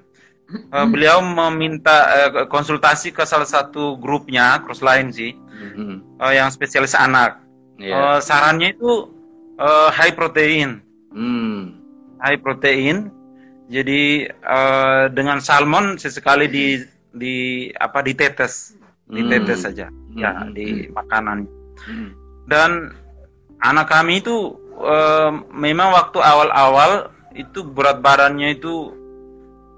eh, 0.53 0.87
beliau 0.93 1.25
meminta 1.25 1.97
eh, 2.29 2.45
konsultasi 2.53 3.17
ke 3.17 3.25
salah 3.25 3.49
satu 3.49 3.97
grupnya 3.97 4.61
crossline 4.61 5.09
sih 5.09 5.33
Hmm. 5.55 6.03
eh, 6.21 6.33
yang 6.37 6.53
spesialis 6.53 6.93
anak. 6.93 7.41
Iya. 7.79 7.95
Eh, 7.95 8.19
sarannya 8.23 8.75
itu 8.75 9.11
eh, 9.55 9.91
high 9.91 10.15
protein, 10.15 10.83
Hmm. 11.15 11.79
high 12.19 12.39
protein. 12.39 13.11
Jadi 13.71 14.29
eh, 14.29 15.05
dengan 15.11 15.39
salmon 15.41 15.97
sesekali 15.97 16.47
di 16.51 16.67
di 17.15 17.37
apa 17.75 18.03
ditetes, 18.03 18.75
ditetes 19.07 19.63
Hmm. 19.63 19.67
saja, 19.71 19.87
ya 20.15 20.33
Hmm. 20.43 20.51
di 20.53 20.91
makanan. 20.91 21.47
Hmm. 21.87 22.11
Dan 22.47 22.71
anak 23.63 23.89
kami 23.89 24.21
itu 24.21 24.59
eh, 24.75 25.31
memang 25.55 25.95
waktu 25.95 26.19
awal-awal 26.19 27.15
itu 27.35 27.63
berat 27.63 28.03
badannya 28.03 28.59
itu 28.59 28.91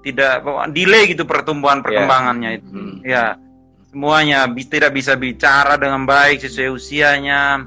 tidak 0.01 0.41
delay 0.73 1.13
gitu 1.13 1.21
pertumbuhan 1.25 1.85
perkembangannya 1.85 2.61
itu. 2.61 2.69
Hmm. 2.73 2.95
Ya, 3.05 3.37
semuanya 3.93 4.49
tidak 4.49 4.97
bisa 4.97 5.13
bicara 5.13 5.77
dengan 5.77 6.09
baik 6.09 6.41
sesuai 6.41 6.73
usianya, 6.73 7.61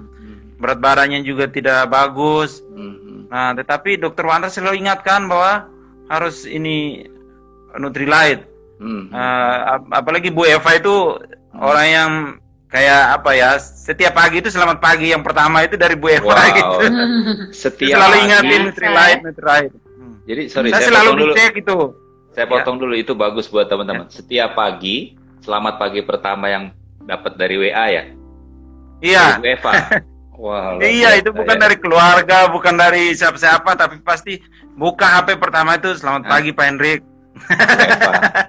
berat 0.60 0.78
badannya 0.78 1.24
juga 1.24 1.48
tidak 1.48 1.88
bagus. 1.88 2.60
Hmm. 2.68 3.24
Nah, 3.26 3.56
tetapi 3.56 3.96
dokter 3.96 4.22
Wanda 4.22 4.46
selalu 4.46 4.78
ingatkan 4.78 5.24
bahwa 5.24 5.66
harus 6.06 6.44
ini 6.44 7.08
Nutrilite. 7.74 8.44
Hmm. 8.76 9.08
Eh, 9.08 9.58
ap- 9.70 9.90
apalagi 9.90 10.28
Bu 10.28 10.44
Eva 10.44 10.70
itu 10.74 11.16
orang 11.54 11.86
yang 11.86 12.10
kayak 12.66 13.20
apa 13.20 13.30
ya? 13.32 13.50
Setiap 13.56 14.12
pagi 14.12 14.40
itu 14.40 14.50
selamat 14.50 14.78
pagi 14.78 15.10
yang 15.10 15.22
pertama 15.22 15.62
itu 15.62 15.74
dari 15.74 15.94
Bu 15.94 16.10
Eva 16.10 16.26
Wow. 16.28 16.50
gitu. 16.50 16.76
Setiap 17.64 17.96
selalu 17.96 18.16
ingatin 18.20 18.60
Nutrilite, 18.66 19.20
Nutrilite. 19.22 19.74
Hmm. 19.96 20.14
Jadi 20.26 20.42
sorry 20.46 20.68
Saya 20.68 20.76
saya 20.76 20.88
selalu 20.90 21.10
dulu. 21.14 21.32
dicek 21.32 21.54
itu. 21.56 21.78
Saya 22.30 22.46
potong 22.46 22.76
dulu 22.78 22.94
itu 22.94 23.12
bagus 23.14 23.46
buat 23.46 23.66
teman-teman. 23.66 24.06
Setiap 24.06 24.54
pagi, 24.54 25.14
selamat 25.40 25.78
pagi 25.78 26.00
pertama 26.00 26.46
yang 26.46 26.64
dapat 27.00 27.34
dari 27.34 27.54
WA 27.56 27.86
ya. 27.90 28.04
Iya. 29.00 29.24
Dari 29.30 29.40
Bu 29.40 29.46
Eva. 29.48 29.72
Wah. 30.40 30.80
Iya, 30.80 31.20
itu 31.20 31.36
bukan 31.36 31.52
ya. 31.52 31.62
dari 31.68 31.76
keluarga, 31.76 32.48
bukan 32.48 32.72
dari 32.72 33.12
siapa-siapa, 33.12 33.76
tapi 33.76 34.00
pasti 34.00 34.40
buka 34.72 35.20
HP 35.20 35.36
pertama 35.36 35.76
itu 35.76 35.92
selamat 35.92 36.24
Ah. 36.24 36.28
pagi 36.32 36.50
Pak 36.50 36.64
Hendrik. 36.64 37.00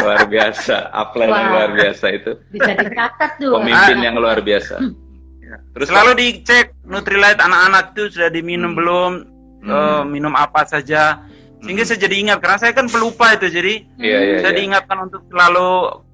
Luar 0.00 0.28
biasa, 0.28 0.92
upline 0.92 1.32
yang 1.32 1.48
luar 1.50 1.70
biasa 1.72 2.06
itu. 2.12 2.32
Bisa 2.52 2.72
dicatat 2.72 3.30
tuh. 3.36 3.52
Pemimpin 3.56 3.98
yang 4.00 4.16
luar 4.16 4.40
biasa. 4.40 4.76
Ya. 5.40 5.56
Terus 5.72 5.88
Selalu 5.88 6.10
dicek 6.14 6.76
Nutrilite 6.84 7.40
anak-anak 7.40 7.96
itu 7.96 8.12
sudah 8.12 8.28
diminum 8.28 8.72
Hmm. 8.72 8.78
belum, 8.78 9.12
Hmm. 9.64 9.70
eh, 9.72 10.02
minum 10.04 10.32
apa 10.36 10.64
saja. 10.64 11.24
Sehingga 11.64 11.82
Hmm. 11.82 11.90
saya 11.90 11.98
jadi 11.98 12.16
ingat 12.22 12.38
karena 12.38 12.58
saya 12.60 12.72
kan 12.72 12.86
pelupa 12.86 13.32
itu, 13.34 13.48
jadi 13.48 13.74
Iya, 13.98 14.18
iya, 14.20 14.36
saya 14.40 14.52
iya. 14.52 14.58
diingatkan 14.60 14.98
untuk 15.00 15.24
selalu 15.26 15.68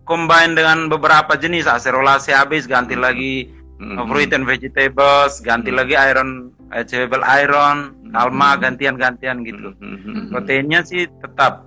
combine 0.04 0.54
dengan 0.54 0.86
beberapa 0.86 1.34
jenis 1.34 1.66
acerolase 1.66 2.30
habis 2.30 2.64
ganti 2.64 2.94
lagi 2.94 3.50
Hmm. 3.74 4.06
fruit 4.06 4.30
and 4.30 4.46
vegetables, 4.46 5.42
ganti 5.42 5.74
Hmm. 5.74 5.78
lagi 5.82 5.98
iron, 5.98 6.54
chewable 6.86 7.26
iron, 7.26 7.98
kalma 8.14 8.54
Hmm. 8.54 8.60
gantian-gantian 8.62 9.42
gitu. 9.42 9.74
Hmm, 9.82 9.98
hmm, 9.98 10.14
hmm. 10.14 10.26
proteinnya 10.30 10.80
sih 10.86 11.10
tetap 11.18 11.66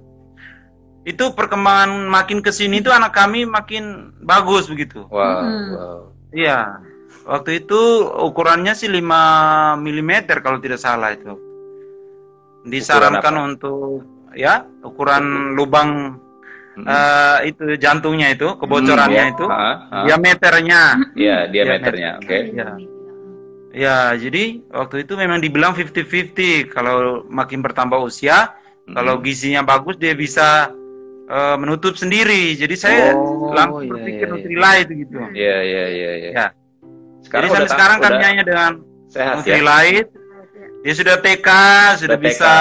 itu 1.07 1.31
perkembangan 1.31 2.11
makin 2.11 2.43
ke 2.43 2.51
sini 2.51 2.83
tuh 2.83 2.91
anak 2.91 3.15
kami 3.15 3.47
makin 3.47 4.11
bagus 4.27 4.67
begitu 4.67 5.07
Wow, 5.07 5.23
Hmm. 5.39 5.67
wow. 5.71 5.99
iya 6.35 6.83
waktu 7.23 7.63
itu 7.63 7.79
ukurannya 8.27 8.75
sih 8.75 8.91
5 8.91 9.79
mm 9.79 10.11
kalau 10.43 10.59
tidak 10.59 10.83
salah 10.83 11.15
itu 11.15 11.31
disarankan 12.67 13.55
untuk 13.55 14.03
ya 14.35 14.67
ukuran 14.83 15.55
lubang 15.55 16.19
Hmm. 16.77 16.85
eh, 16.85 17.37
itu 17.49 17.63
jantungnya 17.75 18.29
itu 18.29 18.53
kebocorannya 18.53 19.17
Hmm, 19.17 19.29
ya. 19.29 19.33
itu 19.33 19.45
Ah, 19.49 19.57
ah. 19.89 20.03
diameternya 20.05 20.81
Iya, 21.17 21.37
diameternya, 21.49 22.09
oke. 22.21 22.37
ya 22.53 22.67
ya 23.73 23.97
jadi 24.13 24.43
waktu 24.69 25.01
itu 25.01 25.13
memang 25.13 25.41
dibilang 25.41 25.73
50-50 25.73 26.69
kalau 26.69 27.25
makin 27.27 27.59
bertambah 27.59 27.97
usia 27.99 28.53
Hmm. 28.87 28.95
Kalau 28.95 29.19
gizinya 29.19 29.67
bagus 29.67 29.99
dia 29.99 30.15
bisa 30.15 30.71
eh, 31.27 31.55
menutup 31.59 31.99
sendiri. 31.99 32.55
Jadi 32.55 32.71
saya 32.79 33.11
Oh, 33.19 33.51
langsung 33.51 33.83
iya, 33.83 33.91
berpikir 33.91 34.23
iya, 34.23 34.31
Nutrilite 34.31 34.91
gitu. 34.95 35.17
Iya, 35.35 35.57
iya, 35.59 35.85
iya, 35.91 36.11
iya. 36.15 36.29
Ya. 36.31 36.47
Sekarang 37.19 37.51
Jadi 37.51 37.55
sampai 37.59 37.71
sekarang 37.75 37.97
udah 37.99 38.09
hanya 38.23 38.43
dengan 38.47 38.71
sehat 39.11 39.43
ya. 39.43 39.59
Dia 40.87 40.93
sudah 40.95 41.15
TK, 41.19 41.49
sudah 41.99 42.15
TK. 42.15 42.23
bisa 42.23 42.53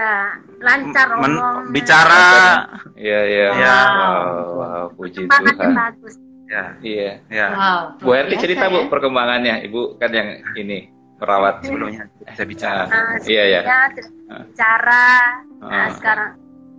Ya, 0.00 0.16
lancar 0.58 1.08
men- 1.14 1.36
omong. 1.36 1.68
bicara. 1.70 2.24
Iya, 2.96 3.20
iya. 3.22 3.46
Ya. 3.52 3.76
Wow, 3.84 4.32
wow, 4.56 4.84
puji 4.96 5.28
Tuhan. 5.28 5.76
bagus. 5.76 6.14
Ya, 6.48 6.64
Iya. 6.80 7.10
ya. 7.28 7.46
Wow. 7.52 7.80
Bu 8.00 8.10
biasa 8.10 8.34
cerita 8.34 8.64
ya. 8.64 8.72
Bu 8.72 8.88
perkembangannya. 8.88 9.60
Ibu 9.62 9.80
kan 9.96 10.10
yang 10.10 10.28
ini 10.54 10.88
merawat 11.16 11.60
Sebelumnya 11.62 12.08
saya 12.32 12.46
bicara. 12.48 12.82
Nah, 12.86 13.20
Iya, 13.22 13.42
iya. 13.46 13.60
tidak 13.60 14.08
bicara. 14.48 15.06
Nah, 15.60 15.68
Ah. 15.68 15.88
sekarang 15.92 16.30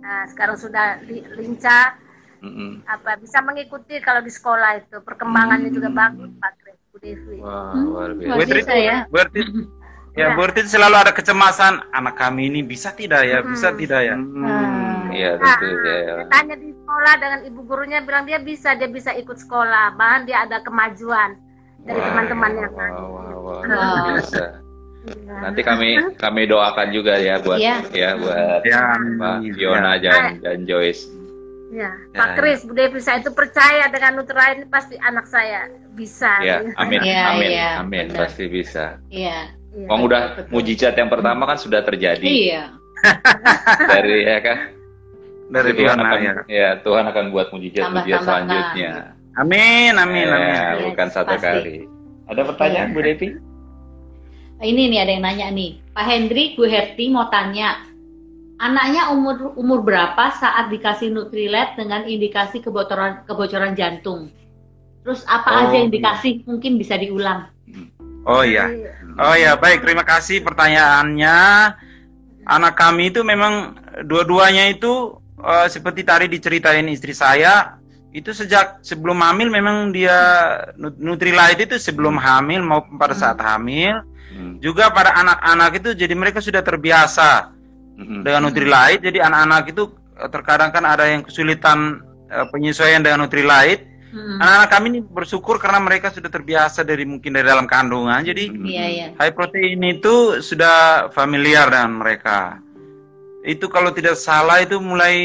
nah, 0.02 0.22
sekarang 0.26 0.56
sudah 0.58 0.86
li- 1.04 1.22
lincah 1.32 1.94
Mm-mm. 2.42 2.82
apa 2.84 3.14
bisa 3.16 3.38
mengikuti 3.38 4.02
kalau 4.02 4.18
di 4.18 4.28
sekolah 4.28 4.76
itu 4.76 4.98
perkembangannya 4.98 5.70
juga 5.70 5.88
Hmm. 5.88 5.94
bagus 5.96 6.30
Pak 6.36 6.52
Kris 6.58 6.78
Bu 6.90 6.96
Devi. 6.98 7.38
Wah, 7.38 7.70
Hmm. 7.70 7.86
luar 7.86 8.10
Luar 8.10 8.34
biasa. 8.42 8.50
Biasa 8.50 8.74
ya. 8.74 8.96
Bu 9.06 9.16
Herti- 9.16 9.46
ya, 10.14 10.32
Bu 10.32 10.40
Herti 10.42 10.64
selalu 10.64 10.96
ada 10.98 11.12
kecemasan. 11.12 11.80
Anak 11.90 12.16
kami 12.16 12.48
ini 12.48 12.60
bisa 12.60 12.92
tidak 12.92 13.24
ya? 13.24 13.40
Bisa 13.40 13.72
Hmm. 13.72 13.78
tidak 13.78 14.00
ya? 14.02 14.16
Hmm, 14.16 15.12
Iya, 15.12 15.36
Nah, 15.36 15.56
tentu 15.60 15.66
ya. 15.84 16.24
tanya 16.32 16.56
di 16.56 16.72
sekolah 16.72 17.14
dengan 17.20 17.40
ibu 17.44 17.60
gurunya 17.62 18.00
bilang 18.00 18.24
dia 18.24 18.40
bisa, 18.40 18.72
dia 18.72 18.88
bisa 18.88 19.12
ikut 19.12 19.36
sekolah. 19.36 19.92
Bahkan 19.92 20.24
dia 20.24 20.48
ada 20.48 20.64
kemajuan 20.64 21.36
dari 21.84 22.00
Wah, 22.00 22.06
teman-temannya. 22.08 22.66
Wah, 22.72 22.88
wah, 22.88 23.04
wah, 23.36 23.60
Wow. 23.60 23.68
luar 23.68 24.00
biasa. 24.16 24.44
Iya. 25.02 25.34
Nanti 25.42 25.60
kami 25.60 25.88
kami 26.16 26.42
doakan 26.46 26.88
juga 26.94 27.18
ya 27.18 27.42
buat 27.42 27.58
Iya. 27.58 27.76
ya 27.90 28.10
buat 28.16 28.62
Ya, 28.62 28.94
Pak 29.18 29.36
amin. 29.42 29.52
Fiona 29.52 29.98
Ya. 29.98 30.00
dan, 30.00 30.22
dan 30.40 30.58
Joyce. 30.64 31.10
Ya, 31.72 31.88
Ya, 31.88 32.16
Pak 32.16 32.28
ya. 32.28 32.36
Kris, 32.36 32.60
Bu 32.62 32.72
Devi, 32.72 33.00
saya 33.00 33.18
itu 33.18 33.32
percaya 33.32 33.88
dengan 33.88 34.20
Nutrilite 34.20 34.60
ini 34.60 34.66
pasti 34.68 34.94
anak 34.96 35.24
saya 35.24 35.66
bisa. 35.92 36.36
Ya, 36.40 36.60
amin, 36.76 37.00
Iya, 37.00 37.20
amin, 37.32 37.48
iya, 37.50 37.68
amin, 37.80 38.04
benar. 38.12 38.28
pasti 38.28 38.44
bisa. 38.46 39.00
Iya. 39.08 39.56
Iya. 39.72 39.86
Wong 39.88 40.00
udah 40.04 40.22
Betul. 40.36 40.50
mujizat 40.52 40.94
yang 40.94 41.08
pertama 41.08 41.42
kan 41.44 41.56
sudah 41.56 41.80
terjadi 41.80 42.24
Iya. 42.24 42.64
dari 43.92 44.16
ya 44.22 44.38
kan. 44.38 44.58
Dari 45.48 45.70
Tuhan 45.72 45.96
Tuhan 45.96 46.00
akan 46.02 46.20
ya. 46.20 46.32
ya 46.48 46.68
Tuhan 46.80 47.04
akan 47.06 47.24
buat 47.28 47.48
mujizat-mujizat 47.50 47.88
Tambah-tambahkan. 48.20 48.24
selanjutnya. 48.24 48.90
Amin, 49.34 49.92
amin, 49.94 50.26
Eh, 50.26 50.32
amin. 50.32 50.52
Yes, 50.52 50.84
bukan 50.86 51.08
satu 51.08 51.34
pasti. 51.34 51.44
kali. 51.44 51.76
Ada 52.26 52.42
pertanyaan 52.46 52.88
Bu 52.92 53.00
Devi? 53.00 53.28
Ini 54.62 54.82
nih 54.86 54.98
ada 55.00 55.10
yang 55.10 55.22
nanya 55.22 55.48
nih, 55.50 55.82
Pak 55.90 56.04
Hendrik, 56.04 56.54
Bu 56.54 56.64
Herti 56.64 57.10
mau 57.10 57.26
tanya, 57.28 57.82
anaknya 58.56 59.10
umur 59.10 59.52
umur 59.54 59.82
berapa 59.82 60.30
saat 60.32 60.70
dikasih 60.70 61.10
Nutrilite 61.10 61.74
dengan 61.74 62.06
indikasi 62.06 62.62
kebocoran 62.62 63.26
kebocoran 63.26 63.74
jantung? 63.74 64.30
Terus 65.02 65.26
apa 65.26 65.50
Oh, 65.50 65.60
aja 65.66 65.76
yang 65.76 65.90
dikasih? 65.90 66.46
Mungkin 66.46 66.78
bisa 66.78 66.94
diulang. 66.94 67.50
Oh 68.22 68.40
iya. 68.40 68.70
Oh 69.18 69.36
ya, 69.36 69.56
baik. 69.56 69.84
Terima 69.84 70.04
kasih 70.04 70.40
pertanyaannya. 70.40 71.38
Anak 72.42 72.74
kami 72.74 73.12
itu 73.14 73.22
memang 73.22 73.76
dua-duanya 74.02 74.72
itu 74.72 75.14
eh, 75.38 75.68
seperti 75.68 76.02
tadi 76.02 76.26
diceritain 76.26 76.86
istri 76.88 77.12
saya, 77.12 77.76
itu 78.10 78.32
sejak 78.32 78.80
sebelum 78.82 79.20
hamil 79.20 79.48
memang 79.52 79.90
dia 79.90 80.16
nut- 80.76 80.98
Nutrilite 80.98 81.66
itu 81.66 81.76
sebelum 81.78 82.16
hamil 82.18 82.62
maupun 82.62 82.96
pada 82.96 83.12
saat 83.12 83.38
hamil, 83.42 84.00
Hmm. 84.32 84.56
juga 84.64 84.88
pada 84.88 85.12
anak-anak 85.12 85.84
itu 85.84 85.88
jadi 85.92 86.14
mereka 86.16 86.40
sudah 86.40 86.64
terbiasa 86.64 87.52
Hmm. 88.00 88.24
dengan 88.24 88.48
Nutrilite. 88.48 89.04
Jadi 89.04 89.20
anak-anak 89.20 89.64
itu 89.76 89.92
eh, 90.16 90.28
terkadang 90.32 90.72
kan 90.72 90.88
ada 90.88 91.04
yang 91.04 91.20
kesulitan 91.20 92.00
eh, 92.32 92.46
penyesuaian 92.48 93.04
dengan 93.04 93.28
Nutrilite. 93.28 93.91
Hmm. 94.12 94.36
Anak-anak 94.36 94.68
kami 94.68 94.86
ini 94.92 95.00
bersyukur 95.00 95.56
karena 95.56 95.80
mereka 95.80 96.12
sudah 96.12 96.28
terbiasa 96.28 96.84
dari 96.84 97.08
mungkin 97.08 97.32
dari 97.32 97.48
dalam 97.48 97.64
kandungan. 97.64 98.20
Jadi 98.20 98.52
Iya, 98.52 98.84
iya. 98.86 99.06
high 99.16 99.32
protein 99.32 99.80
itu 99.80 100.44
sudah 100.44 101.08
familiar 101.16 101.72
dengan 101.72 102.04
mereka. 102.04 102.60
Itu 103.42 103.72
kalau 103.72 103.88
tidak 103.90 104.20
salah 104.20 104.60
itu 104.60 104.76
mulai 104.78 105.16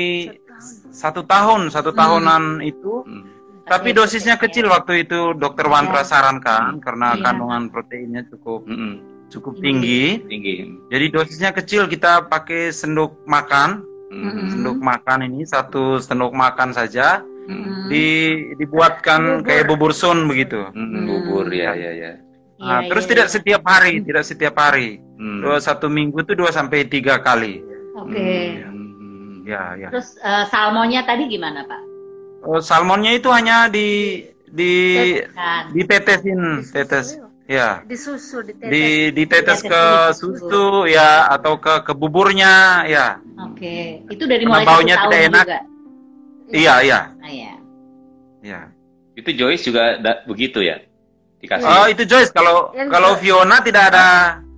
satu 0.90 1.22
tahun, 1.28 1.68
satu 1.68 1.92
Hmm. 1.92 2.00
tahunan 2.00 2.44
itu. 2.64 3.04
Hmm. 3.04 3.28
Tapi 3.68 3.92
dosisnya 3.92 4.40
kecil 4.40 4.72
waktu 4.72 5.04
itu 5.04 5.36
dokter 5.36 5.68
Wantra 5.68 6.00
Iya. 6.00 6.08
sarankan 6.08 6.80
karena 6.80 7.20
Iya. 7.20 7.24
kandungan 7.28 7.68
proteinnya 7.68 8.24
cukup 8.32 8.64
Hmm. 8.64 9.04
cukup 9.28 9.60
Tinggi. 9.60 10.24
tinggi. 10.24 10.32
Tinggi. 10.32 10.56
Jadi 10.88 11.06
dosisnya 11.12 11.52
kecil 11.52 11.92
kita 11.92 12.32
pakai 12.32 12.72
sendok 12.72 13.28
makan, 13.28 13.84
Hmm. 14.08 14.48
sendok 14.48 14.80
makan 14.80 15.28
ini 15.28 15.44
satu 15.44 16.00
sendok 16.00 16.32
makan 16.32 16.72
saja 16.72 17.20
Hmm. 17.48 17.88
di 17.88 18.06
dibuatkan 18.60 19.42
kayak 19.48 19.72
bubur 19.72 19.96
sun 19.96 20.28
begitu. 20.28 20.68
Hmm. 20.76 21.08
Bubur 21.08 21.48
ya 21.48 21.72
ya 21.74 21.92
ya. 21.96 22.12
Nah, 22.58 22.82
Iya, 22.84 22.90
terus 22.90 23.06
iya, 23.06 23.12
tidak 23.14 23.28
iya. 23.30 23.34
setiap 23.38 23.62
hari, 23.64 23.94
tidak 24.04 24.24
setiap 24.28 24.56
hari. 24.58 25.00
Hmm. 25.16 25.40
Dua 25.46 25.58
satu 25.62 25.88
minggu 25.88 26.26
itu 26.26 26.34
dua 26.36 26.50
sampai 26.52 26.90
tiga 26.90 27.22
kali. 27.22 27.62
Oke. 27.96 28.60
Hmm. 28.66 29.46
Ya, 29.48 29.80
ya. 29.80 29.88
Terus 29.94 30.20
eh, 30.20 30.46
salmonnya 30.52 31.08
tadi 31.08 31.30
gimana, 31.32 31.64
Pak? 31.64 31.82
Oh, 32.44 32.60
salmonnya 32.60 33.16
itu 33.16 33.32
hanya 33.32 33.72
di 33.72 34.22
di 34.48 34.74
Kan. 35.32 35.72
ditetesin, 35.72 36.68
tetes. 36.68 37.16
Ya. 37.48 37.80
Di 37.88 37.96
susu, 37.96 38.44
di 38.44 38.52
tetes. 38.60 38.72
Di 38.74 38.84
ditetes 39.16 39.64
Ditetes 39.64 39.72
ke 39.72 39.84
di 40.12 40.16
susu 40.20 40.84
ya 40.84 41.32
atau 41.32 41.56
ke 41.62 41.88
ke 41.88 41.94
buburnya 41.96 42.84
ya. 42.90 43.24
Oke. 43.48 44.04
Itu 44.12 44.28
dari 44.28 44.44
Karena 44.44 44.60
mulai 44.60 44.68
baunya 44.68 44.96
tidak 45.08 45.22
enak. 45.32 45.46
juga. 45.48 45.60
Iya, 46.48 46.74
iya. 46.82 47.00
Ah, 47.18 47.28
ya. 47.28 47.54
Ya. 48.42 48.60
Itu 49.14 49.30
Joyce 49.32 49.64
juga 49.64 49.98
da- 49.98 50.22
begitu 50.24 50.62
ya? 50.62 50.80
Dikasih 51.38 51.66
Oh, 51.66 51.86
itu 51.86 52.04
Joyce 52.04 52.32
kalau 52.32 52.72
Yang 52.72 52.90
kalau 52.90 53.12
Joyce. 53.14 53.22
Fiona 53.24 53.58
tidak 53.60 53.84
ada 53.92 54.06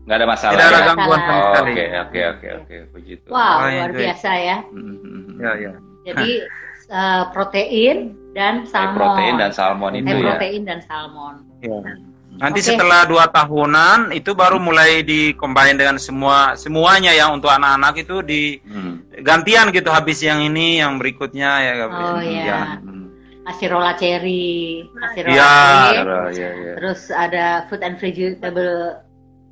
nggak 0.05 0.15
ada 0.15 0.27
masalah. 0.27 0.53
tidak 0.53 0.65
ada 0.65 0.77
ya? 0.77 0.85
gangguan 0.85 1.19
sama 1.19 1.31
Oh, 1.31 1.41
sekali. 1.45 1.71
Oke 1.71 1.85
oke 1.93 2.19
oke 2.25 2.47
oke 2.55 2.75
begitu. 2.93 3.27
Wow, 3.27 3.37
Oh, 3.37 3.57
luar 3.61 3.69
iya, 3.69 3.83
iya. 3.85 3.99
biasa 3.99 4.29
ya. 4.35 4.57
Hmm, 4.65 4.83
hmm, 4.95 4.99
hmm. 4.99 5.37
Ya, 5.37 5.51
ya. 5.55 5.71
Jadi 6.03 6.29
eh, 6.89 7.23
protein 7.29 7.97
dan 8.31 8.53
High 8.55 8.69
salmon. 8.69 8.95
protein 8.95 9.33
dan 9.37 9.51
salmon 9.51 9.91
itu 9.95 10.09
ya. 10.09 10.25
protein 10.25 10.61
dan 10.63 10.79
salmon. 10.81 11.35
Ya. 11.59 11.79
Nanti 12.39 12.63
Oke. 12.63 12.67
setelah 12.71 13.03
dua 13.03 13.27
tahunan 13.27 14.15
itu 14.15 14.31
baru 14.31 14.55
mulai 14.57 15.03
dikombin 15.03 15.75
dengan 15.75 15.99
semua 15.99 16.55
semuanya 16.55 17.11
yang 17.11 17.35
untuk 17.35 17.51
anak-anak 17.51 17.99
itu 17.99 18.23
di 18.23 18.63
Hmm. 18.63 19.03
gantian 19.19 19.75
gitu 19.75 19.91
habis 19.91 20.23
yang 20.23 20.39
ini 20.39 20.79
yang 20.79 20.95
berikutnya 20.95 21.51
ya 21.59 21.73
Oh, 21.91 22.15
ya. 22.17 22.23
iya. 22.23 22.59
Hmm. 22.79 23.11
Acerola 23.43 23.91
cherry, 23.93 24.87
acerola 25.03 25.35
Iya. 25.35 25.51
cherry. 25.51 26.15
Iya, 26.31 26.49
iya. 26.55 26.73
Terus 26.79 26.99
ada 27.09 27.45
fruit 27.67 27.83
and 27.83 27.99
vegetable 27.99 29.03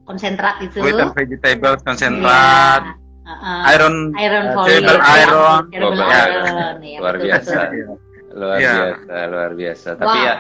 konsentrat 0.06 0.56
itu. 0.64 0.80
Fruit 0.80 0.96
and 0.96 1.12
vegetable 1.12 1.76
konsentrat, 1.84 2.82
Iya. 2.88 2.96
Heeh. 3.28 3.60
iron 3.76 3.96
Iron 4.16 4.46
uh, 4.48 4.54
folate. 4.56 4.72
table 4.72 4.96
ya. 4.96 5.12
iron. 5.20 5.62
Table 5.68 5.92
Oh, 5.92 6.08
iron. 6.08 6.76
Ya, 6.80 7.00
luar 7.04 7.16
betul, 7.18 7.28
biasa. 7.28 7.60
betul. 7.68 7.96
Luar 8.32 8.58
Iya. 8.62 8.74
biasa, 8.78 9.16
luar 9.28 9.52
biasa. 9.52 9.90
Tapi 9.98 10.08
Wow. 10.16 10.24
ya 10.24 10.36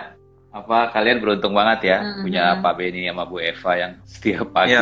apa 0.57 0.89
kalian 0.89 1.17
beruntung 1.17 1.51
banget 1.51 1.79
ya 1.85 1.97
Mhm. 1.99 2.21
punya 2.21 2.43
Pak 2.57 2.73
Benny 2.73 3.05
sama 3.05 3.23
Bu 3.23 3.37
Eva 3.37 3.71
yang 3.75 3.91
setiap 4.03 4.49
pagi 4.49 4.73
Iya. 4.73 4.81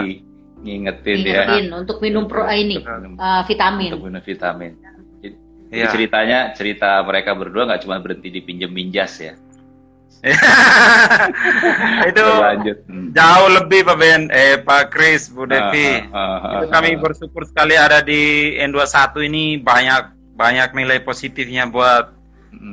ngingetin 0.58 1.18
ya 1.20 1.44
Ingetin 1.44 1.66
untuk 1.76 1.98
minum 2.00 2.26
pro 2.26 2.44
eh, 2.46 2.58
ini 2.58 2.78
eh, 2.80 3.42
vitamin. 3.44 3.90
untuk 3.92 4.06
minum 4.06 4.22
vitamin. 4.22 4.72
Jadi 5.20 5.36
Iya. 5.72 5.90
ceritanya 5.90 6.40
cerita 6.52 7.02
mereka 7.02 7.34
berdua 7.34 7.66
nggak 7.66 7.82
cuma 7.82 8.00
berhenti 8.00 8.30
di 8.30 8.40
pinjem 8.40 8.70
minjas 8.70 9.20
ya. 9.20 9.34
itu 12.06 12.18
Berlanjut. 12.18 12.78
Hmm. 12.88 13.08
jauh 13.12 13.50
lebih 13.54 13.80
Pak 13.84 13.96
Ben, 13.96 14.22
eh 14.32 14.58
Pak 14.58 14.90
Kris, 14.90 15.30
Bu 15.30 15.46
Devi. 15.46 16.02
Ah, 16.10 16.18
ah, 16.18 16.38
ah, 16.40 16.52
Itu 16.56 16.66
ah, 16.66 16.72
kami 16.72 16.98
bersyukur 16.98 17.46
sekali 17.46 17.76
ada 17.76 18.02
di 18.02 18.56
N21 18.58 18.98
ini 19.24 19.44
banyak 19.60 20.02
banyak 20.34 20.70
nilai 20.74 21.00
positifnya 21.00 21.66
buat 21.66 22.06
Hmm. 22.06 22.15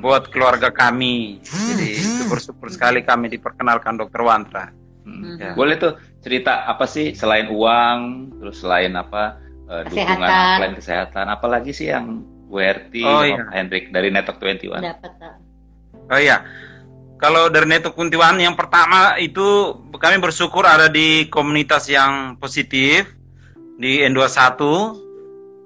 Buat 0.01 0.31
keluarga 0.31 0.69
kami. 0.69 1.41
Jadi 1.43 1.87
itu 1.99 2.25
bersyukur 2.27 2.69
sekali 2.69 3.03
kami 3.03 3.31
diperkenalkan 3.31 3.97
Dokter 3.97 4.23
Wantra. 4.23 4.71
Hmm. 5.03 5.37
Ya. 5.37 5.53
Boleh 5.53 5.77
tuh 5.77 5.95
cerita 6.23 6.65
apa 6.65 6.87
sih 6.87 7.13
selain 7.13 7.51
uang, 7.51 7.99
terus 8.39 8.63
selain 8.63 8.95
apa 8.95 9.39
eh, 9.67 9.83
dukungan 9.91 10.19
Kesehatan. 10.23 10.55
selain 10.59 10.75
kesehatan, 10.79 11.27
apalagi 11.29 11.71
sih 11.75 11.91
yang 11.91 12.23
Herti 12.53 13.01
Oh, 13.01 13.25
iya. 13.25 13.49
Hendrik 13.51 13.89
dari 13.91 14.13
Network 14.13 14.37
21? 14.39 14.77
Dapat. 14.85 15.13
eh. 15.25 15.35
Oh 16.13 16.21
iya. 16.21 16.45
Kalau 17.17 17.49
dari 17.49 17.65
Neto 17.65 17.95
Kuntiwan 17.95 18.37
yang 18.37 18.53
pertama 18.53 19.15
itu 19.17 19.73
kami 19.95 20.19
bersyukur 20.19 20.67
ada 20.67 20.91
di 20.91 21.31
komunitas 21.31 21.87
yang 21.87 22.35
positif 22.37 23.09
di 23.79 24.03
N21 24.03 24.59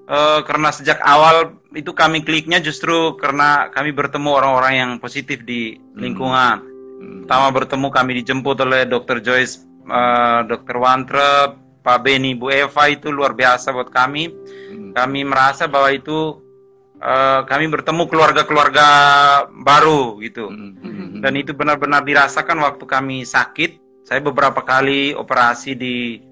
Eh, 0.07 0.39
karena 0.47 0.71
sejak 0.71 1.03
awal 1.03 1.59
itu 1.75 1.91
kami 1.91 2.23
kliknya 2.23 2.63
justru 2.63 3.19
karena 3.19 3.67
kami 3.75 3.91
bertemu 3.91 4.39
orang-orang 4.39 4.73
yang 4.79 4.91
positif 5.03 5.43
di 5.43 5.75
lingkungan. 5.99 6.63
Hmm. 6.63 7.27
Pertama 7.27 7.51
bertemu 7.51 7.87
kami 7.91 8.11
dijemput 8.23 8.55
oleh 8.63 8.87
Dr. 8.87 9.19
Joyce, 9.19 9.67
eh, 9.83 10.39
Dr. 10.47 10.79
Wantra, 10.79 11.59
Pak 11.83 12.07
Beni, 12.07 12.39
Bu 12.39 12.47
Eva 12.47 12.87
itu 12.87 13.11
luar 13.11 13.35
biasa 13.35 13.75
buat 13.75 13.91
kami. 13.91 14.31
Hmm. 14.31 14.95
Kami 14.95 15.27
merasa 15.27 15.67
bahwa 15.67 15.91
itu 15.91 16.39
eh, 17.03 17.41
kami 17.43 17.67
bertemu 17.67 18.07
keluarga-keluarga 18.07 18.87
baru 19.59 20.23
gitu. 20.23 20.47
Hmm. 20.47 20.71
Hmm. 20.87 21.19
Dan 21.19 21.35
itu 21.35 21.51
benar-benar 21.51 22.07
dirasakan 22.07 22.63
waktu 22.63 22.87
kami 22.87 23.27
sakit. 23.27 23.83
Saya 24.07 24.23
beberapa 24.23 24.63
kali 24.63 25.11
operasi 25.11 25.75
di 25.75 26.23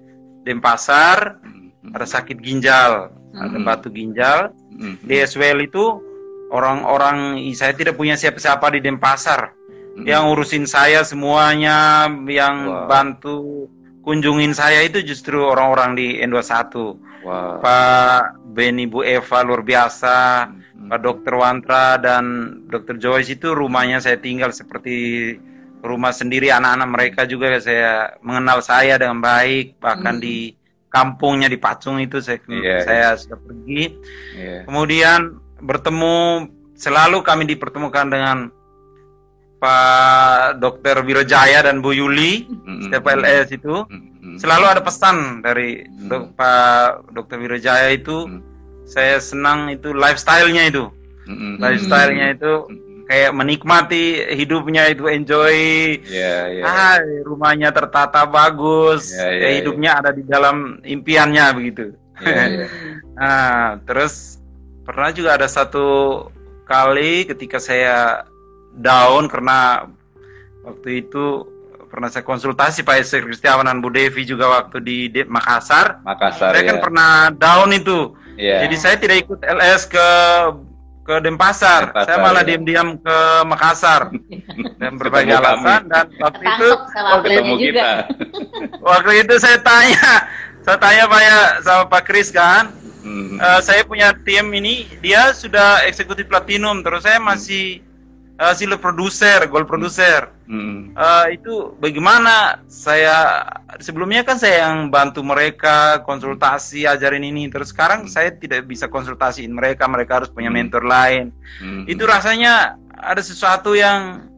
Denpasar, 0.48 1.44
Hmm. 1.44 1.92
ada 1.92 2.06
sakit 2.08 2.40
ginjal, 2.40 3.12
ada 3.36 3.56
Hmm. 3.56 3.64
batu 3.64 3.88
ginjal. 3.88 4.50
Hmm. 4.72 4.96
Di 5.00 5.20
Eswell 5.20 5.60
itu 5.60 6.00
orang-orang 6.50 7.36
saya 7.52 7.72
tidak 7.72 7.94
punya 7.94 8.14
siapa-siapa 8.14 8.72
di 8.72 8.80
Denpasar 8.80 9.52
Hmm. 9.96 10.04
yang 10.04 10.28
urusin 10.28 10.64
saya 10.64 11.00
semuanya, 11.02 12.06
yang 12.28 12.56
Wow. 12.68 12.84
bantu 12.86 13.36
kunjungin 14.00 14.52
saya 14.52 14.84
itu 14.84 15.00
justru 15.02 15.40
orang-orang 15.40 15.96
di 15.96 16.20
N21. 16.20 16.94
Wah. 17.24 17.58
Pak 17.58 18.22
Beni 18.54 18.86
Bu 18.86 19.02
Eva 19.02 19.42
luar 19.42 19.60
biasa. 19.60 20.46
Hmm. 20.46 20.88
Pak 20.92 21.00
Dokter 21.02 21.34
Wantra 21.34 21.98
dan 21.98 22.24
Dokter 22.68 22.94
Joyce 22.96 23.34
itu 23.34 23.50
rumahnya 23.50 23.98
saya 23.98 24.20
tinggal 24.20 24.52
seperti 24.52 25.34
rumah 25.82 26.12
sendiri 26.12 26.50
anak-anak 26.50 26.88
mereka 26.88 27.20
juga 27.24 27.56
saya 27.58 28.14
mengenal 28.20 28.58
saya 28.60 28.94
dengan 28.96 29.18
baik 29.18 29.78
bahkan 29.78 30.18
Hmm. 30.18 30.22
di 30.22 30.36
kampungnya 30.96 31.52
di 31.52 31.60
Pacung 31.60 32.00
itu 32.00 32.24
saya 32.24 32.40
Iya, 32.48 32.76
saya 32.80 33.06
sudah 33.20 33.36
pergi 33.36 33.82
Iya. 34.32 34.64
kemudian 34.64 35.20
bertemu 35.60 36.48
selalu 36.72 37.20
kami 37.20 37.44
dipertemukan 37.44 38.08
dengan 38.08 38.48
Pak 39.56 40.60
Dokter 40.60 41.00
Wirojaya 41.00 41.64
dan 41.64 41.80
Bu 41.80 41.92
Yuli 41.92 42.44
Hmm. 42.44 42.80
setiap 42.84 43.08
LS 43.08 43.48
itu 43.52 43.84
Hmm. 43.88 44.36
selalu 44.36 44.64
ada 44.68 44.82
pesan 44.84 45.40
dari 45.40 45.80
Hmm. 45.80 46.08
dok- 46.08 46.30
Pak 46.36 47.12
Dokter 47.12 47.40
Wirojaya 47.40 47.88
itu 47.88 48.28
Hmm. 48.28 48.40
saya 48.84 49.16
senang 49.16 49.72
itu 49.72 49.92
lifestyle-nya 49.92 50.68
itu 50.68 50.84
Hmm. 51.24 51.56
lifestyle-nya 51.58 52.36
itu. 52.36 52.52
Kayak 53.06 53.30
menikmati 53.32 54.26
hidupnya 54.34 54.90
itu 54.90 55.06
enjoy 55.06 55.54
Iya, 56.02 56.36
iya. 56.52 56.62
ah 56.66 56.96
rumahnya 57.22 57.70
tertata 57.70 58.26
bagus 58.26 59.14
Ya, 59.14 59.30
ya, 59.30 59.38
ya, 59.38 59.48
hidupnya 59.62 59.90
ada 59.98 60.10
di 60.10 60.26
dalam 60.26 60.82
impiannya 60.82 61.46
begitu 61.54 61.94
Iya, 62.18 62.42
iya. 62.50 62.66
nah 63.14 63.50
terus 63.86 64.42
pernah 64.82 65.10
juga 65.10 65.38
ada 65.38 65.46
satu 65.46 65.86
kali 66.66 67.26
ketika 67.26 67.62
saya 67.62 68.26
down 68.74 69.30
karena 69.30 69.86
waktu 70.66 71.06
itu 71.06 71.46
pernah 71.86 72.10
saya 72.10 72.26
konsultasi 72.26 72.82
Pak 72.82 72.98
Esther 72.98 73.22
Kristiawan 73.22 73.70
dan 73.70 73.78
Bu 73.78 73.88
Devi 73.88 74.26
juga 74.26 74.50
waktu 74.50 74.82
di 74.82 75.06
De- 75.06 75.24
Makassar. 75.24 76.02
Makassar 76.02 76.52
saya 76.52 76.66
ya. 76.66 76.68
kan 76.74 76.78
pernah 76.82 77.12
down 77.30 77.70
itu. 77.70 78.12
Iya. 78.36 78.66
Jadi 78.66 78.76
saya 78.76 78.96
tidak 78.98 79.24
ikut 79.24 79.40
LS 79.40 79.86
ke 79.88 80.08
ke 81.06 81.14
Denpasar. 81.22 81.94
Denpasar, 81.94 82.04
saya 82.04 82.18
malah 82.18 82.42
ya. 82.42 82.48
diam-diam 82.50 82.88
ke 82.98 83.16
Makassar 83.46 84.10
dan 84.82 84.92
berbagai 84.98 85.30
Ketemu 85.30 85.46
alasan 85.46 85.80
kami. 85.80 85.92
dan 85.94 86.06
waktu 86.18 86.42
itu 86.44 86.68
waktu, 86.68 86.98
Aprilnya 86.98 87.22
ketemu 87.38 87.54
juga. 87.54 87.62
kita. 87.62 87.90
waktu 88.90 89.12
itu 89.22 89.34
saya 89.38 89.58
tanya 89.62 90.10
saya 90.60 90.76
tanya 90.76 91.02
Pak 91.06 91.22
ya 91.22 91.38
sama 91.62 91.84
Pak 91.86 92.02
Kris 92.04 92.28
kan 92.28 92.74
Hmm. 93.06 93.38
Eh, 93.38 93.60
saya 93.62 93.86
punya 93.86 94.10
tim 94.26 94.50
ini 94.50 94.82
dia 94.98 95.30
sudah 95.30 95.86
eksekutif 95.86 96.26
platinum 96.26 96.82
terus 96.82 97.06
saya 97.06 97.22
masih 97.22 97.78
eh, 98.36 98.54
silver 98.54 98.78
producer 98.78 99.48
gold 99.48 99.64
producer. 99.64 100.28
Hmm. 100.46 100.92
Eh, 100.92 101.24
itu 101.36 101.74
bagaimana? 101.76 102.60
Saya 102.68 103.42
sebelumnya 103.80 104.22
kan 104.22 104.36
saya 104.38 104.68
yang 104.68 104.88
bantu 104.88 105.24
mereka 105.24 106.00
konsultasi 106.04 106.84
ajarin 106.84 107.24
ini. 107.24 107.48
Terus 107.48 107.72
sekarang 107.74 108.06
saya 108.06 108.30
tidak 108.30 108.64
bisa 108.64 108.86
konsultasiin 108.86 109.50
mereka 109.50 109.88
mereka 109.88 110.22
harus 110.22 110.30
punya 110.30 110.48
mentor 110.48 110.84
lain. 110.84 111.32
Hmm. 111.58 111.84
itu 111.88 112.04
rasanya 112.04 112.76
ada 112.96 113.20
sesuatu 113.20 113.76
yang 113.76 114.28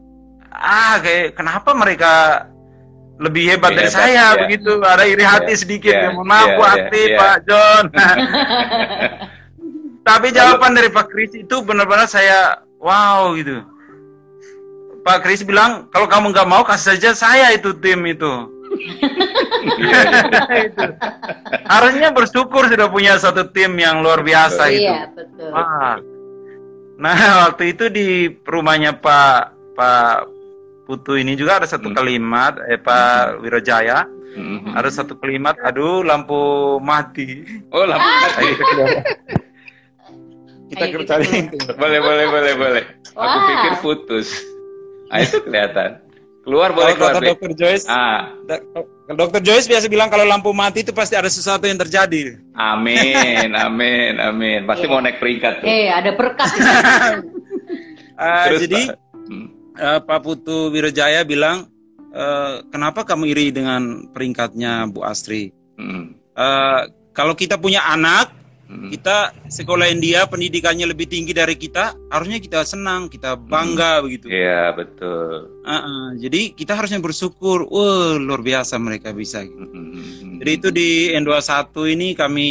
ah 0.49 0.97
kayak 0.99 1.37
kenapa 1.37 1.71
mereka 1.77 2.13
lebih 3.19 3.51
hebat 3.51 3.75
Lebih 3.75 3.79
dari 3.83 3.91
hebat, 3.91 3.99
saya? 3.99 4.25
ya. 4.33 4.39
begitu. 4.39 4.71
Ada 4.79 5.03
iri 5.05 5.25
hati 5.27 5.53
Ya, 5.53 5.59
sedikit. 5.59 5.93
ya, 5.93 6.07
mohon 6.15 6.23
maaf 6.25 6.47
ya, 6.47 6.55
Bu 6.55 6.63
ya, 6.63 6.71
Ati, 6.71 7.01
ya. 7.03 7.17
Pak 7.19 7.35
John. 7.43 7.83
Tapi 10.07 10.27
jawaban 10.33 10.71
dari 10.73 10.89
Pak 10.89 11.07
Kris 11.11 11.35
itu 11.35 11.55
benar-benar 11.61 12.07
saya 12.07 12.63
wow 12.79 13.35
gitu 13.35 13.59
Pak 15.09 15.25
Kris 15.25 15.41
bilang 15.41 15.89
kalau 15.89 16.05
kamu 16.05 16.29
nggak 16.29 16.45
mau 16.45 16.61
kasih 16.61 16.93
saja 16.93 17.17
saya 17.17 17.47
itu 17.49 17.73
tim 17.73 18.05
itu 18.05 18.29
Iya, 18.69 20.01
iya. 20.05 20.69
Itu. 20.69 20.85
harusnya 21.65 22.13
bersyukur 22.13 22.69
sudah 22.69 22.87
punya 22.87 23.17
satu 23.17 23.49
tim 23.49 23.73
yang 23.75 24.05
luar 24.05 24.21
biasa 24.21 24.69
gitu 24.69 24.85
Iya, 24.85 25.09
betul. 25.11 25.49
Wah. 25.49 25.97
Nah, 26.95 27.15
waktu 27.49 27.73
itu 27.73 27.89
di 27.89 28.07
rumahnya 28.45 28.93
Pak 28.93 29.35
Pak 29.73 30.29
Putu 30.85 31.17
ini 31.17 31.33
juga 31.33 31.57
ada 31.57 31.67
satu 31.67 31.89
Hmm. 31.89 31.97
kalimat, 31.97 32.57
eh 32.65 32.77
Pak 32.77 33.41
Wirajaya, 33.41 34.05
Hmm. 34.33 34.73
ada 34.73 34.89
satu 34.89 35.17
kalimat, 35.17 35.57
aduh 35.61 36.05
lampu 36.05 36.37
mati. 36.79 37.45
Oh, 37.73 37.85
lampu 37.85 38.05
mati. 38.21 38.47
Kita 40.69 40.85
gitu. 40.85 41.57
boleh, 41.73 41.99
boleh, 41.99 42.25
boleh, 42.29 42.53
boleh. 42.53 42.83
Aku 43.11 43.17
Wah. 43.17 43.45
pikir 43.49 43.73
putus. 43.81 44.29
Ah, 45.09 45.19
itu 45.19 45.37
kelihatan. 45.39 46.05
Keluar 46.39 46.71
boleh 46.71 46.93
Kalau 46.93 47.11
keluar. 47.11 47.13
kata. 47.15 47.29
Dokter 47.29 47.51
Joyce, 47.51 47.85
Ah, 47.85 48.33
Dokter 49.07 49.41
Joyce 49.41 49.67
biasa 49.67 49.85
bilang 49.85 50.07
kalau 50.07 50.23
lampu 50.23 50.49
mati 50.49 50.81
itu 50.81 50.89
pasti 50.89 51.13
ada 51.13 51.27
sesuatu 51.27 51.65
yang 51.65 51.77
terjadi. 51.77 52.37
amin, 52.53 53.49
amin, 53.65 54.17
amin. 54.17 54.59
Pasti 54.63 54.85
Iya. 54.85 54.91
mau 54.91 54.99
naik 54.99 55.17
peringkat 55.17 55.53
tuh. 55.59 55.67
Eh, 55.67 55.89
ada 55.89 56.13
berkat 56.13 56.47
di 56.47 56.57
Iya. 56.57 56.71
situ. 56.71 57.27
Ah, 58.15 58.45
Terus, 58.45 58.59
jadi 58.63 58.81
Pak. 58.85 58.97
Hmm. 59.25 59.47
eh, 59.75 59.99
Pak 60.01 60.19
Putu 60.21 60.57
Wirajaya 60.69 61.21
bilang, 61.23 61.69
eh, 62.09 62.53
kenapa 62.67 63.01
kamu 63.01 63.23
iri 63.27 63.49
dengan 63.49 63.81
peringkatnya 64.09 64.87
Bu 64.87 65.01
Astri? 65.01 65.51
Hmm. 65.75 66.15
Eh, 66.33 66.81
kalau 67.11 67.33
kita 67.33 67.55
punya 67.55 67.83
anak, 67.85 68.31
Hmm. 68.69 68.93
kita 68.93 69.33
sekolahin 69.49 69.97
dia 69.97 70.29
pendidikannya 70.29 70.85
lebih 70.85 71.09
tinggi 71.09 71.33
dari 71.33 71.57
kita 71.57 71.97
harusnya 72.07 72.37
kita 72.37 72.61
senang 72.61 73.09
kita 73.09 73.33
bangga 73.33 73.97
begitu 73.99 74.29
Iya, 74.29 74.69
betul. 74.71 75.49
Uh-uh. 75.59 76.13
jadi 76.15 76.53
kita 76.53 76.77
harusnya 76.77 77.01
bersyukur 77.01 77.65
wah 77.65 78.13
luar 78.15 78.39
biasa 78.39 78.77
mereka 78.77 79.09
bisa 79.09 79.41
gitu. 79.41 79.57
Hmm. 79.65 80.37
jadi 80.37 80.51
itu 80.53 80.69
di 80.69 80.89
N21 81.11 81.65
ini 81.89 82.07
kami 82.13 82.45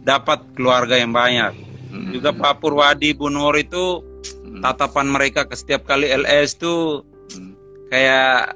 dapat 0.00 0.46
keluarga 0.54 0.94
yang 0.94 1.10
banyak 1.10 1.50
Hmm. 1.90 2.10
juga 2.10 2.30
Pak 2.30 2.58
Purwadi 2.58 3.10
Bu 3.10 3.26
Nur 3.26 3.54
itu 3.54 3.98
Hmm. 4.40 4.62
tatapan 4.62 5.06
mereka 5.06 5.42
ke 5.42 5.54
setiap 5.54 5.82
kali 5.84 6.06
LS 6.06 6.54
tuh 6.54 7.02
Hmm. 7.30 7.50
kayak 7.88 8.54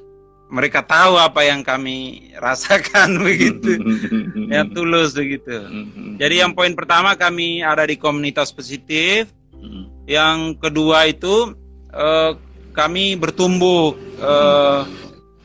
mereka 0.48 0.80
tahu 0.80 1.14
apa 1.14 1.42
yang 1.42 1.60
kami 1.60 2.30
rasakan 2.38 3.18
begitu 3.26 3.74
ya 4.48 4.64
tulus 4.66 5.12
begitu 5.12 5.52
Hmm. 5.60 6.16
jadi 6.16 6.42
yang 6.42 6.52
poin 6.52 6.72
pertama 6.72 7.12
kami 7.12 7.60
ada 7.60 7.84
di 7.84 7.94
komunitas 7.94 8.48
positif 8.50 9.28
Hmm. 9.58 9.90
Yang 10.06 10.38
kedua 10.62 11.10
itu 11.10 11.50
eh, 11.90 12.30
kami 12.70 13.18
bertumbuh 13.18 13.90
eh, 14.22 14.80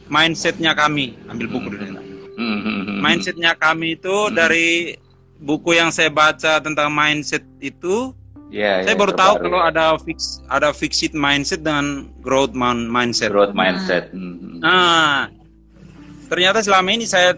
mindsetnya 0.06 0.78
kami. 0.78 1.18
Ambil 1.26 1.49
buku 1.49 1.74
dulu. 1.74 1.97
Hmm. 2.38 3.01
Mindsetnya 3.01 3.58
kami 3.58 3.97
itu 3.97 4.30
dari 4.30 4.93
buku 5.41 5.74
yang 5.74 5.89
saya 5.89 6.08
baca 6.08 6.62
tentang 6.62 6.93
mindset 6.93 7.41
itu, 7.58 8.14
Ya, 8.54 8.86
saya 8.86 8.93
ya, 8.93 9.01
baru 9.01 9.18
tahu 9.18 9.34
kalau 9.41 9.60
ya. 9.60 9.74
ada 9.74 9.86
fix 9.97 10.38
ada 10.45 10.70
fixed 10.70 11.18
mindset 11.18 11.66
dengan 11.66 12.06
growth 12.22 12.54
man- 12.54 12.86
mindset. 12.86 13.34
growth 13.34 13.58
mindset. 13.58 14.14
Hmm. 14.14 14.62
Nah, 14.62 15.26
ternyata 16.30 16.62
selama 16.62 16.93
ini 16.93 17.10
saya 17.10 17.34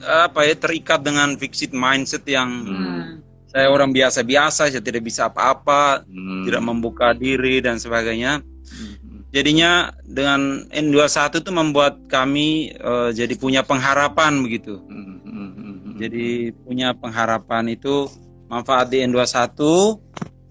apa 0.00 0.44
ya 0.44 0.54
terikat 0.56 1.00
dengan 1.00 1.36
fixed 1.36 1.72
mindset 1.72 2.24
yang 2.24 2.48
Hmm. 2.64 3.04
saya 3.50 3.66
orang 3.66 3.90
biasa-biasa, 3.90 4.70
saya 4.70 4.78
tidak 4.78 5.02
bisa 5.02 5.26
apa-apa, 5.26 6.06
Hmm. 6.06 6.46
tidak 6.46 6.62
membuka 6.62 7.10
diri 7.12 7.58
dan 7.58 7.76
sebagainya. 7.76 8.40
Hmm. 8.40 9.26
Jadinya 9.30 9.90
dengan 10.02 10.66
N21 10.70 11.42
itu 11.42 11.50
membuat 11.50 11.98
kami 12.06 12.70
eh, 12.72 13.10
jadi 13.12 13.34
punya 13.34 13.62
pengharapan 13.62 14.38
begitu. 14.40 14.78
Hmm. 14.86 15.18
Hmm. 15.26 15.50
Hmm. 15.54 15.96
Jadi 15.98 16.54
punya 16.62 16.94
pengharapan 16.94 17.74
itu 17.74 18.06
manfaat 18.46 18.90
di 18.90 19.02
N21 19.02 19.98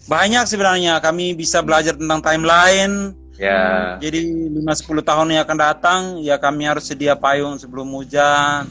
banyak 0.08 0.44
sebenarnya 0.48 0.98
kami 1.00 1.36
bisa 1.36 1.60
belajar 1.62 1.94
tentang 1.96 2.20
timeline. 2.20 3.16
ya. 3.40 3.96
Jadi 4.04 4.20
5 4.52 4.76
10 4.76 5.00
tahun 5.00 5.32
yang 5.32 5.48
akan 5.48 5.60
datang 5.60 6.02
ya 6.20 6.36
kami 6.36 6.68
harus 6.68 6.84
sedia 6.84 7.16
payung 7.16 7.56
sebelum 7.56 7.88
hujan. 7.96 8.68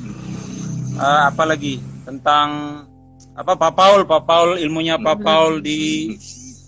Eh, 0.98 1.22
apalagi 1.30 1.78
tentang 2.02 2.82
apa 3.38 3.54
Pak 3.54 3.72
Paul, 3.78 4.00
Pak 4.02 4.22
Paul 4.26 4.58
ilmunya 4.58 4.98
Pak 4.98 5.22
Paul 5.22 5.62
di 5.62 6.10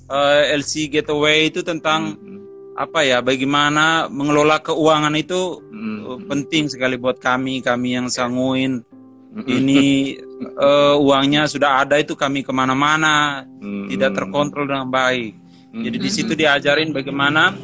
eh, 0.07 0.43
LC 0.55 0.87
Getaway 0.87 1.51
itu 1.51 1.67
tentang 1.67 2.15
Hmm. 2.15 2.39
apa 2.79 3.03
ya 3.03 3.19
bagaimana 3.21 4.07
mengelola 4.07 4.63
keuangan 4.63 5.13
itu 5.19 5.59
Hmm. 5.69 5.99
uh, 6.07 6.19
penting 6.31 6.71
sekali 6.71 6.95
buat 6.97 7.19
kami 7.19 7.61
kami 7.61 7.99
yang 7.99 8.07
sanguin. 8.07 8.87
Ini 9.31 10.17
uh, 10.59 10.99
uangnya 10.99 11.47
sudah 11.47 11.87
ada 11.87 11.99
itu 12.03 12.19
kami 12.19 12.43
ke 12.43 12.51
mana-mana 12.51 13.47
Hmm. 13.63 13.87
tidak 13.91 14.15
terkontrol 14.15 14.67
dengan 14.67 14.91
baik. 14.91 15.35
Jadi 15.71 15.97
di 16.03 16.11
situ 16.11 16.35
diajarin 16.35 16.91
bagaimana 16.91 17.55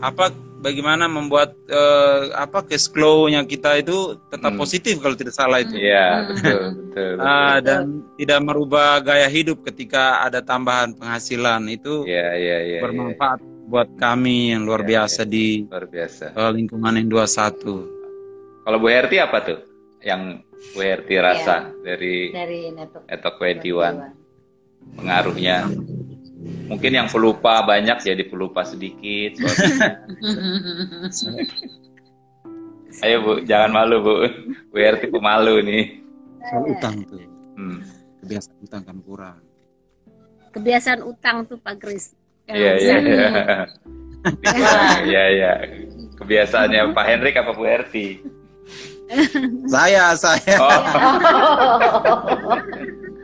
apa 0.00 0.28
bagaimana 0.62 1.04
membuat 1.04 1.52
uh, 1.66 2.30
apa 2.32 2.62
cash 2.62 2.86
flow-nya 2.86 3.42
kita 3.42 3.76
itu 3.76 4.14
tetap 4.30 4.54
Hmm. 4.54 4.60
positif 4.60 4.96
kalau 4.96 5.12
tidak 5.12 5.34
salah 5.34 5.58
itu 5.58 5.74
Iya, 5.74 6.30
betul, 6.30 6.60
betul. 6.86 7.10
betul. 7.18 7.26
Ah, 7.26 7.58
dan 7.58 7.82
tidak 8.14 8.40
merubah 8.40 9.02
gaya 9.02 9.26
hidup 9.26 9.60
ketika 9.64 10.22
ada 10.22 10.38
tambahan 10.38 10.94
penghasilan 10.94 11.66
itu 11.66 12.06
Iya, 12.06 12.28
iya, 12.32 12.38
iya. 12.38 12.56
iya. 12.62 12.80
bermanfaat 12.80 13.40
buat 13.64 13.88
kami 13.96 14.52
yang 14.52 14.62
luar 14.62 14.82
Ya, 14.82 15.02
biasa 15.02 15.22
di 15.24 15.66
Luar 15.66 15.86
biasa. 15.86 16.24
uh, 16.32 16.50
lingkungan 16.50 16.94
N21 16.94 17.58
Kalau 18.62 18.78
Bu 18.78 18.86
Herti 18.86 19.16
apa 19.18 19.38
tuh? 19.42 19.58
Yang 19.98 20.22
Bu 20.70 20.80
Herti 20.80 21.14
rasa 21.18 21.56
Iya. 21.66 21.82
dari 21.82 22.16
Dari 22.30 22.60
network. 22.70 23.04
Etok 23.06 23.34
21 23.38 24.14
pengaruhnya? 24.94 25.56
Mungkin 26.42 26.90
yang 26.90 27.06
pelupa 27.06 27.62
banyak 27.62 28.02
jadi 28.02 28.26
pelupa 28.26 28.66
sedikit. 28.66 29.38
Ayo 33.02 33.16
Bu, 33.22 33.32
jangan 33.42 33.70
malu 33.72 33.96
Bu. 34.02 34.14
Bu 34.70 34.76
Herti 34.76 35.06
pemalu 35.08 35.62
nih. 35.62 35.84
soal 36.42 36.66
utang 36.66 36.96
tuh 37.06 37.22
Hmm. 37.54 37.78
kebiasaan 38.18 38.58
utang 38.64 38.82
kan 38.82 38.98
kurang 39.06 39.38
Kebiasaan 40.50 41.00
utang 41.06 41.46
tuh 41.46 41.56
Pak 41.56 41.78
Kris. 41.78 42.18
Iya, 42.50 42.72
iya, 42.76 42.96
iya. 42.98 43.28
Iya, 45.06 45.24
iya. 45.30 45.52
Kebiasaannya 46.14 46.92
Pak 46.92 47.04
Hendrik 47.06 47.38
apa 47.38 47.54
Bu 47.54 47.62
Herti? 47.62 48.18
saya 49.66 50.14
saya 50.14 50.54
Oh, 50.58 50.72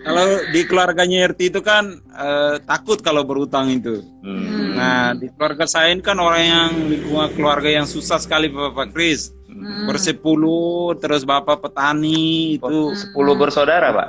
kalau 0.03 0.25
di 0.51 0.61
keluarganya 0.65 1.31
RT 1.31 1.41
itu 1.51 1.61
kan 1.61 1.99
eh, 1.99 2.57
takut 2.65 2.99
kalau 3.01 3.23
berutang 3.25 3.71
itu 3.71 4.03
hmm. 4.23 4.77
nah 4.79 5.11
di 5.13 5.27
keluarga 5.35 5.67
saya 5.67 5.91
ini 5.91 6.03
kan 6.03 6.19
orang 6.19 6.45
yang 6.45 6.71
lingkungan 6.87 7.31
keluarga 7.35 7.69
yang 7.69 7.87
susah 7.87 8.19
sekali 8.19 8.49
Bapak 8.49 8.95
Kris 8.95 9.35
Hmm. 9.49 9.91
bersepuluh 9.91 10.95
terus 11.03 11.27
Bapak 11.27 11.59
petani 11.59 12.61
itu 12.63 12.95
Sepuluh 12.95 13.35
bersaudara 13.35 13.91
Pak? 13.91 14.09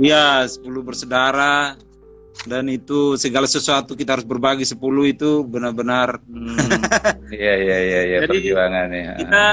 Iya, 0.00 0.48
10 0.48 0.80
bersaudara. 0.80 1.76
dan 2.48 2.64
itu 2.72 3.20
segala 3.20 3.44
sesuatu 3.44 3.92
kita 3.92 4.16
harus 4.16 4.24
berbagi 4.24 4.64
10 4.64 4.80
itu 5.04 5.44
benar-benar 5.44 6.24
Hmm. 6.24 6.56
Iya 7.28 7.54
iya 7.60 7.78
iya 7.84 8.00
iya 8.08 8.18
Jadi, 8.24 8.40
perjuangan 8.40 8.88
ya. 8.88 9.12
kita 9.20 9.44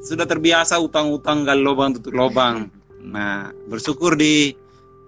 sudah 0.00 0.24
terbiasa 0.24 0.80
utang-utang 0.80 1.44
gali 1.44 1.60
lubang 1.60 1.92
tutup 1.92 2.16
lubang. 2.16 2.72
Nah, 3.04 3.52
bersyukur 3.68 4.16
di 4.16 4.56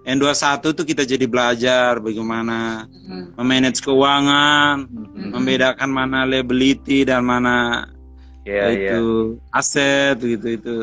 N21 0.07 0.71
itu 0.71 0.83
kita 0.87 1.03
jadi 1.03 1.27
belajar 1.27 1.99
bagaimana 1.99 2.87
Hmm. 2.87 3.35
memanage 3.35 3.83
keuangan, 3.83 4.87
Hmm. 4.87 5.31
membedakan 5.35 5.91
mana 5.91 6.23
liability 6.23 7.03
dan 7.03 7.27
mana 7.27 7.89
Iya 8.47 8.65
iya. 8.71 8.91
itu 8.95 9.35
aset 9.51 10.15
gitu 10.21 10.47
itu. 10.55 10.77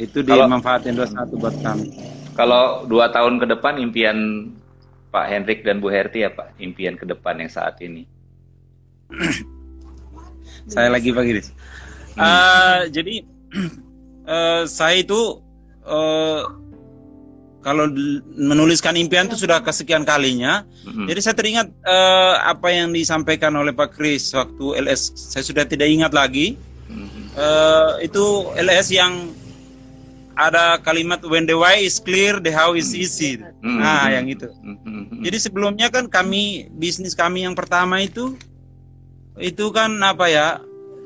Itu 0.00 0.24
Kalau- 0.24 0.48
dimanfaatin 0.48 0.96
21 0.96 1.36
buat 1.36 1.52
kami. 1.60 1.92
Kalau 2.32 2.88
dua 2.88 3.12
tahun 3.12 3.36
ke 3.36 3.52
depan 3.52 3.76
impian 3.76 4.48
Pak 5.12 5.26
Hendrik 5.28 5.60
dan 5.60 5.82
Bu 5.84 5.92
Herti 5.92 6.24
apa? 6.24 6.48
Impian 6.56 6.96
ke 6.96 7.04
depan 7.04 7.36
yang 7.36 7.52
saat 7.52 7.76
ini. 7.84 8.08
Saya 10.70 10.88
lagi 10.88 11.10
Pak 11.10 11.24
Giris. 11.26 11.48
Eh, 12.16 12.80
jadi 12.88 13.14
eh, 14.32 14.62
saya 14.64 14.96
itu 14.96 15.42
eh, 15.84 16.42
kalau 17.60 17.92
menuliskan 18.40 18.96
impian 18.96 19.28
itu 19.28 19.44
sudah 19.44 19.60
kesekian 19.60 20.08
kalinya. 20.08 20.64
Mm-mm. 20.88 21.04
Jadi 21.04 21.20
saya 21.20 21.36
teringat 21.36 21.68
eh, 21.68 22.34
apa 22.40 22.72
yang 22.72 22.88
disampaikan 22.90 23.52
oleh 23.52 23.76
Pak 23.76 23.92
Kris 23.96 24.32
waktu 24.32 24.80
LS. 24.80 25.12
Saya 25.14 25.44
sudah 25.44 25.64
tidak 25.68 25.88
ingat 25.92 26.16
lagi. 26.16 26.56
Mm-mm. 26.88 27.36
Eh, 27.36 28.08
itu 28.08 28.24
LS 28.56 28.88
yang 28.90 29.12
ada 30.40 30.80
kalimat 30.80 31.20
when 31.28 31.44
the 31.44 31.52
why 31.52 31.76
is 31.76 32.00
clear, 32.00 32.40
the 32.40 32.48
how 32.48 32.72
is 32.72 32.96
easy. 32.96 33.36
Mm-mm. 33.36 33.76
Nah, 33.76 34.08
yang 34.08 34.24
itu. 34.24 34.48
Mm-mm. 34.64 35.20
Jadi 35.20 35.36
sebelumnya 35.36 35.92
kan 35.92 36.08
kami 36.08 36.72
bisnis 36.72 37.12
kami 37.12 37.44
yang 37.44 37.52
pertama 37.52 38.00
itu 38.00 38.40
itu 39.36 39.68
kan 39.68 40.00
apa 40.00 40.32
ya 40.32 40.46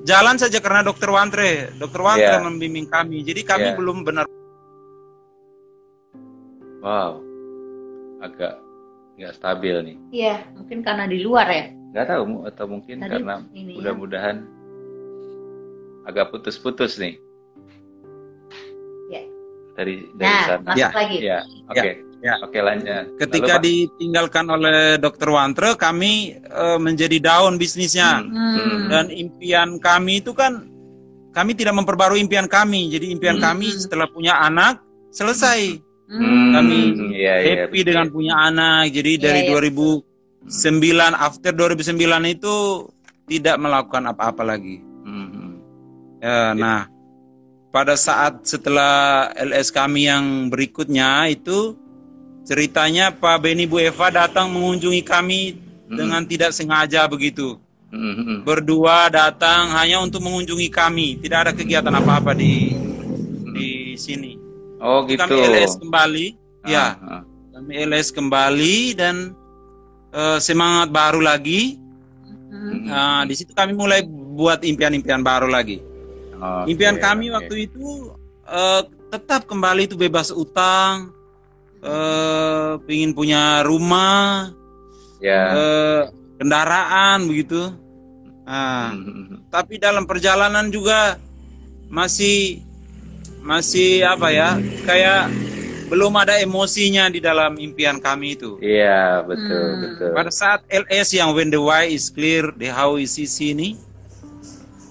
jalan 0.06 0.38
saja 0.38 0.62
karena 0.62 0.86
dokter 0.86 1.10
Wantre, 1.10 1.74
dokter 1.82 1.98
Wantre 1.98 2.38
Iya. 2.38 2.46
membimbing 2.46 2.86
kami. 2.86 3.26
Jadi 3.26 3.42
kami 3.42 3.74
Iya. 3.74 3.76
belum 3.78 4.06
benar 4.06 4.22
Wow, 6.84 7.24
agak 8.20 8.60
nggak 9.16 9.32
stabil 9.32 9.72
nih. 9.80 9.96
Iya, 10.12 10.34
mungkin 10.52 10.84
karena 10.84 11.08
di 11.08 11.24
luar 11.24 11.48
ya. 11.48 11.64
Nggak 11.96 12.06
tahu 12.12 12.24
atau 12.44 12.64
mungkin 12.68 12.96
Tadi 13.00 13.10
karena 13.10 13.34
ini 13.56 13.72
ya. 13.72 13.76
mudah-mudahan 13.80 14.36
agak 16.04 16.28
putus-putus 16.28 17.00
nih. 17.00 17.16
Ya. 19.08 19.22
Dari 19.74 20.12
dari 20.12 20.28
Nah, 20.28 20.44
sana. 20.44 20.62
masuk 20.66 20.76
Ya. 20.76 20.88
lagi. 20.92 21.16
Ya, 21.18 21.38
oke. 21.66 21.90
ya. 22.20 22.34
Oke 22.40 22.56
lanjut. 22.58 23.04
ketika 23.20 23.56
Lalu, 23.56 23.64
ditinggalkan 23.64 24.46
oleh 24.48 24.96
dokter 24.96 25.28
Wantre 25.28 25.76
kami 25.76 26.12
eh, 26.36 26.78
menjadi 26.80 27.16
down 27.16 27.56
bisnisnya 27.56 28.20
Hmm. 28.20 28.88
dan 28.88 29.06
impian 29.08 29.76
kami 29.76 30.20
itu 30.20 30.32
kan 30.32 30.68
kami 31.32 31.52
tidak 31.52 31.76
memperbarui 31.76 32.20
impian 32.20 32.44
kami. 32.44 32.88
Jadi 32.88 33.08
impian 33.08 33.36
Hmm. 33.36 33.44
kami 33.52 33.72
setelah 33.72 34.08
punya 34.08 34.36
anak 34.38 34.80
selesai. 35.12 35.80
Hmm. 35.80 35.92
Kami 36.20 36.78
iya, 37.10 37.34
iya, 37.42 37.54
Happy 37.66 37.82
betul. 37.82 37.88
dengan 37.90 38.06
punya 38.10 38.34
anak. 38.38 38.92
Jadi 38.94 39.12
Iya, 39.18 39.22
dari 39.24 39.40
iya. 39.46 39.50
2009 39.50 41.14
after 41.14 41.50
2009 41.50 42.24
itu 42.30 42.54
tidak 43.24 43.56
melakukan 43.58 44.04
apa-apa 44.08 44.42
lagi. 44.44 44.78
Mhm. 45.04 45.46
Ya, 46.20 46.52
nah, 46.54 46.86
pada 47.72 47.96
saat 47.98 48.44
setelah 48.46 49.28
LS 49.34 49.72
kami 49.74 50.06
yang 50.06 50.48
berikutnya 50.52 51.26
itu 51.32 51.74
ceritanya 52.44 53.10
Pak 53.10 53.40
Beni 53.40 53.64
Bu 53.64 53.80
Eva 53.80 54.12
datang 54.12 54.52
mengunjungi 54.52 55.02
kami 55.02 55.56
Mhm. 55.88 55.96
dengan 55.96 56.22
tidak 56.28 56.52
sengaja 56.52 57.08
begitu. 57.08 57.56
Mhm. 57.88 58.44
Berdua 58.44 59.08
datang 59.08 59.70
hanya 59.74 60.02
untuk 60.02 60.20
mengunjungi 60.20 60.68
kami, 60.68 61.16
tidak 61.22 61.48
ada 61.48 61.52
kegiatan 61.56 61.94
apa-apa 61.94 62.36
di 62.36 62.74
di 63.54 63.94
sini. 63.96 64.43
Oh 64.84 65.00
gitu. 65.08 65.24
Kami 65.24 65.40
LS 65.48 65.80
kembali, 65.80 66.26
ya, 66.68 67.00
Ah, 67.00 67.20
ah. 67.20 67.22
kami 67.56 67.72
LS 67.88 68.12
kembali 68.12 68.76
dan 68.92 69.32
eh, 70.12 70.38
semangat 70.38 70.92
baru 70.92 71.24
lagi. 71.24 71.80
Hmm. 72.52 72.86
Nah, 72.86 73.22
di 73.24 73.34
situ 73.34 73.50
kami 73.50 73.72
mulai 73.72 74.04
buat 74.06 74.60
impian-impian 74.62 75.24
baru 75.24 75.48
lagi. 75.48 75.80
Oke, 76.34 76.70
Impian 76.70 77.00
kami 77.00 77.32
oke. 77.32 77.34
waktu 77.40 77.54
itu 77.66 78.12
eh, 78.44 78.82
tetap 79.08 79.48
kembali 79.48 79.88
itu 79.88 79.96
bebas 79.96 80.28
utang, 80.28 81.10
eh 81.80 82.76
pingin 82.84 83.16
punya 83.16 83.64
rumah, 83.64 84.52
ya. 85.18 85.42
eh, 85.56 86.02
kendaraan 86.36 87.24
begitu. 87.24 87.72
Nah, 88.44 88.92
Mhm. 88.92 89.48
tapi 89.48 89.80
dalam 89.80 90.04
perjalanan 90.04 90.68
juga 90.68 91.16
masih 91.88 92.60
masih 93.44 94.02
apa 94.08 94.32
ya? 94.32 94.56
Kayak 94.88 95.28
belum 95.92 96.16
ada 96.16 96.40
emosinya 96.40 97.12
di 97.12 97.20
dalam 97.20 97.60
impian 97.60 98.00
kami 98.00 98.34
itu. 98.34 98.56
Iya 98.58 99.22
betul 99.22 99.64
Hmm. 99.76 99.80
betul. 99.84 100.10
Pada 100.16 100.32
saat 100.32 100.60
LS 100.72 101.12
yang 101.14 101.36
when 101.36 101.52
the 101.52 101.60
why 101.60 101.84
is 101.84 102.08
clear, 102.08 102.48
the 102.56 102.72
how 102.72 102.96
is 102.96 103.14
easy 103.20 103.52
ini, 103.52 103.76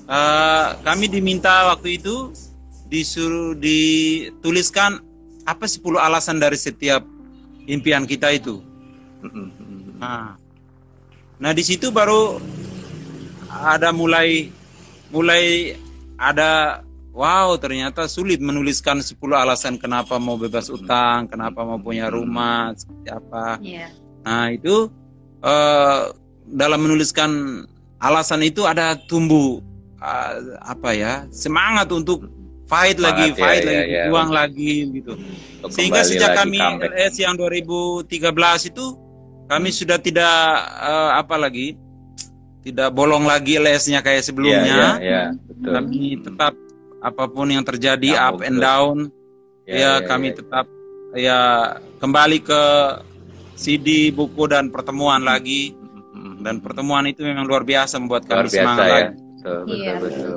eh, 0.07 0.67
kami 0.85 1.09
diminta 1.09 1.73
waktu 1.73 1.97
itu 1.97 2.29
disuruh 2.87 3.57
dituliskan 3.57 5.01
apa 5.49 5.65
10 5.65 5.97
alasan 5.97 6.37
dari 6.37 6.55
setiap 6.55 7.01
impian 7.65 8.05
kita 8.05 8.31
itu. 8.31 8.61
Nah, 9.97 10.35
nah 11.41 11.51
di 11.55 11.63
situ 11.65 11.89
baru 11.89 12.37
ada 13.49 13.89
mulai 13.89 14.51
mulai 15.09 15.73
ada 16.19 16.83
wow 17.13 17.53
ternyata 17.61 18.09
sulit 18.09 18.41
menuliskan 18.41 18.99
10 18.99 19.15
alasan 19.31 19.77
kenapa 19.77 20.17
mau 20.17 20.35
bebas 20.35 20.67
utang, 20.67 21.29
kenapa 21.29 21.61
mau 21.61 21.77
punya 21.77 22.09
rumah, 22.09 22.73
seperti 22.73 23.09
apa. 23.13 23.45
Iya. 23.61 23.87
Nah 24.25 24.49
itu 24.49 24.89
eh, 25.45 26.01
dalam 26.49 26.79
menuliskan 26.81 27.63
alasan 28.01 28.43
itu 28.43 28.65
ada 28.65 28.97
tumbuh 29.07 29.61
eh, 30.01 30.33
apa 30.65 30.89
ya 30.97 31.13
semangat 31.29 31.93
untuk 31.93 32.27
fight 32.65 32.97
lagi, 32.97 33.31
Semangat, 33.31 33.37
ya, 33.37 33.45
fight 33.45 33.63
ya, 33.63 33.69
lagi, 33.69 33.77
ya. 33.77 34.03
berjuang 34.09 34.31
lagi 34.33 34.73
gitu. 34.97 35.13
Untuk 35.63 35.69
Sehingga 35.71 36.01
sejak 36.03 36.33
lagi 36.33 36.39
kami 36.41 36.59
comeback. 36.59 36.91
LS 36.97 37.15
yang 37.21 37.33
2013 37.37 38.71
itu 38.73 38.85
kami 39.47 39.69
sudah 39.69 40.01
tidak 40.01 40.35
eh, 40.81 41.11
apa 41.13 41.37
lagi 41.37 41.77
tidak 42.63 42.95
bolong 42.95 43.27
lagi 43.27 43.59
LS-nya 43.59 43.99
kayak 43.99 44.23
sebelumnya. 44.23 44.63
Iya, 44.63 44.71
iya, 44.71 44.91
iya, 45.03 45.23
betul. 45.35 45.71
Kami 45.75 46.03
tetap 46.23 46.53
apa 47.03 47.27
pun 47.27 47.45
yang 47.45 47.61
terjadi 47.61 48.15
Nyambung 48.15 48.39
up 48.39 48.47
and 48.47 48.57
down 48.57 48.97
Iya, 49.63 49.69
ya, 49.69 49.75
iya, 49.75 49.91
kami 50.03 50.27
iya. 50.27 50.35
tetap 50.35 50.65
ya 51.13 51.39
kembali 51.97 52.39
ke 52.39 52.63
CD 53.53 53.87
buku 54.09 54.43
dan 54.45 54.67
pertemuan 54.67 55.21
lagi 55.21 55.71
Mhm. 56.13 56.41
dan 56.41 56.55
pertemuan 56.57 57.03
itu 57.05 57.21
memang 57.21 57.43
luar 57.43 57.61
biasa 57.61 57.97
membuat 57.97 58.23
luar 58.23 58.43
kami 58.43 58.49
biasa 58.49 58.59
semangat 58.59 58.83
ya. 58.83 58.93
lagi. 58.93 59.11
Betul, 59.33 59.59
betul, 59.61 59.75
Iya. 59.75 59.93
betul. 59.99 60.35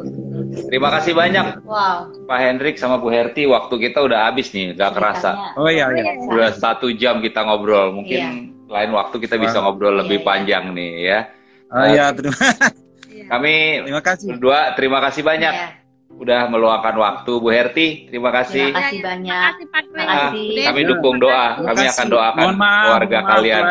Terima 0.67 0.89
kasih 0.91 1.13
banyak 1.13 1.47
Wow. 1.63 1.99
Pak 2.25 2.39
Hendrik 2.41 2.75
sama 2.75 2.97
Bu 2.97 3.07
Herti. 3.07 3.47
Waktu 3.47 3.75
kita 3.81 3.99
udah 4.01 4.27
habis 4.27 4.51
nih, 4.51 4.75
gak 4.75 4.93
kerasa. 4.93 5.55
Oh 5.55 5.67
iya 5.67 5.87
iya. 5.89 6.19
Udah 6.19 6.51
satu 6.53 6.91
jam 6.91 7.19
kita 7.19 7.41
ngobrol. 7.41 7.93
Mungkin 7.93 8.19
Iya. 8.19 8.31
lain 8.67 8.91
waktu 8.93 9.17
kita 9.17 9.39
bisa 9.39 9.61
ngobrol 9.61 9.95
lebih 9.97 10.19
Iya, 10.19 10.23
iya. 10.23 10.27
panjang 10.27 10.65
nih 10.73 10.91
ya. 11.05 11.19
Oh 11.69 11.85
iya 11.85 12.07
terima, 12.11 12.35
Kami 13.33 13.55
terima 13.85 14.03
kasih. 14.03 14.27
berdua 14.29 14.59
terima 14.75 14.99
kasih 15.01 15.23
banyak 15.23 15.53
Iya. 15.53 15.69
Udah 16.09 16.49
meluangkan 16.49 16.95
waktu 16.97 17.33
Bu 17.37 17.49
Herti. 17.51 18.09
Terima 18.09 18.33
kasih. 18.33 18.73
Terima 18.73 18.81
kasih 18.89 19.01
banyak. 19.05 19.27
Terima 19.27 19.49
kasih 19.53 19.67
Pak. 19.69 19.83
Terima 19.85 20.05
kasih. 20.07 20.47
Kami 20.65 20.81
dukung 20.89 21.17
doa. 21.21 21.47
Kami 21.61 21.85
akan 21.87 22.07
doakan 22.09 22.47
maaf, 22.57 22.85
keluarga 22.87 23.19
maaf 23.21 23.31
kalian. 23.35 23.63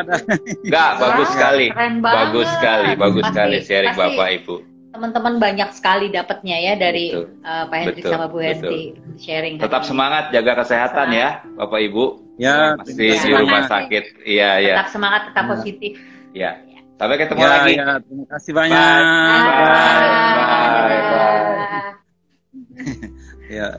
Enggak, 0.61 0.91
bagus 0.99 1.27
sekali. 1.33 1.67
Bagus 1.99 2.47
sekali, 2.53 2.89
bagus 2.95 3.23
sekali 3.25 3.55
sharing 3.63 3.93
pasti 3.93 4.01
Bapak 4.13 4.29
Ibu. 4.43 4.55
Teman-teman 4.95 5.33
banyak 5.43 5.69
sekali 5.75 6.07
dapatnya 6.07 6.55
ya 6.55 6.73
dari 6.79 7.11
Betul. 7.11 7.27
uh, 7.43 7.63
Pak 7.67 7.75
Hendrik 7.83 7.97
Betul, 7.99 8.11
sama 8.15 8.25
Bu 8.31 8.37
Herti 8.39 8.81
sharing. 9.19 9.55
Tetap 9.59 9.71
hari 9.73 9.83
ini. 9.83 9.89
semangat, 9.91 10.23
jaga 10.31 10.53
kesehatan 10.63 11.07
ya, 11.11 11.29
Bapak 11.59 11.79
Ibu. 11.83 12.05
Ya, 12.35 12.75
Masih 12.79 13.15
di 13.15 13.31
rumah 13.31 13.63
sakit. 13.67 14.03
Iya, 14.23 14.49
iya. 14.59 14.75
Tetap 14.79 14.89
semangat, 14.91 15.21
tetap 15.31 15.43
Ya. 15.43 15.51
positif. 15.51 15.91
Ya. 16.31 16.51
Sampai 16.95 17.15
ketemu 17.19 17.39
Ya, 17.43 17.49
lagi. 17.51 17.73
ya, 17.75 17.87
terima 18.07 18.25
kasih 18.31 18.51
banyak. 18.55 18.75
Bye. 18.79 19.43
Bye. 19.43 20.07
Dadah. 20.87 21.11
Bye. 21.11 21.44
Ya. 23.49 23.77